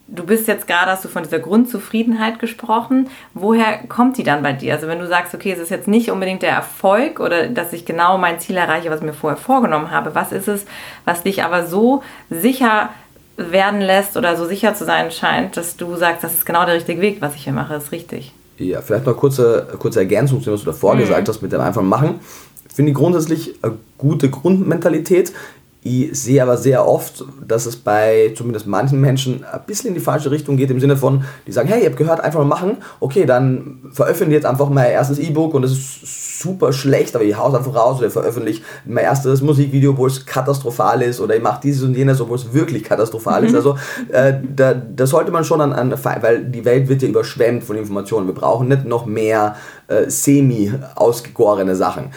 Du 0.09 0.25
bist 0.25 0.47
jetzt 0.47 0.67
gerade, 0.67 0.91
hast 0.91 1.03
du 1.03 1.09
von 1.09 1.23
dieser 1.23 1.39
Grundzufriedenheit 1.39 2.39
gesprochen. 2.39 3.09
Woher 3.33 3.79
kommt 3.89 4.17
die 4.17 4.23
dann 4.23 4.41
bei 4.41 4.53
dir? 4.53 4.73
Also 4.73 4.87
wenn 4.87 4.99
du 4.99 5.07
sagst, 5.07 5.35
okay, 5.35 5.51
es 5.51 5.59
ist 5.59 5.69
jetzt 5.69 5.87
nicht 5.87 6.11
unbedingt 6.11 6.43
der 6.43 6.51
Erfolg 6.51 7.19
oder 7.19 7.47
dass 7.47 7.73
ich 7.73 7.85
genau 7.85 8.17
mein 8.17 8.39
Ziel 8.39 8.55
erreiche, 8.55 8.89
was 8.89 9.01
ich 9.01 9.05
mir 9.05 9.13
vorher 9.13 9.37
vorgenommen 9.37 9.91
habe. 9.91 10.15
Was 10.15 10.31
ist 10.31 10.47
es, 10.47 10.65
was 11.03 11.23
dich 11.23 11.43
aber 11.43 11.65
so 11.65 12.03
sicher 12.29 12.89
werden 13.37 13.81
lässt 13.81 14.17
oder 14.17 14.35
so 14.37 14.45
sicher 14.45 14.73
zu 14.73 14.85
sein 14.85 15.11
scheint, 15.11 15.57
dass 15.57 15.77
du 15.77 15.95
sagst, 15.95 16.23
das 16.23 16.33
ist 16.33 16.45
genau 16.45 16.65
der 16.65 16.75
richtige 16.75 17.01
Weg, 17.01 17.21
was 17.21 17.35
ich 17.35 17.43
hier 17.43 17.53
mache, 17.53 17.75
ist 17.75 17.91
richtig? 17.91 18.33
Ja, 18.57 18.81
vielleicht 18.81 19.05
noch 19.05 19.15
kurze, 19.15 19.67
kurze 19.77 19.99
Ergänzung 19.99 20.39
zu 20.39 20.45
dem, 20.45 20.53
was 20.53 20.61
du 20.61 20.67
davor 20.67 20.95
mhm. 20.95 20.99
gesagt 20.99 21.29
hast 21.29 21.41
mit 21.41 21.51
dem 21.51 21.61
einfach 21.61 21.83
machen. 21.83 22.19
Ich 22.67 22.75
finde 22.75 22.93
grundsätzlich 22.93 23.55
eine 23.61 23.73
gute 23.97 24.29
Grundmentalität. 24.29 25.33
Ich 25.83 26.19
sehe 26.19 26.41
aber 26.41 26.57
sehr 26.57 26.87
oft, 26.87 27.23
dass 27.45 27.65
es 27.65 27.77
bei 27.77 28.33
zumindest 28.35 28.67
manchen 28.67 28.99
Menschen 28.99 29.45
ein 29.45 29.61
bisschen 29.65 29.89
in 29.89 29.93
die 29.93 29.99
falsche 29.99 30.31
Richtung 30.31 30.57
geht, 30.57 30.71
im 30.71 30.79
Sinne 30.79 30.97
von, 30.97 31.23
die 31.45 31.51
sagen, 31.51 31.69
hey, 31.69 31.81
ihr 31.81 31.87
habt 31.87 31.97
gehört, 31.97 32.19
einfach 32.19 32.39
mal 32.39 32.45
machen, 32.45 32.77
okay, 32.99 33.25
dann 33.25 33.79
veröffentliche 33.91 34.39
jetzt 34.39 34.45
einfach 34.45 34.69
mein 34.69 34.91
erstes 34.91 35.19
E-Book 35.19 35.53
und 35.53 35.63
es 35.63 35.71
ist 35.71 36.41
super 36.41 36.73
schlecht, 36.73 37.15
aber 37.15 37.23
ich 37.23 37.37
hau 37.37 37.49
es 37.49 37.55
einfach 37.55 37.75
raus 37.75 37.99
oder 37.99 38.09
veröffentliche 38.09 38.63
mein 38.85 39.03
erstes 39.03 39.41
Musikvideo, 39.41 39.97
wo 39.97 40.07
es 40.07 40.25
katastrophal 40.25 41.01
ist 41.03 41.19
oder 41.19 41.35
ich 41.35 41.41
mache 41.41 41.61
dieses 41.63 41.83
und 41.83 41.95
jenes, 41.95 42.19
obwohl 42.19 42.37
es 42.37 42.53
wirklich 42.53 42.83
katastrophal 42.83 43.41
mhm. 43.41 43.47
ist. 43.47 43.55
Also 43.55 43.77
äh, 44.09 44.33
da, 44.55 44.73
da 44.73 45.07
sollte 45.07 45.31
man 45.31 45.43
schon 45.43 45.61
an, 45.61 45.73
an, 45.73 45.93
weil 46.21 46.43
die 46.45 46.65
Welt 46.65 46.89
wird 46.89 47.01
ja 47.01 47.07
überschwemmt 47.07 47.63
von 47.63 47.75
Informationen. 47.75 48.27
Wir 48.27 48.35
brauchen 48.35 48.67
nicht 48.67 48.85
noch 48.85 49.05
mehr 49.05 49.55
äh, 49.87 50.09
semi-ausgegorene 50.09 51.75
Sachen. 51.75 52.11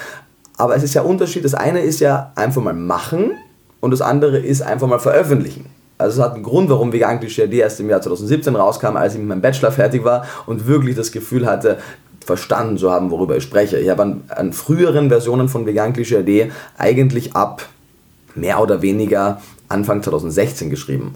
Aber 0.56 0.76
es 0.76 0.82
ist 0.82 0.94
ja 0.94 1.02
Unterschied. 1.02 1.44
Das 1.44 1.54
eine 1.54 1.80
ist 1.80 2.00
ja 2.00 2.32
einfach 2.34 2.62
mal 2.62 2.74
machen 2.74 3.32
und 3.80 3.90
das 3.90 4.00
andere 4.00 4.38
ist 4.38 4.62
einfach 4.62 4.86
mal 4.86 4.98
veröffentlichen. 4.98 5.66
Also 5.98 6.20
es 6.20 6.26
hat 6.26 6.34
einen 6.34 6.42
Grund, 6.42 6.70
warum 6.70 6.92
Vegan 6.92 7.20
Klischee 7.20 7.46
erst 7.58 7.78
im 7.80 7.90
Jahr 7.90 8.00
2017 8.00 8.56
rauskam, 8.56 8.96
als 8.96 9.14
ich 9.14 9.20
mit 9.20 9.28
meinem 9.28 9.42
Bachelor 9.42 9.70
fertig 9.70 10.02
war 10.02 10.24
und 10.46 10.66
wirklich 10.66 10.96
das 10.96 11.12
Gefühl 11.12 11.46
hatte, 11.46 11.78
verstanden 12.24 12.78
zu 12.78 12.90
haben, 12.90 13.10
worüber 13.10 13.36
ich 13.36 13.42
spreche. 13.42 13.78
Ich 13.78 13.88
habe 13.90 14.02
an, 14.02 14.22
an 14.28 14.52
früheren 14.52 15.08
Versionen 15.08 15.48
von 15.48 15.66
Vegan 15.66 15.92
Klischee 15.92 16.50
eigentlich 16.78 17.34
ab 17.34 17.68
mehr 18.34 18.60
oder 18.62 18.82
weniger 18.82 19.40
Anfang 19.68 20.02
2016 20.02 20.70
geschrieben. 20.70 21.14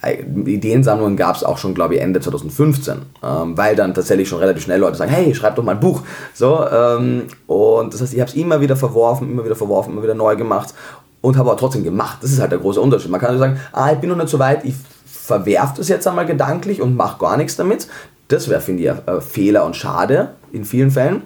Ideensammlungen 0.00 1.16
gab 1.16 1.34
es 1.34 1.42
auch 1.42 1.58
schon, 1.58 1.74
glaube 1.74 1.96
ich, 1.96 2.00
Ende 2.00 2.20
2015, 2.20 2.98
ähm, 3.22 3.56
weil 3.58 3.74
dann 3.74 3.94
tatsächlich 3.94 4.28
schon 4.28 4.38
relativ 4.38 4.62
schnell 4.62 4.78
Leute 4.78 4.96
sagen, 4.96 5.10
hey, 5.10 5.34
schreib 5.34 5.56
doch 5.56 5.64
mal 5.64 5.72
ein 5.72 5.80
Buch. 5.80 6.02
So, 6.34 6.64
ähm, 6.68 7.24
und 7.48 7.92
das 7.92 8.02
heißt, 8.02 8.14
ich 8.14 8.20
habe 8.20 8.30
es 8.30 8.36
immer 8.36 8.60
wieder 8.60 8.76
verworfen, 8.76 9.28
immer 9.28 9.44
wieder 9.44 9.56
verworfen, 9.56 9.92
immer 9.92 10.02
wieder 10.02 10.14
neu 10.14 10.36
gemacht 10.36 10.72
und 11.20 11.36
habe 11.36 11.50
aber 11.50 11.58
trotzdem 11.58 11.84
gemacht. 11.84 12.18
Das 12.22 12.30
ist 12.30 12.40
halt 12.40 12.52
der 12.52 12.58
große 12.58 12.80
Unterschied. 12.80 13.10
Man 13.10 13.20
kann 13.20 13.30
also 13.30 13.40
sagen, 13.40 13.60
ah, 13.72 13.92
ich 13.92 13.98
bin 13.98 14.10
noch 14.10 14.16
nicht 14.16 14.28
so 14.28 14.38
weit, 14.38 14.64
ich 14.64 14.74
verwerfe 15.04 15.74
das 15.78 15.88
jetzt 15.88 16.06
einmal 16.06 16.26
gedanklich 16.26 16.80
und 16.80 16.96
mache 16.96 17.18
gar 17.18 17.36
nichts 17.36 17.56
damit. 17.56 17.88
Das 18.28 18.48
wäre, 18.48 18.60
finde 18.60 18.82
ich, 18.82 18.90
ein 18.90 19.20
Fehler 19.20 19.64
und 19.64 19.76
schade 19.76 20.30
in 20.52 20.64
vielen 20.64 20.90
Fällen. 20.90 21.22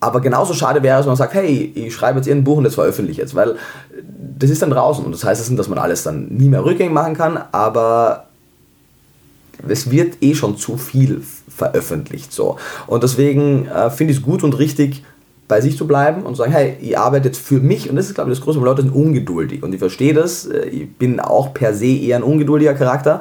Aber 0.00 0.20
genauso 0.20 0.54
schade 0.54 0.82
wäre 0.82 1.00
es, 1.00 1.06
wenn 1.06 1.10
man 1.10 1.16
sagt, 1.16 1.34
hey, 1.34 1.72
ich 1.74 1.92
schreibe 1.92 2.18
jetzt 2.18 2.28
ein 2.28 2.44
Buch 2.44 2.58
und 2.58 2.64
das 2.64 2.74
veröffentliche 2.74 3.20
jetzt, 3.20 3.34
weil 3.34 3.56
das 4.38 4.50
ist 4.50 4.62
dann 4.62 4.70
draußen. 4.70 5.04
Und 5.04 5.12
das 5.12 5.24
heißt 5.24 5.48
nicht, 5.48 5.58
dass 5.58 5.68
man 5.68 5.78
alles 5.78 6.04
dann 6.04 6.28
nie 6.28 6.48
mehr 6.48 6.64
rückgängig 6.64 6.92
machen 6.92 7.14
kann, 7.14 7.38
aber 7.50 8.26
es 9.66 9.90
wird 9.90 10.22
eh 10.22 10.34
schon 10.34 10.56
zu 10.56 10.76
viel 10.76 11.22
veröffentlicht. 11.48 12.32
So. 12.32 12.58
Und 12.86 13.02
deswegen 13.02 13.66
äh, 13.66 13.90
finde 13.90 14.12
ich 14.12 14.20
es 14.20 14.24
gut 14.24 14.44
und 14.44 14.56
richtig, 14.58 15.02
bei 15.48 15.60
sich 15.60 15.76
zu 15.76 15.86
bleiben 15.86 16.22
und 16.22 16.36
zu 16.36 16.42
sagen, 16.42 16.52
hey, 16.52 16.76
ich 16.80 16.96
arbeite 16.98 17.28
jetzt 17.28 17.40
für 17.40 17.58
mich 17.58 17.88
und 17.88 17.96
das 17.96 18.06
ist, 18.06 18.14
glaube 18.14 18.30
ich, 18.30 18.38
das 18.38 18.44
Größte, 18.44 18.60
weil 18.60 18.68
Leute 18.68 18.82
sind 18.82 18.94
ungeduldig 18.94 19.62
und 19.62 19.72
ich 19.72 19.78
verstehe 19.78 20.14
das, 20.14 20.46
äh, 20.46 20.66
ich 20.66 20.92
bin 20.96 21.18
auch 21.18 21.54
per 21.54 21.74
se 21.74 21.86
eher 21.86 22.16
ein 22.16 22.22
ungeduldiger 22.22 22.74
Charakter, 22.74 23.20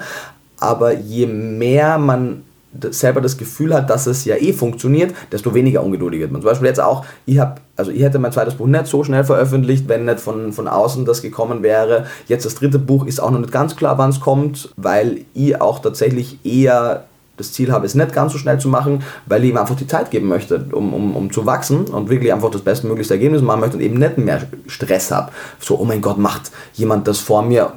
aber 0.59 0.93
je 0.93 1.25
mehr 1.27 1.97
man 1.97 2.43
selber 2.91 3.21
das 3.21 3.37
Gefühl 3.37 3.73
hat, 3.73 3.89
dass 3.89 4.07
es 4.07 4.25
ja 4.25 4.35
eh 4.35 4.53
funktioniert, 4.53 5.13
desto 5.31 5.53
weniger 5.53 5.83
ungeduldig 5.83 6.19
wird 6.19 6.31
man. 6.31 6.41
Zum 6.41 6.49
Beispiel 6.49 6.67
jetzt 6.67 6.81
auch, 6.81 7.05
ich 7.25 7.39
habe, 7.39 7.55
also 7.75 7.91
ich 7.91 8.01
hätte 8.01 8.19
mein 8.19 8.31
zweites 8.31 8.55
Buch 8.55 8.67
nicht 8.67 8.87
so 8.87 9.03
schnell 9.03 9.23
veröffentlicht, 9.23 9.87
wenn 9.87 10.05
nicht 10.05 10.19
von, 10.19 10.53
von 10.53 10.67
außen 10.67 11.05
das 11.05 11.21
gekommen 11.21 11.63
wäre. 11.63 12.05
Jetzt 12.27 12.45
das 12.45 12.55
dritte 12.55 12.77
Buch 12.77 13.05
ist 13.05 13.19
auch 13.19 13.31
noch 13.31 13.39
nicht 13.39 13.51
ganz 13.51 13.75
klar, 13.75 13.97
wann 13.97 14.09
es 14.09 14.19
kommt, 14.19 14.69
weil 14.75 15.21
ich 15.33 15.59
auch 15.59 15.79
tatsächlich 15.79 16.45
eher 16.45 17.05
das 17.37 17.53
Ziel 17.53 17.71
habe, 17.71 17.85
es 17.85 17.95
nicht 17.95 18.13
ganz 18.13 18.33
so 18.33 18.37
schnell 18.37 18.59
zu 18.59 18.67
machen, 18.67 19.03
weil 19.25 19.43
ich 19.43 19.51
ihm 19.51 19.57
einfach 19.57 19.75
die 19.75 19.87
Zeit 19.87 20.11
geben 20.11 20.27
möchte, 20.27 20.65
um, 20.71 20.93
um, 20.93 21.15
um 21.15 21.31
zu 21.31 21.45
wachsen 21.45 21.85
und 21.85 22.09
wirklich 22.09 22.33
einfach 22.33 22.49
das 22.49 22.61
bestmögliche 22.61 23.13
Ergebnis 23.13 23.41
machen 23.41 23.61
möchte 23.61 23.77
und 23.77 23.83
eben 23.83 23.97
nicht 23.97 24.17
mehr 24.17 24.41
Stress 24.67 25.11
habe. 25.11 25.31
So, 25.59 25.79
oh 25.79 25.85
mein 25.85 26.01
Gott, 26.01 26.17
macht 26.17 26.51
jemand 26.73 27.07
das 27.07 27.19
vor 27.19 27.43
mir, 27.43 27.73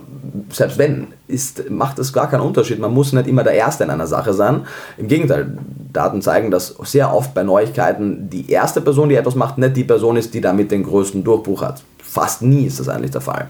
selbst 0.51 0.79
wenn, 0.79 1.09
ist, 1.29 1.70
macht 1.70 1.99
es 1.99 2.12
gar 2.12 2.29
keinen 2.29 2.40
Unterschied. 2.40 2.79
Man 2.79 2.92
muss 2.92 3.12
nicht 3.12 3.27
immer 3.27 3.44
der 3.44 3.55
Erste 3.55 3.85
in 3.85 3.90
einer 3.90 4.07
Sache 4.07 4.35
sein. 4.35 4.62
Im 4.96 5.09
Gegenteil, 5.09 5.59
Daten 5.92 6.23
zeigen, 6.23 6.51
dass 6.51 6.75
sehr 6.85 7.14
oft 7.14 7.35
bei 7.35 7.42
Neuigkeiten 7.42 8.31
die 8.31 8.51
erste 8.51 8.81
Person, 8.81 9.09
die 9.09 9.14
etwas 9.14 9.35
macht, 9.35 9.59
nicht 9.59 9.77
die 9.77 9.85
Person 9.85 10.16
ist, 10.16 10.35
die 10.35 10.40
damit 10.40 10.70
den 10.70 10.85
größten 10.85 11.25
Durchbruch 11.25 11.62
hat. 11.62 11.83
Fast 12.03 12.42
nie 12.42 12.66
ist 12.66 12.81
das 12.81 12.88
eigentlich 12.88 13.11
der 13.11 13.20
Fall. 13.20 13.49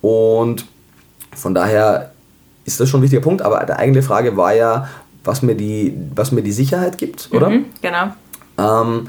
Und 0.00 0.66
von 1.34 1.54
daher 1.54 2.12
ist 2.64 2.80
das 2.80 2.88
schon 2.88 3.00
ein 3.00 3.02
wichtiger 3.02 3.22
Punkt, 3.22 3.42
aber 3.42 3.64
die 3.64 3.72
eigentliche 3.72 4.06
Frage 4.06 4.36
war 4.36 4.54
ja, 4.54 4.88
was 5.24 5.42
mir 5.42 5.54
die, 5.54 5.96
was 6.14 6.32
mir 6.32 6.42
die 6.42 6.52
Sicherheit 6.52 6.98
gibt, 6.98 7.28
oder? 7.32 7.50
Mhm, 7.50 7.66
genau. 7.80 8.04
Ähm, 8.58 9.08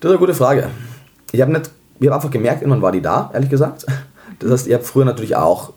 das 0.00 0.08
ist 0.08 0.14
eine 0.14 0.18
gute 0.18 0.34
Frage. 0.34 0.70
Ich 1.32 1.40
habe 1.40 1.54
hab 1.54 2.12
einfach 2.12 2.30
gemerkt, 2.30 2.62
irgendwann 2.62 2.82
war 2.82 2.92
die 2.92 3.02
da, 3.02 3.30
ehrlich 3.32 3.50
gesagt. 3.50 3.86
Das 4.38 4.50
heißt, 4.50 4.68
ich 4.68 4.72
habe 4.74 4.84
früher 4.84 5.04
natürlich 5.04 5.36
auch, 5.36 5.74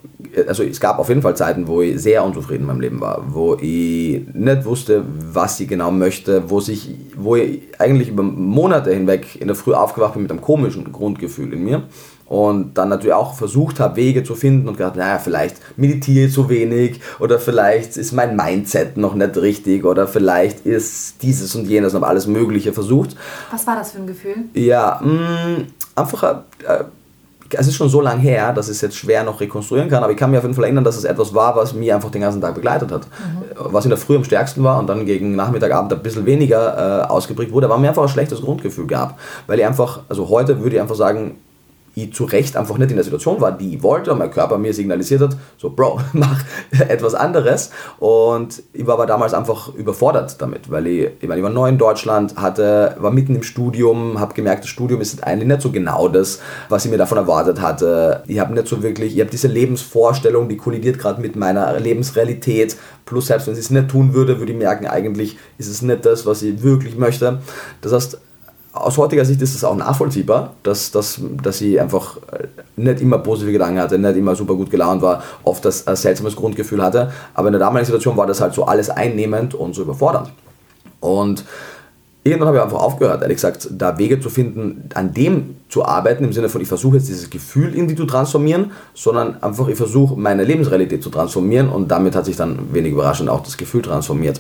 also 0.48 0.64
es 0.64 0.80
gab 0.80 0.98
auf 0.98 1.10
jeden 1.10 1.22
Fall 1.22 1.36
Zeiten, 1.36 1.68
wo 1.68 1.82
ich 1.82 2.02
sehr 2.02 2.24
unzufrieden 2.24 2.62
in 2.62 2.68
meinem 2.68 2.80
Leben 2.80 3.02
war, 3.02 3.22
wo 3.28 3.56
ich 3.56 4.22
nicht 4.34 4.64
wusste, 4.64 5.04
was 5.34 5.60
ich 5.60 5.68
genau 5.68 5.92
möchte, 5.92 6.50
wo, 6.50 6.62
sich, 6.62 6.96
wo 7.18 7.36
ich 7.36 7.62
eigentlich 7.78 8.08
über 8.08 8.24
Monate 8.24 8.94
hinweg 8.94 9.36
in 9.40 9.48
der 9.48 9.56
Früh 9.58 9.74
aufgewacht 9.74 10.14
bin 10.14 10.24
mit 10.24 10.32
einem 10.32 10.42
komischen 10.42 10.90
Grundgefühl 10.94 11.52
in 11.52 11.66
mir 11.66 11.84
und 12.34 12.74
dann 12.80 12.90
natürlich 12.90 13.14
auch 13.14 13.36
versucht 13.36 13.80
habe, 13.80 13.96
Wege 13.96 14.24
zu 14.24 14.34
finden 14.34 14.68
und 14.68 14.76
gedacht, 14.76 14.96
naja, 14.96 15.20
vielleicht 15.20 15.58
meditiere 15.78 16.26
ich 16.26 16.34
zu 16.34 16.50
wenig 16.50 17.00
oder 17.20 17.38
vielleicht 17.38 17.96
ist 17.96 18.12
mein 18.12 18.36
Mindset 18.36 18.98
noch 18.98 19.14
nicht 19.14 19.38
richtig 19.38 19.86
oder 19.86 20.08
vielleicht 20.08 20.66
ist 20.66 21.22
dieses 21.22 21.54
und 21.54 21.68
jenes 21.68 21.94
und 21.94 22.04
alles 22.04 22.26
Mögliche 22.26 22.74
versucht. 22.74 23.16
Was 23.52 23.68
war 23.68 23.76
das 23.76 23.92
für 23.92 24.00
ein 24.00 24.08
Gefühl? 24.08 24.36
Ja, 24.56 25.00
mh, 25.04 25.12
mm, 25.12 25.68
einfach, 25.96 26.24
äh, 26.68 26.84
es 27.52 27.68
ist 27.68 27.76
schon 27.76 27.90
so 27.90 28.02
lange 28.02 28.20
her, 28.22 28.52
dass 28.52 28.68
ich 28.68 28.78
es 28.78 28.82
jetzt 28.82 28.96
schwer 28.96 29.24
noch 29.24 29.40
rekonstruieren 29.40 29.88
kann, 29.88 30.02
aber 30.02 30.14
ich 30.14 30.18
kann 30.18 30.32
mir 30.32 30.40
auf 30.40 30.44
jeden 30.44 30.56
Fall 30.56 30.64
erinnern, 30.64 30.84
dass 30.84 30.98
es 30.98 31.04
etwas 31.04 31.36
war, 31.36 31.56
was 31.56 31.76
mich 31.76 31.94
einfach 31.94 32.10
den 32.10 32.22
ganzen 32.22 32.42
Tag 32.42 32.56
begleitet 32.56 32.92
hat. 32.92 33.02
Mhm. 33.04 33.72
Was 33.72 33.86
in 33.86 33.90
der 33.90 34.00
Früh 34.00 34.16
am 34.16 34.24
stärksten 34.24 34.64
war 34.64 34.80
und 34.80 34.88
dann 34.88 35.06
gegen 35.06 35.36
Nachmittag, 35.36 35.72
Abend 35.72 35.94
ein 35.94 36.02
bisschen 36.02 36.26
weniger 36.26 37.04
äh, 37.04 37.06
ausgeprägt 37.12 37.52
wurde, 37.52 37.70
war 37.70 37.78
mir 37.78 37.90
einfach 37.90 38.02
ein 38.02 38.10
schlechtes 38.10 38.42
Grundgefühl 38.42 38.88
gab. 38.88 39.20
Weil 39.46 39.60
ich 39.60 39.66
einfach, 39.68 40.00
also 40.10 40.30
heute 40.30 40.64
würde 40.64 40.78
ich 40.78 40.82
einfach 40.82 40.96
sagen, 40.96 41.36
ich 41.96 42.14
zu 42.14 42.26
Recht 42.26 42.58
einfach 42.58 42.78
nicht 42.78 42.90
in 42.90 42.96
der 42.96 43.04
Situation 43.04 43.40
war, 43.40 43.52
die 43.52 43.76
ich 43.76 43.84
wollte 43.84 44.12
und 44.12 44.20
mein 44.20 44.32
Körper 44.32 44.58
mir 44.58 44.74
signalisiert 44.74 45.22
hat, 45.22 45.38
so 45.58 45.70
Bro, 45.70 46.00
mach 46.14 46.44
etwas 46.72 47.14
anderes 47.14 47.72
und 48.00 48.64
ich 48.74 48.86
war 48.88 48.96
aber 48.96 49.06
damals 49.06 49.34
einfach 49.34 49.74
überfordert 49.74 50.42
damit, 50.42 50.72
weil 50.72 50.88
ich, 50.88 51.10
ich, 51.20 51.28
meine, 51.28 51.40
ich 51.40 51.44
war 51.44 51.52
neu 51.52 51.70
in 51.70 51.78
Deutschland, 51.78 52.36
hatte, 52.36 52.96
war 53.00 53.12
mitten 53.12 53.36
im 53.36 53.44
Studium, 53.44 54.20
habe 54.20 54.34
gemerkt, 54.34 54.64
das 54.64 54.70
Studium 54.70 55.02
ist 55.02 55.24
eigentlich 55.24 55.48
nicht 55.48 55.62
so 55.62 55.72
genau 55.72 56.08
das, 56.08 56.40
was 56.70 56.86
ich 56.86 56.92
mir 56.92 56.98
davon 56.98 57.18
erwartet 57.18 57.62
hatte. 57.62 58.24
Ich 58.28 58.40
habe 58.40 58.54
nicht 58.54 58.68
so 58.68 58.82
wirklich, 58.82 59.14
ich 59.16 59.20
habe 59.20 59.30
diese 59.30 59.48
Lebensvorstellung, 59.48 60.50
die 60.50 60.58
kollidiert 60.58 61.00
gerade 61.00 61.22
mit 61.22 61.36
meiner 61.36 61.80
Lebensrealität, 61.80 62.78
plus 63.06 63.28
selbst 63.28 63.48
wenn 63.48 63.54
ich 63.54 63.60
es 63.60 63.70
nicht 63.70 63.90
tun 63.90 64.14
würde, 64.14 64.40
würde 64.40 64.52
ich 64.52 64.58
merken, 64.58 64.88
eigentlich 64.88 65.38
ist 65.58 65.68
es 65.68 65.82
nicht 65.82 66.06
das, 66.06 66.26
was 66.26 66.42
ich 66.42 66.64
wirklich 66.64 66.98
möchte. 66.98 67.40
Das 67.82 67.94
heißt, 67.94 68.18
aus 68.74 68.98
heutiger 68.98 69.24
Sicht 69.24 69.42
ist 69.42 69.54
es 69.54 69.64
auch 69.64 69.76
nachvollziehbar, 69.76 70.54
dass, 70.64 70.90
dass, 70.90 71.22
dass 71.44 71.60
sie 71.60 71.80
einfach 71.80 72.18
äh, 72.32 72.48
nicht 72.76 73.02
immer 73.02 73.20
positive 73.20 73.52
Gedanken 73.52 73.80
hatte, 73.80 74.00
nicht 74.00 74.18
immer 74.18 74.36
super 74.36 74.56
gut 74.56 74.72
gelaunt 74.72 75.02
war, 75.04 75.24
oft 75.44 75.64
das 75.64 75.88
ein 75.88 75.96
seltsames 75.96 76.36
Grundgefühl 76.36 76.84
hatte. 76.84 77.12
Aber 77.36 77.50
in 77.50 77.54
der 77.54 77.60
damaligen 77.60 77.86
Situation 77.86 78.18
war 78.18 78.26
das 78.26 78.42
halt 78.42 78.56
so 78.56 78.66
alles 78.66 78.90
einnehmend 78.90 79.54
und 79.54 79.76
so 79.76 79.84
überfordernd. 79.84 80.32
Und 81.00 81.46
irgendwann 82.24 82.48
habe 82.48 82.58
ich 82.58 82.64
einfach 82.64 82.82
aufgehört, 82.82 83.22
ehrlich 83.22 83.38
gesagt, 83.38 83.68
da 83.72 83.98
Wege 84.00 84.20
zu 84.20 84.32
finden, 84.32 84.90
an 84.96 85.14
dem 85.14 85.58
zu 85.74 85.84
arbeiten, 85.84 86.24
im 86.24 86.34
Sinne 86.34 86.50
von, 86.50 86.62
ich 86.62 86.68
versuche 86.68 86.98
jetzt 86.98 87.10
dieses 87.10 87.32
Gefühl 87.32 87.76
irgendwie 87.76 87.96
zu 87.96 88.06
transformieren, 88.06 88.74
sondern 88.94 89.42
einfach, 89.42 89.68
ich 89.70 89.76
versuche 89.76 90.16
meine 90.16 90.44
Lebensrealität 90.44 91.02
zu 91.02 91.10
transformieren 91.10 91.70
und 91.70 91.88
damit 91.88 92.16
hat 92.16 92.26
sich 92.26 92.36
dann 92.36 92.72
wenig 92.72 92.92
überraschend 92.92 93.28
auch 93.28 93.42
das 93.42 93.58
Gefühl 93.58 93.82
transformiert. 93.82 94.40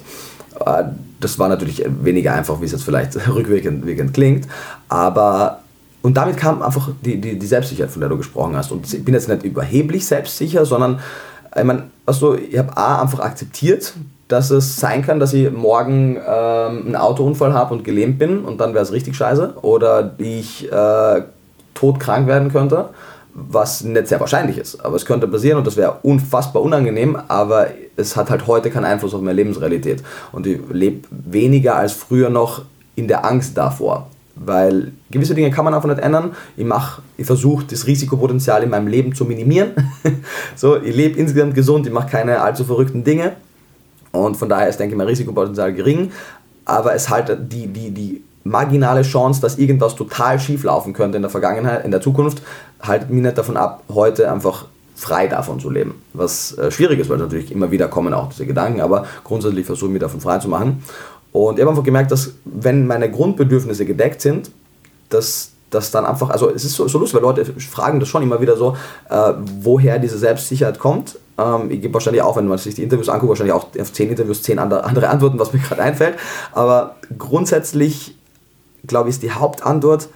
Das 1.19 1.39
war 1.39 1.49
natürlich 1.49 1.84
weniger 2.03 2.36
einfach, 2.36 2.61
wie 2.61 2.65
es 2.65 2.71
jetzt 2.71 2.84
vielleicht 2.84 3.15
rückwirkend 3.27 4.13
klingt, 4.13 4.47
aber 4.89 5.61
und 6.03 6.17
damit 6.17 6.38
kam 6.38 6.61
einfach 6.61 6.91
die, 7.03 7.19
die, 7.19 7.39
die 7.39 7.47
Selbstsicherheit, 7.47 7.89
von 7.89 8.01
der 8.01 8.09
du 8.09 8.17
gesprochen 8.17 8.55
hast. 8.55 8.71
Und 8.71 8.93
ich 8.93 9.03
bin 9.03 9.15
jetzt 9.15 9.27
nicht 9.27 9.41
überheblich 9.43 10.05
selbstsicher, 10.05 10.65
sondern 10.65 10.99
ich 11.55 11.63
meine, 11.63 11.86
also 12.05 12.36
ich 12.36 12.57
habe 12.59 12.77
A 12.77 13.01
einfach 13.01 13.21
akzeptiert, 13.21 13.93
dass 14.28 14.49
es 14.49 14.80
sein 14.80 15.03
kann, 15.03 15.19
dass 15.19 15.34
ich 15.34 15.51
morgen 15.51 16.15
ähm, 16.15 16.86
einen 16.86 16.95
Autounfall 16.95 17.53
habe 17.53 17.74
und 17.74 17.84
gelähmt 17.84 18.19
bin 18.19 18.45
und 18.45 18.59
dann 18.59 18.74
wäre 18.74 18.84
es 18.84 18.91
richtig 18.91 19.15
scheiße. 19.15 19.55
Oder 19.61 20.13
ich 20.17 20.71
äh, 20.71 21.21
todkrank 21.74 22.28
werden 22.28 22.51
könnte, 22.51 22.89
was 23.34 23.84
nicht 23.84 24.07
sehr 24.07 24.19
wahrscheinlich 24.19 24.57
ist. 24.57 24.84
Aber 24.84 24.95
es 24.95 25.05
könnte 25.05 25.28
passieren 25.28 25.57
und 25.57 25.67
das 25.67 25.78
wäre 25.78 25.97
unfassbar 26.03 26.61
unangenehm, 26.61 27.17
aber 27.28 27.67
es 27.95 28.15
hat 28.15 28.30
halt 28.30 28.47
heute 28.47 28.69
keinen 28.69 28.86
Einfluss 28.86 29.13
auf 29.13 29.21
meine 29.21 29.34
Lebensrealität. 29.34 30.03
Und 30.32 30.47
ich 30.47 30.59
lebe 30.71 31.07
weniger 31.09 31.76
als 31.76 31.93
früher 31.93 32.30
noch 32.30 32.61
in 32.95 33.07
der 33.07 33.26
Angst 33.26 33.57
davor. 33.57 34.07
Weil 34.36 34.93
gewisse 35.11 35.36
Dinge 35.36 35.51
kann 35.51 35.63
man 35.63 35.76
einfach 35.76 35.89
nicht 35.89 36.01
ändern. 36.01 36.32
Ich, 36.57 36.65
ich 37.17 37.26
versuche 37.26 37.65
das 37.69 37.86
Risikopotenzial 37.86 38.63
in 38.63 38.69
meinem 38.69 38.88
Leben 38.88 39.13
zu 39.13 39.26
minimieren. 39.26 39.71
so, 40.55 40.82
ich 40.82 40.95
lebe 40.95 41.19
insgesamt 41.19 41.53
gesund, 41.53 41.86
ich 41.86 41.93
mache 41.93 42.09
keine 42.09 42.41
allzu 42.41 42.63
verrückten 42.63 43.03
Dinge. 43.03 43.34
Und 44.14 44.38
von 44.38 44.47
daher 44.47 44.70
ist, 44.70 44.80
denke 44.80 44.93
ich, 44.93 44.97
mein 44.97 45.07
Risikopotenzial 45.07 45.74
gering. 45.74 46.11
Aber 46.66 46.93
es 46.93 47.09
halt 47.09 47.38
die, 47.51 47.68
die, 47.68 47.91
die 47.91 48.24
marginale 48.45 49.01
Chance, 49.01 49.41
dass 49.41 49.57
irgendwas 49.57 49.95
total 49.95 50.39
schief 50.39 50.64
laufen 50.64 50.93
könnte 50.93 51.18
in 51.18 51.24
der 51.24 51.32
Vergangenheit, 51.32 51.84
in 51.84 51.91
der 51.91 51.99
Zukunft, 51.99 52.41
haltet 52.82 53.09
mich 53.09 53.22
nicht 53.22 53.38
davon 53.38 53.57
ab, 53.57 53.84
heute 53.93 54.32
einfach 54.32 54.66
frei 54.95 55.28
davon 55.28 55.59
zu 55.59 55.70
leben. 55.70 56.01
Was 56.14 56.57
äh, 56.57 56.72
schwierig 56.72 56.99
ist, 56.99 57.09
weil 57.09 57.18
natürlich 57.18 57.51
immer 57.51 57.72
wieder 57.72 57.88
kommen 57.88 58.14
auch 58.14 58.30
diese 58.30 58.45
Gedanken, 58.45 58.82
aber 58.82 59.05
grundsätzlich 59.24 59.66
versuche 59.66 59.88
ich 59.88 59.93
mich 59.93 60.01
davon 60.01 60.22
frei 60.22 60.38
zu 60.38 60.47
machen. 60.47 60.84
Und 61.32 61.57
ich 61.57 61.61
habe 61.61 61.72
einfach 61.72 61.84
gemerkt, 61.84 62.11
dass 62.11 62.34
wenn 62.45 62.86
meine 62.86 63.09
Grundbedürfnisse 63.09 63.86
gedeckt 63.86 64.22
sind, 64.22 64.51
dass 65.09 65.51
das 65.72 65.89
dann 65.89 66.05
einfach, 66.05 66.30
also 66.30 66.51
es 66.51 66.64
ist 66.64 66.76
so, 66.76 66.88
so 66.88 66.99
lustig, 66.99 67.16
weil 67.16 67.24
Leute 67.24 67.45
fragen 67.45 67.99
das 67.99 68.07
schon 68.07 68.22
immer 68.22 68.39
wieder 68.39 68.55
so, 68.55 68.78
äh, 69.09 69.34
woher 69.61 69.97
diese 69.97 70.18
Selbstsicherheit 70.18 70.78
kommt. 70.78 71.18
Ähm, 71.38 71.71
ich 71.71 71.81
gebe 71.81 71.93
wahrscheinlich 71.93 72.21
auch, 72.21 72.36
wenn 72.38 72.47
man 72.47 72.57
sich 72.57 72.75
die 72.75 72.84
Interviews 72.84 73.09
anguckt, 73.09 73.29
wahrscheinlich 73.29 73.53
auch 73.53 73.67
auf 73.79 73.93
zehn 73.93 74.09
Interviews 74.09 74.43
zehn 74.43 74.59
andere, 74.59 75.09
Antworten, 75.09 75.39
was 75.39 75.53
mir 75.53 75.59
gerade 75.59 75.81
einfällt. 75.81 76.17
Aber 76.51 76.97
grundsätzlich, 77.17 78.15
glaube 78.86 79.09
ich, 79.09 79.15
ist 79.15 79.23
die 79.23 79.31
Hauptantwort, 79.31 80.09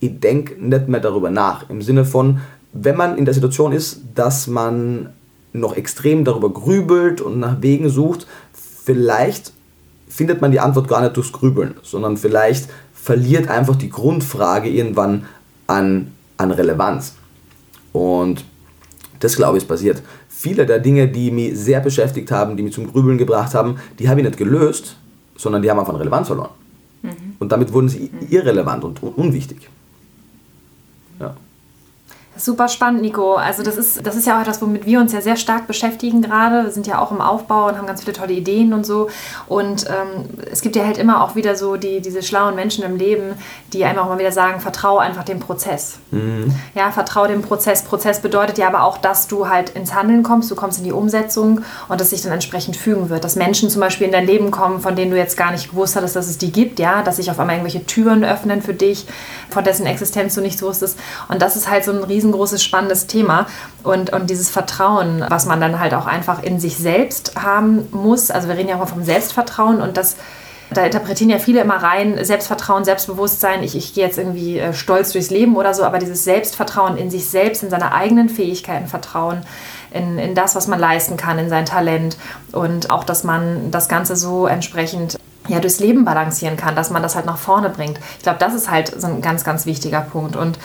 ich 0.00 0.18
denke 0.18 0.54
nicht 0.62 0.88
mehr 0.88 1.00
darüber 1.00 1.30
nach. 1.30 1.70
Im 1.70 1.80
Sinne 1.80 2.04
von, 2.04 2.40
wenn 2.72 2.96
man 2.96 3.16
in 3.16 3.24
der 3.24 3.34
Situation 3.34 3.72
ist, 3.72 4.00
dass 4.14 4.46
man 4.46 5.10
noch 5.52 5.76
extrem 5.76 6.24
darüber 6.24 6.50
grübelt 6.50 7.20
und 7.20 7.38
nach 7.38 7.60
Wegen 7.60 7.88
sucht, 7.88 8.26
vielleicht 8.52 9.52
findet 10.08 10.40
man 10.40 10.50
die 10.50 10.60
Antwort 10.60 10.88
gar 10.88 11.02
nicht 11.02 11.16
durchs 11.16 11.32
Grübeln, 11.32 11.74
sondern 11.82 12.16
vielleicht 12.16 12.68
verliert 12.92 13.48
einfach 13.48 13.76
die 13.76 13.90
Grundfrage 13.90 14.68
irgendwann 14.68 15.26
an, 15.66 16.12
an 16.36 16.50
Relevanz. 16.50 17.14
Und 17.92 18.44
das 19.22 19.36
glaube 19.36 19.56
ich 19.56 19.64
ist 19.64 19.68
passiert. 19.68 20.02
Viele 20.28 20.66
der 20.66 20.80
Dinge, 20.80 21.06
die 21.08 21.30
mich 21.30 21.58
sehr 21.58 21.80
beschäftigt 21.80 22.30
haben, 22.30 22.56
die 22.56 22.62
mich 22.62 22.74
zum 22.74 22.90
Grübeln 22.90 23.18
gebracht 23.18 23.54
haben, 23.54 23.76
die 23.98 24.08
habe 24.08 24.20
ich 24.20 24.26
nicht 24.26 24.38
gelöst, 24.38 24.96
sondern 25.36 25.62
die 25.62 25.70
haben 25.70 25.78
einfach 25.78 25.92
an 25.92 25.98
Relevanz 26.00 26.26
verloren. 26.26 26.50
Mhm. 27.02 27.10
Und 27.38 27.52
damit 27.52 27.72
wurden 27.72 27.88
sie 27.88 28.10
irrelevant 28.30 28.84
und 28.84 29.02
unwichtig. 29.02 29.68
Ja. 31.20 31.36
Super 32.34 32.68
spannend, 32.68 33.02
Nico. 33.02 33.34
Also 33.34 33.62
das 33.62 33.76
ist, 33.76 34.06
das 34.06 34.16
ist 34.16 34.26
ja 34.26 34.36
auch 34.36 34.40
etwas, 34.40 34.62
womit 34.62 34.86
wir 34.86 35.00
uns 35.00 35.12
ja 35.12 35.20
sehr 35.20 35.36
stark 35.36 35.66
beschäftigen 35.66 36.22
gerade. 36.22 36.64
Wir 36.64 36.70
sind 36.70 36.86
ja 36.86 36.98
auch 36.98 37.10
im 37.10 37.20
Aufbau 37.20 37.68
und 37.68 37.76
haben 37.76 37.86
ganz 37.86 38.02
viele 38.02 38.14
tolle 38.14 38.32
Ideen 38.32 38.72
und 38.72 38.86
so. 38.86 39.10
Und 39.48 39.84
ähm, 39.86 40.24
es 40.50 40.62
gibt 40.62 40.74
ja 40.74 40.86
halt 40.86 40.96
immer 40.96 41.22
auch 41.22 41.36
wieder 41.36 41.56
so 41.56 41.76
die, 41.76 42.00
diese 42.00 42.22
schlauen 42.22 42.54
Menschen 42.54 42.84
im 42.84 42.96
Leben, 42.96 43.34
die 43.74 43.84
einem 43.84 43.98
auch 43.98 44.08
mal 44.08 44.18
wieder 44.18 44.32
sagen, 44.32 44.60
vertraue 44.60 45.00
einfach 45.00 45.24
dem 45.24 45.40
Prozess. 45.40 45.98
Mhm. 46.10 46.54
Ja, 46.74 46.90
vertraue 46.90 47.28
dem 47.28 47.42
Prozess. 47.42 47.82
Prozess 47.82 48.20
bedeutet 48.20 48.56
ja 48.56 48.66
aber 48.66 48.84
auch, 48.84 48.96
dass 48.96 49.28
du 49.28 49.50
halt 49.50 49.70
ins 49.70 49.92
Handeln 49.94 50.22
kommst, 50.22 50.50
du 50.50 50.54
kommst 50.54 50.78
in 50.78 50.84
die 50.84 50.92
Umsetzung 50.92 51.60
und 51.88 52.00
dass 52.00 52.10
sich 52.10 52.22
dann 52.22 52.32
entsprechend 52.32 52.78
fügen 52.78 53.10
wird. 53.10 53.24
Dass 53.24 53.36
Menschen 53.36 53.68
zum 53.68 53.80
Beispiel 53.80 54.06
in 54.06 54.12
dein 54.12 54.26
Leben 54.26 54.50
kommen, 54.50 54.80
von 54.80 54.96
denen 54.96 55.10
du 55.10 55.18
jetzt 55.18 55.36
gar 55.36 55.52
nicht 55.52 55.70
gewusst 55.72 55.96
hattest, 55.96 56.16
dass 56.16 56.30
es 56.30 56.38
die 56.38 56.50
gibt, 56.50 56.78
ja, 56.78 57.02
dass 57.02 57.16
sich 57.16 57.30
auf 57.30 57.38
einmal 57.38 57.56
irgendwelche 57.56 57.84
Türen 57.84 58.24
öffnen 58.24 58.62
für 58.62 58.74
dich, 58.74 59.06
von 59.50 59.64
dessen 59.64 59.84
Existenz 59.84 60.34
du 60.34 60.40
nichts 60.40 60.62
wusstest. 60.62 60.98
Und 61.28 61.42
das 61.42 61.56
ist 61.56 61.68
halt 61.68 61.84
so 61.84 61.92
ein 61.92 62.02
riesen 62.02 62.21
riesengroßes, 62.22 62.62
spannendes 62.62 63.06
Thema. 63.06 63.46
Und, 63.82 64.12
und 64.12 64.30
dieses 64.30 64.50
Vertrauen, 64.50 65.24
was 65.28 65.46
man 65.46 65.60
dann 65.60 65.80
halt 65.80 65.94
auch 65.94 66.06
einfach 66.06 66.42
in 66.42 66.60
sich 66.60 66.76
selbst 66.76 67.34
haben 67.42 67.88
muss. 67.90 68.30
Also 68.30 68.48
wir 68.48 68.56
reden 68.56 68.68
ja 68.68 68.80
auch 68.80 68.88
vom 68.88 69.04
Selbstvertrauen 69.04 69.82
und 69.82 69.96
das 69.96 70.16
da 70.74 70.86
interpretieren 70.86 71.28
ja 71.28 71.38
viele 71.38 71.60
immer 71.60 71.82
rein, 71.82 72.24
Selbstvertrauen, 72.24 72.84
Selbstbewusstsein, 72.84 73.62
ich, 73.62 73.76
ich 73.76 73.92
gehe 73.92 74.06
jetzt 74.06 74.16
irgendwie 74.16 74.58
äh, 74.58 74.72
stolz 74.72 75.12
durchs 75.12 75.28
Leben 75.28 75.56
oder 75.56 75.74
so, 75.74 75.84
aber 75.84 75.98
dieses 75.98 76.24
Selbstvertrauen 76.24 76.96
in 76.96 77.10
sich 77.10 77.28
selbst, 77.28 77.62
in 77.62 77.68
seine 77.68 77.92
eigenen 77.92 78.30
Fähigkeiten 78.30 78.86
vertrauen, 78.86 79.42
in, 79.92 80.18
in 80.18 80.34
das, 80.34 80.54
was 80.54 80.68
man 80.68 80.80
leisten 80.80 81.18
kann, 81.18 81.38
in 81.38 81.50
sein 81.50 81.66
Talent 81.66 82.16
und 82.52 82.90
auch, 82.90 83.04
dass 83.04 83.22
man 83.22 83.70
das 83.70 83.90
Ganze 83.90 84.16
so 84.16 84.46
entsprechend 84.46 85.18
ja, 85.48 85.60
durchs 85.60 85.80
Leben 85.80 86.04
balancieren 86.04 86.56
kann, 86.56 86.76
dass 86.76 86.90
man 86.90 87.02
das 87.02 87.16
halt 87.16 87.26
nach 87.26 87.38
vorne 87.38 87.68
bringt. 87.68 87.98
Ich 88.16 88.22
glaube, 88.22 88.38
das 88.38 88.54
ist 88.54 88.70
halt 88.70 89.00
so 89.00 89.06
ein 89.06 89.20
ganz, 89.20 89.44
ganz 89.44 89.66
wichtiger 89.66 90.00
Punkt. 90.00 90.36
Und 90.36 90.58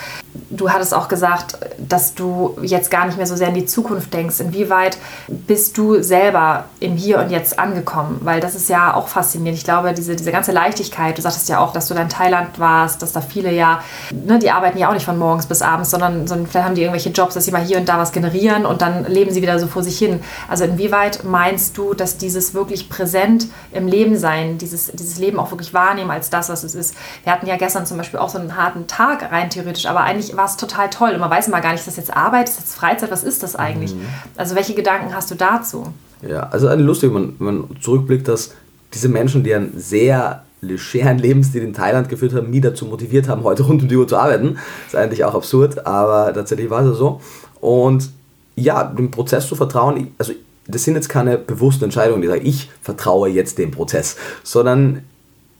du 0.49 0.69
hattest 0.69 0.93
auch 0.93 1.07
gesagt, 1.07 1.57
dass 1.77 2.13
du 2.13 2.57
jetzt 2.61 2.91
gar 2.91 3.05
nicht 3.05 3.17
mehr 3.17 3.27
so 3.27 3.35
sehr 3.35 3.49
in 3.49 3.53
die 3.53 3.65
Zukunft 3.65 4.13
denkst. 4.13 4.39
Inwieweit 4.39 4.97
bist 5.27 5.77
du 5.77 6.01
selber 6.01 6.65
im 6.79 6.95
Hier 6.95 7.19
und 7.19 7.29
Jetzt 7.29 7.59
angekommen? 7.59 8.19
Weil 8.23 8.39
das 8.39 8.55
ist 8.55 8.69
ja 8.69 8.93
auch 8.93 9.07
faszinierend. 9.07 9.57
Ich 9.57 9.63
glaube, 9.63 9.93
diese, 9.93 10.15
diese 10.15 10.31
ganze 10.31 10.51
Leichtigkeit, 10.51 11.17
du 11.17 11.21
sagtest 11.21 11.49
ja 11.49 11.59
auch, 11.59 11.73
dass 11.73 11.87
du 11.87 11.93
da 11.93 12.01
in 12.01 12.09
Thailand 12.09 12.59
warst, 12.59 13.01
dass 13.01 13.13
da 13.13 13.21
viele 13.21 13.51
ja, 13.51 13.81
ne, 14.11 14.39
die 14.39 14.51
arbeiten 14.51 14.77
ja 14.77 14.89
auch 14.89 14.93
nicht 14.93 15.05
von 15.05 15.17
morgens 15.17 15.45
bis 15.45 15.61
abends, 15.61 15.91
sondern, 15.91 16.27
sondern 16.27 16.47
vielleicht 16.47 16.65
haben 16.65 16.75
die 16.75 16.81
irgendwelche 16.81 17.09
Jobs, 17.09 17.33
dass 17.33 17.45
sie 17.45 17.51
mal 17.51 17.63
hier 17.63 17.77
und 17.77 17.89
da 17.89 17.97
was 17.97 18.11
generieren 18.11 18.65
und 18.65 18.81
dann 18.81 19.05
leben 19.05 19.31
sie 19.31 19.41
wieder 19.41 19.59
so 19.59 19.67
vor 19.67 19.83
sich 19.83 19.97
hin. 19.97 20.21
Also 20.47 20.63
inwieweit 20.63 21.23
meinst 21.23 21.77
du, 21.77 21.93
dass 21.93 22.17
dieses 22.17 22.53
wirklich 22.53 22.89
präsent 22.89 23.47
im 23.71 23.87
Leben 23.87 24.17
sein, 24.17 24.57
dieses, 24.57 24.91
dieses 24.93 25.17
Leben 25.19 25.39
auch 25.39 25.51
wirklich 25.51 25.73
wahrnehmen 25.73 26.11
als 26.11 26.29
das, 26.29 26.49
was 26.49 26.63
es 26.63 26.75
ist? 26.75 26.95
Wir 27.23 27.33
hatten 27.33 27.47
ja 27.47 27.57
gestern 27.57 27.85
zum 27.85 27.97
Beispiel 27.97 28.19
auch 28.19 28.29
so 28.29 28.37
einen 28.37 28.55
harten 28.55 28.87
Tag 28.87 29.31
rein 29.31 29.49
theoretisch, 29.49 29.85
aber 29.85 30.01
eigentlich 30.01 30.26
war 30.35 30.45
es 30.45 30.57
total 30.57 30.89
toll. 30.89 31.11
Und 31.11 31.19
man 31.19 31.29
weiß 31.29 31.47
immer 31.47 31.61
gar 31.61 31.71
nicht, 31.71 31.79
ist 31.79 31.87
das 31.87 31.97
jetzt 31.97 32.15
Arbeit, 32.15 32.49
ist 32.49 32.57
das 32.57 32.75
Freizeit, 32.75 33.11
was 33.11 33.23
ist 33.23 33.43
das 33.43 33.55
eigentlich? 33.55 33.93
Mhm. 33.93 34.01
Also 34.35 34.55
welche 34.55 34.73
Gedanken 34.73 35.15
hast 35.15 35.31
du 35.31 35.35
dazu? 35.35 35.93
Ja, 36.27 36.49
also 36.49 36.67
eine 36.67 36.81
lustige, 36.81 37.13
wenn 37.13 37.35
man 37.39 37.69
zurückblickt, 37.79 38.27
dass 38.27 38.53
diese 38.93 39.09
Menschen, 39.09 39.43
die 39.43 39.53
einen 39.53 39.73
sehr 39.77 40.43
legeren 40.61 41.19
Lebensstil 41.19 41.63
in 41.63 41.73
Thailand 41.73 42.09
geführt 42.09 42.33
haben, 42.33 42.49
nie 42.49 42.61
dazu 42.61 42.85
motiviert 42.85 43.27
haben, 43.27 43.43
heute 43.43 43.63
rund 43.63 43.83
um 43.83 43.87
die 43.87 43.95
Uhr 43.95 44.07
zu 44.07 44.17
arbeiten. 44.17 44.55
Das 44.55 44.93
ist 44.93 44.95
eigentlich 44.95 45.23
auch 45.23 45.35
absurd, 45.35 45.85
aber 45.85 46.33
tatsächlich 46.33 46.69
war 46.69 46.83
es 46.83 46.97
so. 46.97 47.21
Und 47.61 48.09
ja, 48.55 48.83
dem 48.83 49.11
Prozess 49.11 49.47
zu 49.47 49.55
vertrauen, 49.55 50.11
also 50.17 50.33
das 50.67 50.83
sind 50.83 50.95
jetzt 50.95 51.09
keine 51.09 51.37
bewussten 51.37 51.85
Entscheidungen, 51.85 52.21
die 52.21 52.27
sagen, 52.27 52.45
ich 52.45 52.69
vertraue 52.81 53.29
jetzt 53.29 53.57
dem 53.57 53.71
Prozess, 53.71 54.17
sondern 54.43 55.03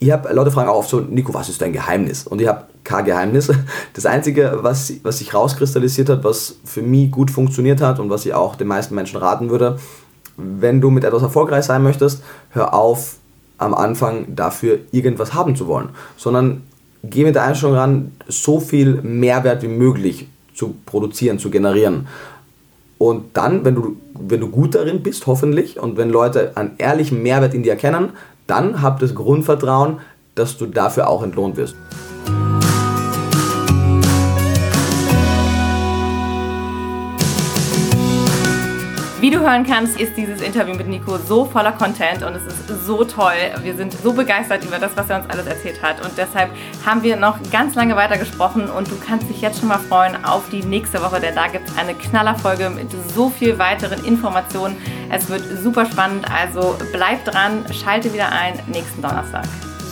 ich 0.00 0.12
habe 0.12 0.32
Leute 0.32 0.50
fragen 0.50 0.68
auch 0.68 0.76
oft 0.76 0.90
so, 0.90 1.00
Nico, 1.00 1.34
was 1.34 1.48
ist 1.48 1.60
dein 1.60 1.72
Geheimnis? 1.72 2.26
Und 2.26 2.40
ich 2.40 2.46
habe 2.46 2.64
kein 2.84 3.04
Geheimnis. 3.04 3.50
Das 3.94 4.06
Einzige, 4.06 4.58
was, 4.62 4.92
was 5.02 5.18
sich 5.18 5.34
rauskristallisiert 5.34 6.08
hat, 6.08 6.22
was 6.22 6.56
für 6.64 6.82
mich 6.82 7.10
gut 7.10 7.30
funktioniert 7.30 7.80
hat 7.80 7.98
und 7.98 8.10
was 8.10 8.24
ich 8.24 8.32
auch 8.32 8.54
den 8.54 8.68
meisten 8.68 8.94
Menschen 8.94 9.18
raten 9.18 9.50
würde, 9.50 9.78
wenn 10.36 10.80
du 10.80 10.90
mit 10.90 11.02
etwas 11.02 11.22
erfolgreich 11.22 11.64
sein 11.64 11.82
möchtest, 11.82 12.22
hör 12.50 12.74
auf, 12.74 13.16
am 13.58 13.74
Anfang 13.74 14.36
dafür 14.36 14.78
irgendwas 14.92 15.34
haben 15.34 15.56
zu 15.56 15.66
wollen, 15.66 15.88
sondern 16.16 16.62
geh 17.02 17.24
mit 17.24 17.34
der 17.34 17.42
Einstellung 17.42 17.74
ran, 17.74 18.12
so 18.28 18.60
viel 18.60 19.02
Mehrwert 19.02 19.62
wie 19.62 19.68
möglich 19.68 20.28
zu 20.54 20.76
produzieren, 20.86 21.40
zu 21.40 21.50
generieren. 21.50 22.06
Und 22.98 23.36
dann, 23.36 23.64
wenn 23.64 23.74
du, 23.74 23.96
wenn 24.14 24.40
du 24.40 24.48
gut 24.48 24.76
darin 24.76 25.02
bist, 25.02 25.26
hoffentlich, 25.26 25.78
und 25.78 25.96
wenn 25.96 26.10
Leute 26.10 26.56
einen 26.56 26.72
ehrlichen 26.78 27.22
Mehrwert 27.22 27.54
in 27.54 27.64
dir 27.64 27.72
erkennen, 27.72 28.10
dann 28.48 28.82
hab 28.82 28.98
das 28.98 29.14
Grundvertrauen, 29.14 30.00
dass 30.34 30.56
du 30.56 30.66
dafür 30.66 31.08
auch 31.08 31.22
entlohnt 31.22 31.56
wirst. 31.56 31.76
Wie 39.20 39.30
du 39.30 39.40
hören 39.40 39.66
kannst, 39.66 40.00
ist 40.00 40.16
dieses 40.16 40.40
Interview 40.40 40.74
mit 40.76 40.86
Nico 40.86 41.18
so 41.18 41.44
voller 41.44 41.72
Content 41.72 42.22
und 42.22 42.36
es 42.36 42.46
ist 42.46 42.86
so 42.86 43.02
toll. 43.02 43.34
Wir 43.62 43.74
sind 43.74 43.92
so 43.92 44.12
begeistert 44.12 44.64
über 44.64 44.78
das, 44.78 44.96
was 44.96 45.10
er 45.10 45.16
uns 45.16 45.28
alles 45.28 45.44
erzählt 45.46 45.82
hat. 45.82 46.02
Und 46.04 46.12
deshalb 46.16 46.50
haben 46.86 47.02
wir 47.02 47.16
noch 47.16 47.36
ganz 47.50 47.74
lange 47.74 47.96
weiter 47.96 48.16
gesprochen 48.16 48.70
und 48.70 48.88
du 48.88 48.94
kannst 48.96 49.28
dich 49.28 49.40
jetzt 49.40 49.58
schon 49.58 49.68
mal 49.68 49.80
freuen 49.80 50.24
auf 50.24 50.48
die 50.50 50.62
nächste 50.62 51.02
Woche, 51.02 51.20
denn 51.20 51.34
da 51.34 51.48
gibt 51.48 51.68
es 51.68 51.76
eine 51.76 51.94
Knallerfolge 51.94 52.70
mit 52.70 52.90
so 53.12 53.28
viel 53.28 53.58
weiteren 53.58 54.04
Informationen. 54.04 54.76
Es 55.10 55.28
wird 55.28 55.42
super 55.62 55.86
spannend, 55.86 56.26
also 56.30 56.76
bleib 56.92 57.24
dran, 57.24 57.64
schalte 57.72 58.12
wieder 58.12 58.30
ein 58.30 58.54
nächsten 58.66 59.00
Donnerstag. 59.00 59.44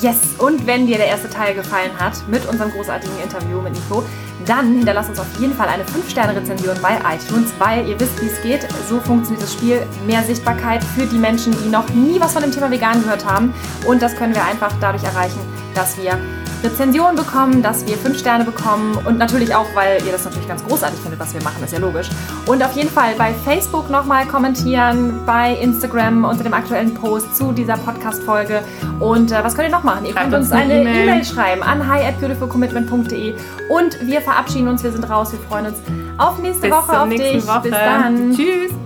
Yes! 0.02 0.34
Und 0.38 0.66
wenn 0.66 0.86
dir 0.86 0.98
der 0.98 1.06
erste 1.06 1.30
Teil 1.30 1.54
gefallen 1.54 1.90
hat 1.98 2.28
mit 2.28 2.46
unserem 2.46 2.70
großartigen 2.70 3.18
Interview 3.22 3.62
mit 3.62 3.72
Nico, 3.72 4.04
dann 4.44 4.76
hinterlasst 4.76 5.08
uns 5.08 5.18
auf 5.18 5.26
jeden 5.38 5.54
Fall 5.54 5.68
eine 5.68 5.84
5-Sterne-Rezension 5.84 6.76
bei 6.82 6.98
iTunes, 6.98 7.52
weil 7.58 7.88
ihr 7.88 7.98
wisst, 7.98 8.20
wie 8.20 8.26
es 8.26 8.42
geht. 8.42 8.68
So 8.88 9.00
funktioniert 9.00 9.42
das 9.42 9.54
Spiel. 9.54 9.86
Mehr 10.06 10.22
Sichtbarkeit 10.22 10.84
für 10.84 11.06
die 11.06 11.16
Menschen, 11.16 11.56
die 11.64 11.70
noch 11.70 11.88
nie 11.88 12.20
was 12.20 12.34
von 12.34 12.42
dem 12.42 12.52
Thema 12.52 12.70
vegan 12.70 13.02
gehört 13.02 13.24
haben. 13.24 13.54
Und 13.86 14.02
das 14.02 14.14
können 14.14 14.34
wir 14.34 14.44
einfach 14.44 14.72
dadurch 14.80 15.04
erreichen, 15.04 15.40
dass 15.74 15.96
wir 15.96 16.18
Rezensionen 16.62 17.16
bekommen, 17.16 17.62
dass 17.62 17.86
wir 17.86 17.96
fünf 17.96 18.18
Sterne 18.18 18.44
bekommen 18.44 18.98
und 19.04 19.18
natürlich 19.18 19.54
auch, 19.54 19.66
weil 19.74 20.02
ihr 20.04 20.12
das 20.12 20.24
natürlich 20.24 20.48
ganz 20.48 20.64
großartig 20.64 20.98
findet, 21.00 21.20
was 21.20 21.34
wir 21.34 21.42
machen, 21.42 21.62
ist 21.62 21.72
ja 21.72 21.78
logisch. 21.78 22.08
Und 22.46 22.64
auf 22.64 22.72
jeden 22.72 22.90
Fall 22.90 23.14
bei 23.16 23.32
Facebook 23.44 23.90
nochmal 23.90 24.26
kommentieren, 24.26 25.20
bei 25.26 25.54
Instagram 25.54 26.24
unter 26.24 26.44
dem 26.44 26.54
aktuellen 26.54 26.94
Post 26.94 27.36
zu 27.36 27.52
dieser 27.52 27.76
Podcast-Folge. 27.76 28.62
Und 29.00 29.32
äh, 29.32 29.42
was 29.42 29.54
könnt 29.54 29.68
ihr 29.68 29.72
noch 29.74 29.84
machen? 29.84 30.04
Ihr 30.04 30.12
Schreibt 30.12 30.30
könnt 30.30 30.42
uns 30.42 30.50
uns 30.50 30.60
eine 30.60 30.80
E-Mail. 30.80 31.08
E-Mail 31.08 31.24
schreiben 31.24 31.62
an 31.62 31.86
hi 31.86 32.04
at 32.04 32.18
beautifulcommitment.de 32.20 33.34
und 33.68 34.06
wir 34.06 34.20
verabschieden 34.20 34.68
uns, 34.68 34.82
wir 34.82 34.92
sind 34.92 35.08
raus, 35.08 35.32
wir 35.32 35.40
freuen 35.40 35.66
uns 35.66 35.78
auf 36.18 36.38
nächste 36.38 36.68
Bis 36.68 36.70
Woche 36.70 37.00
auf 37.00 37.08
dich. 37.08 37.46
Woche. 37.46 37.60
Bis 37.62 37.70
dann. 37.72 38.34
Tschüss. 38.34 38.85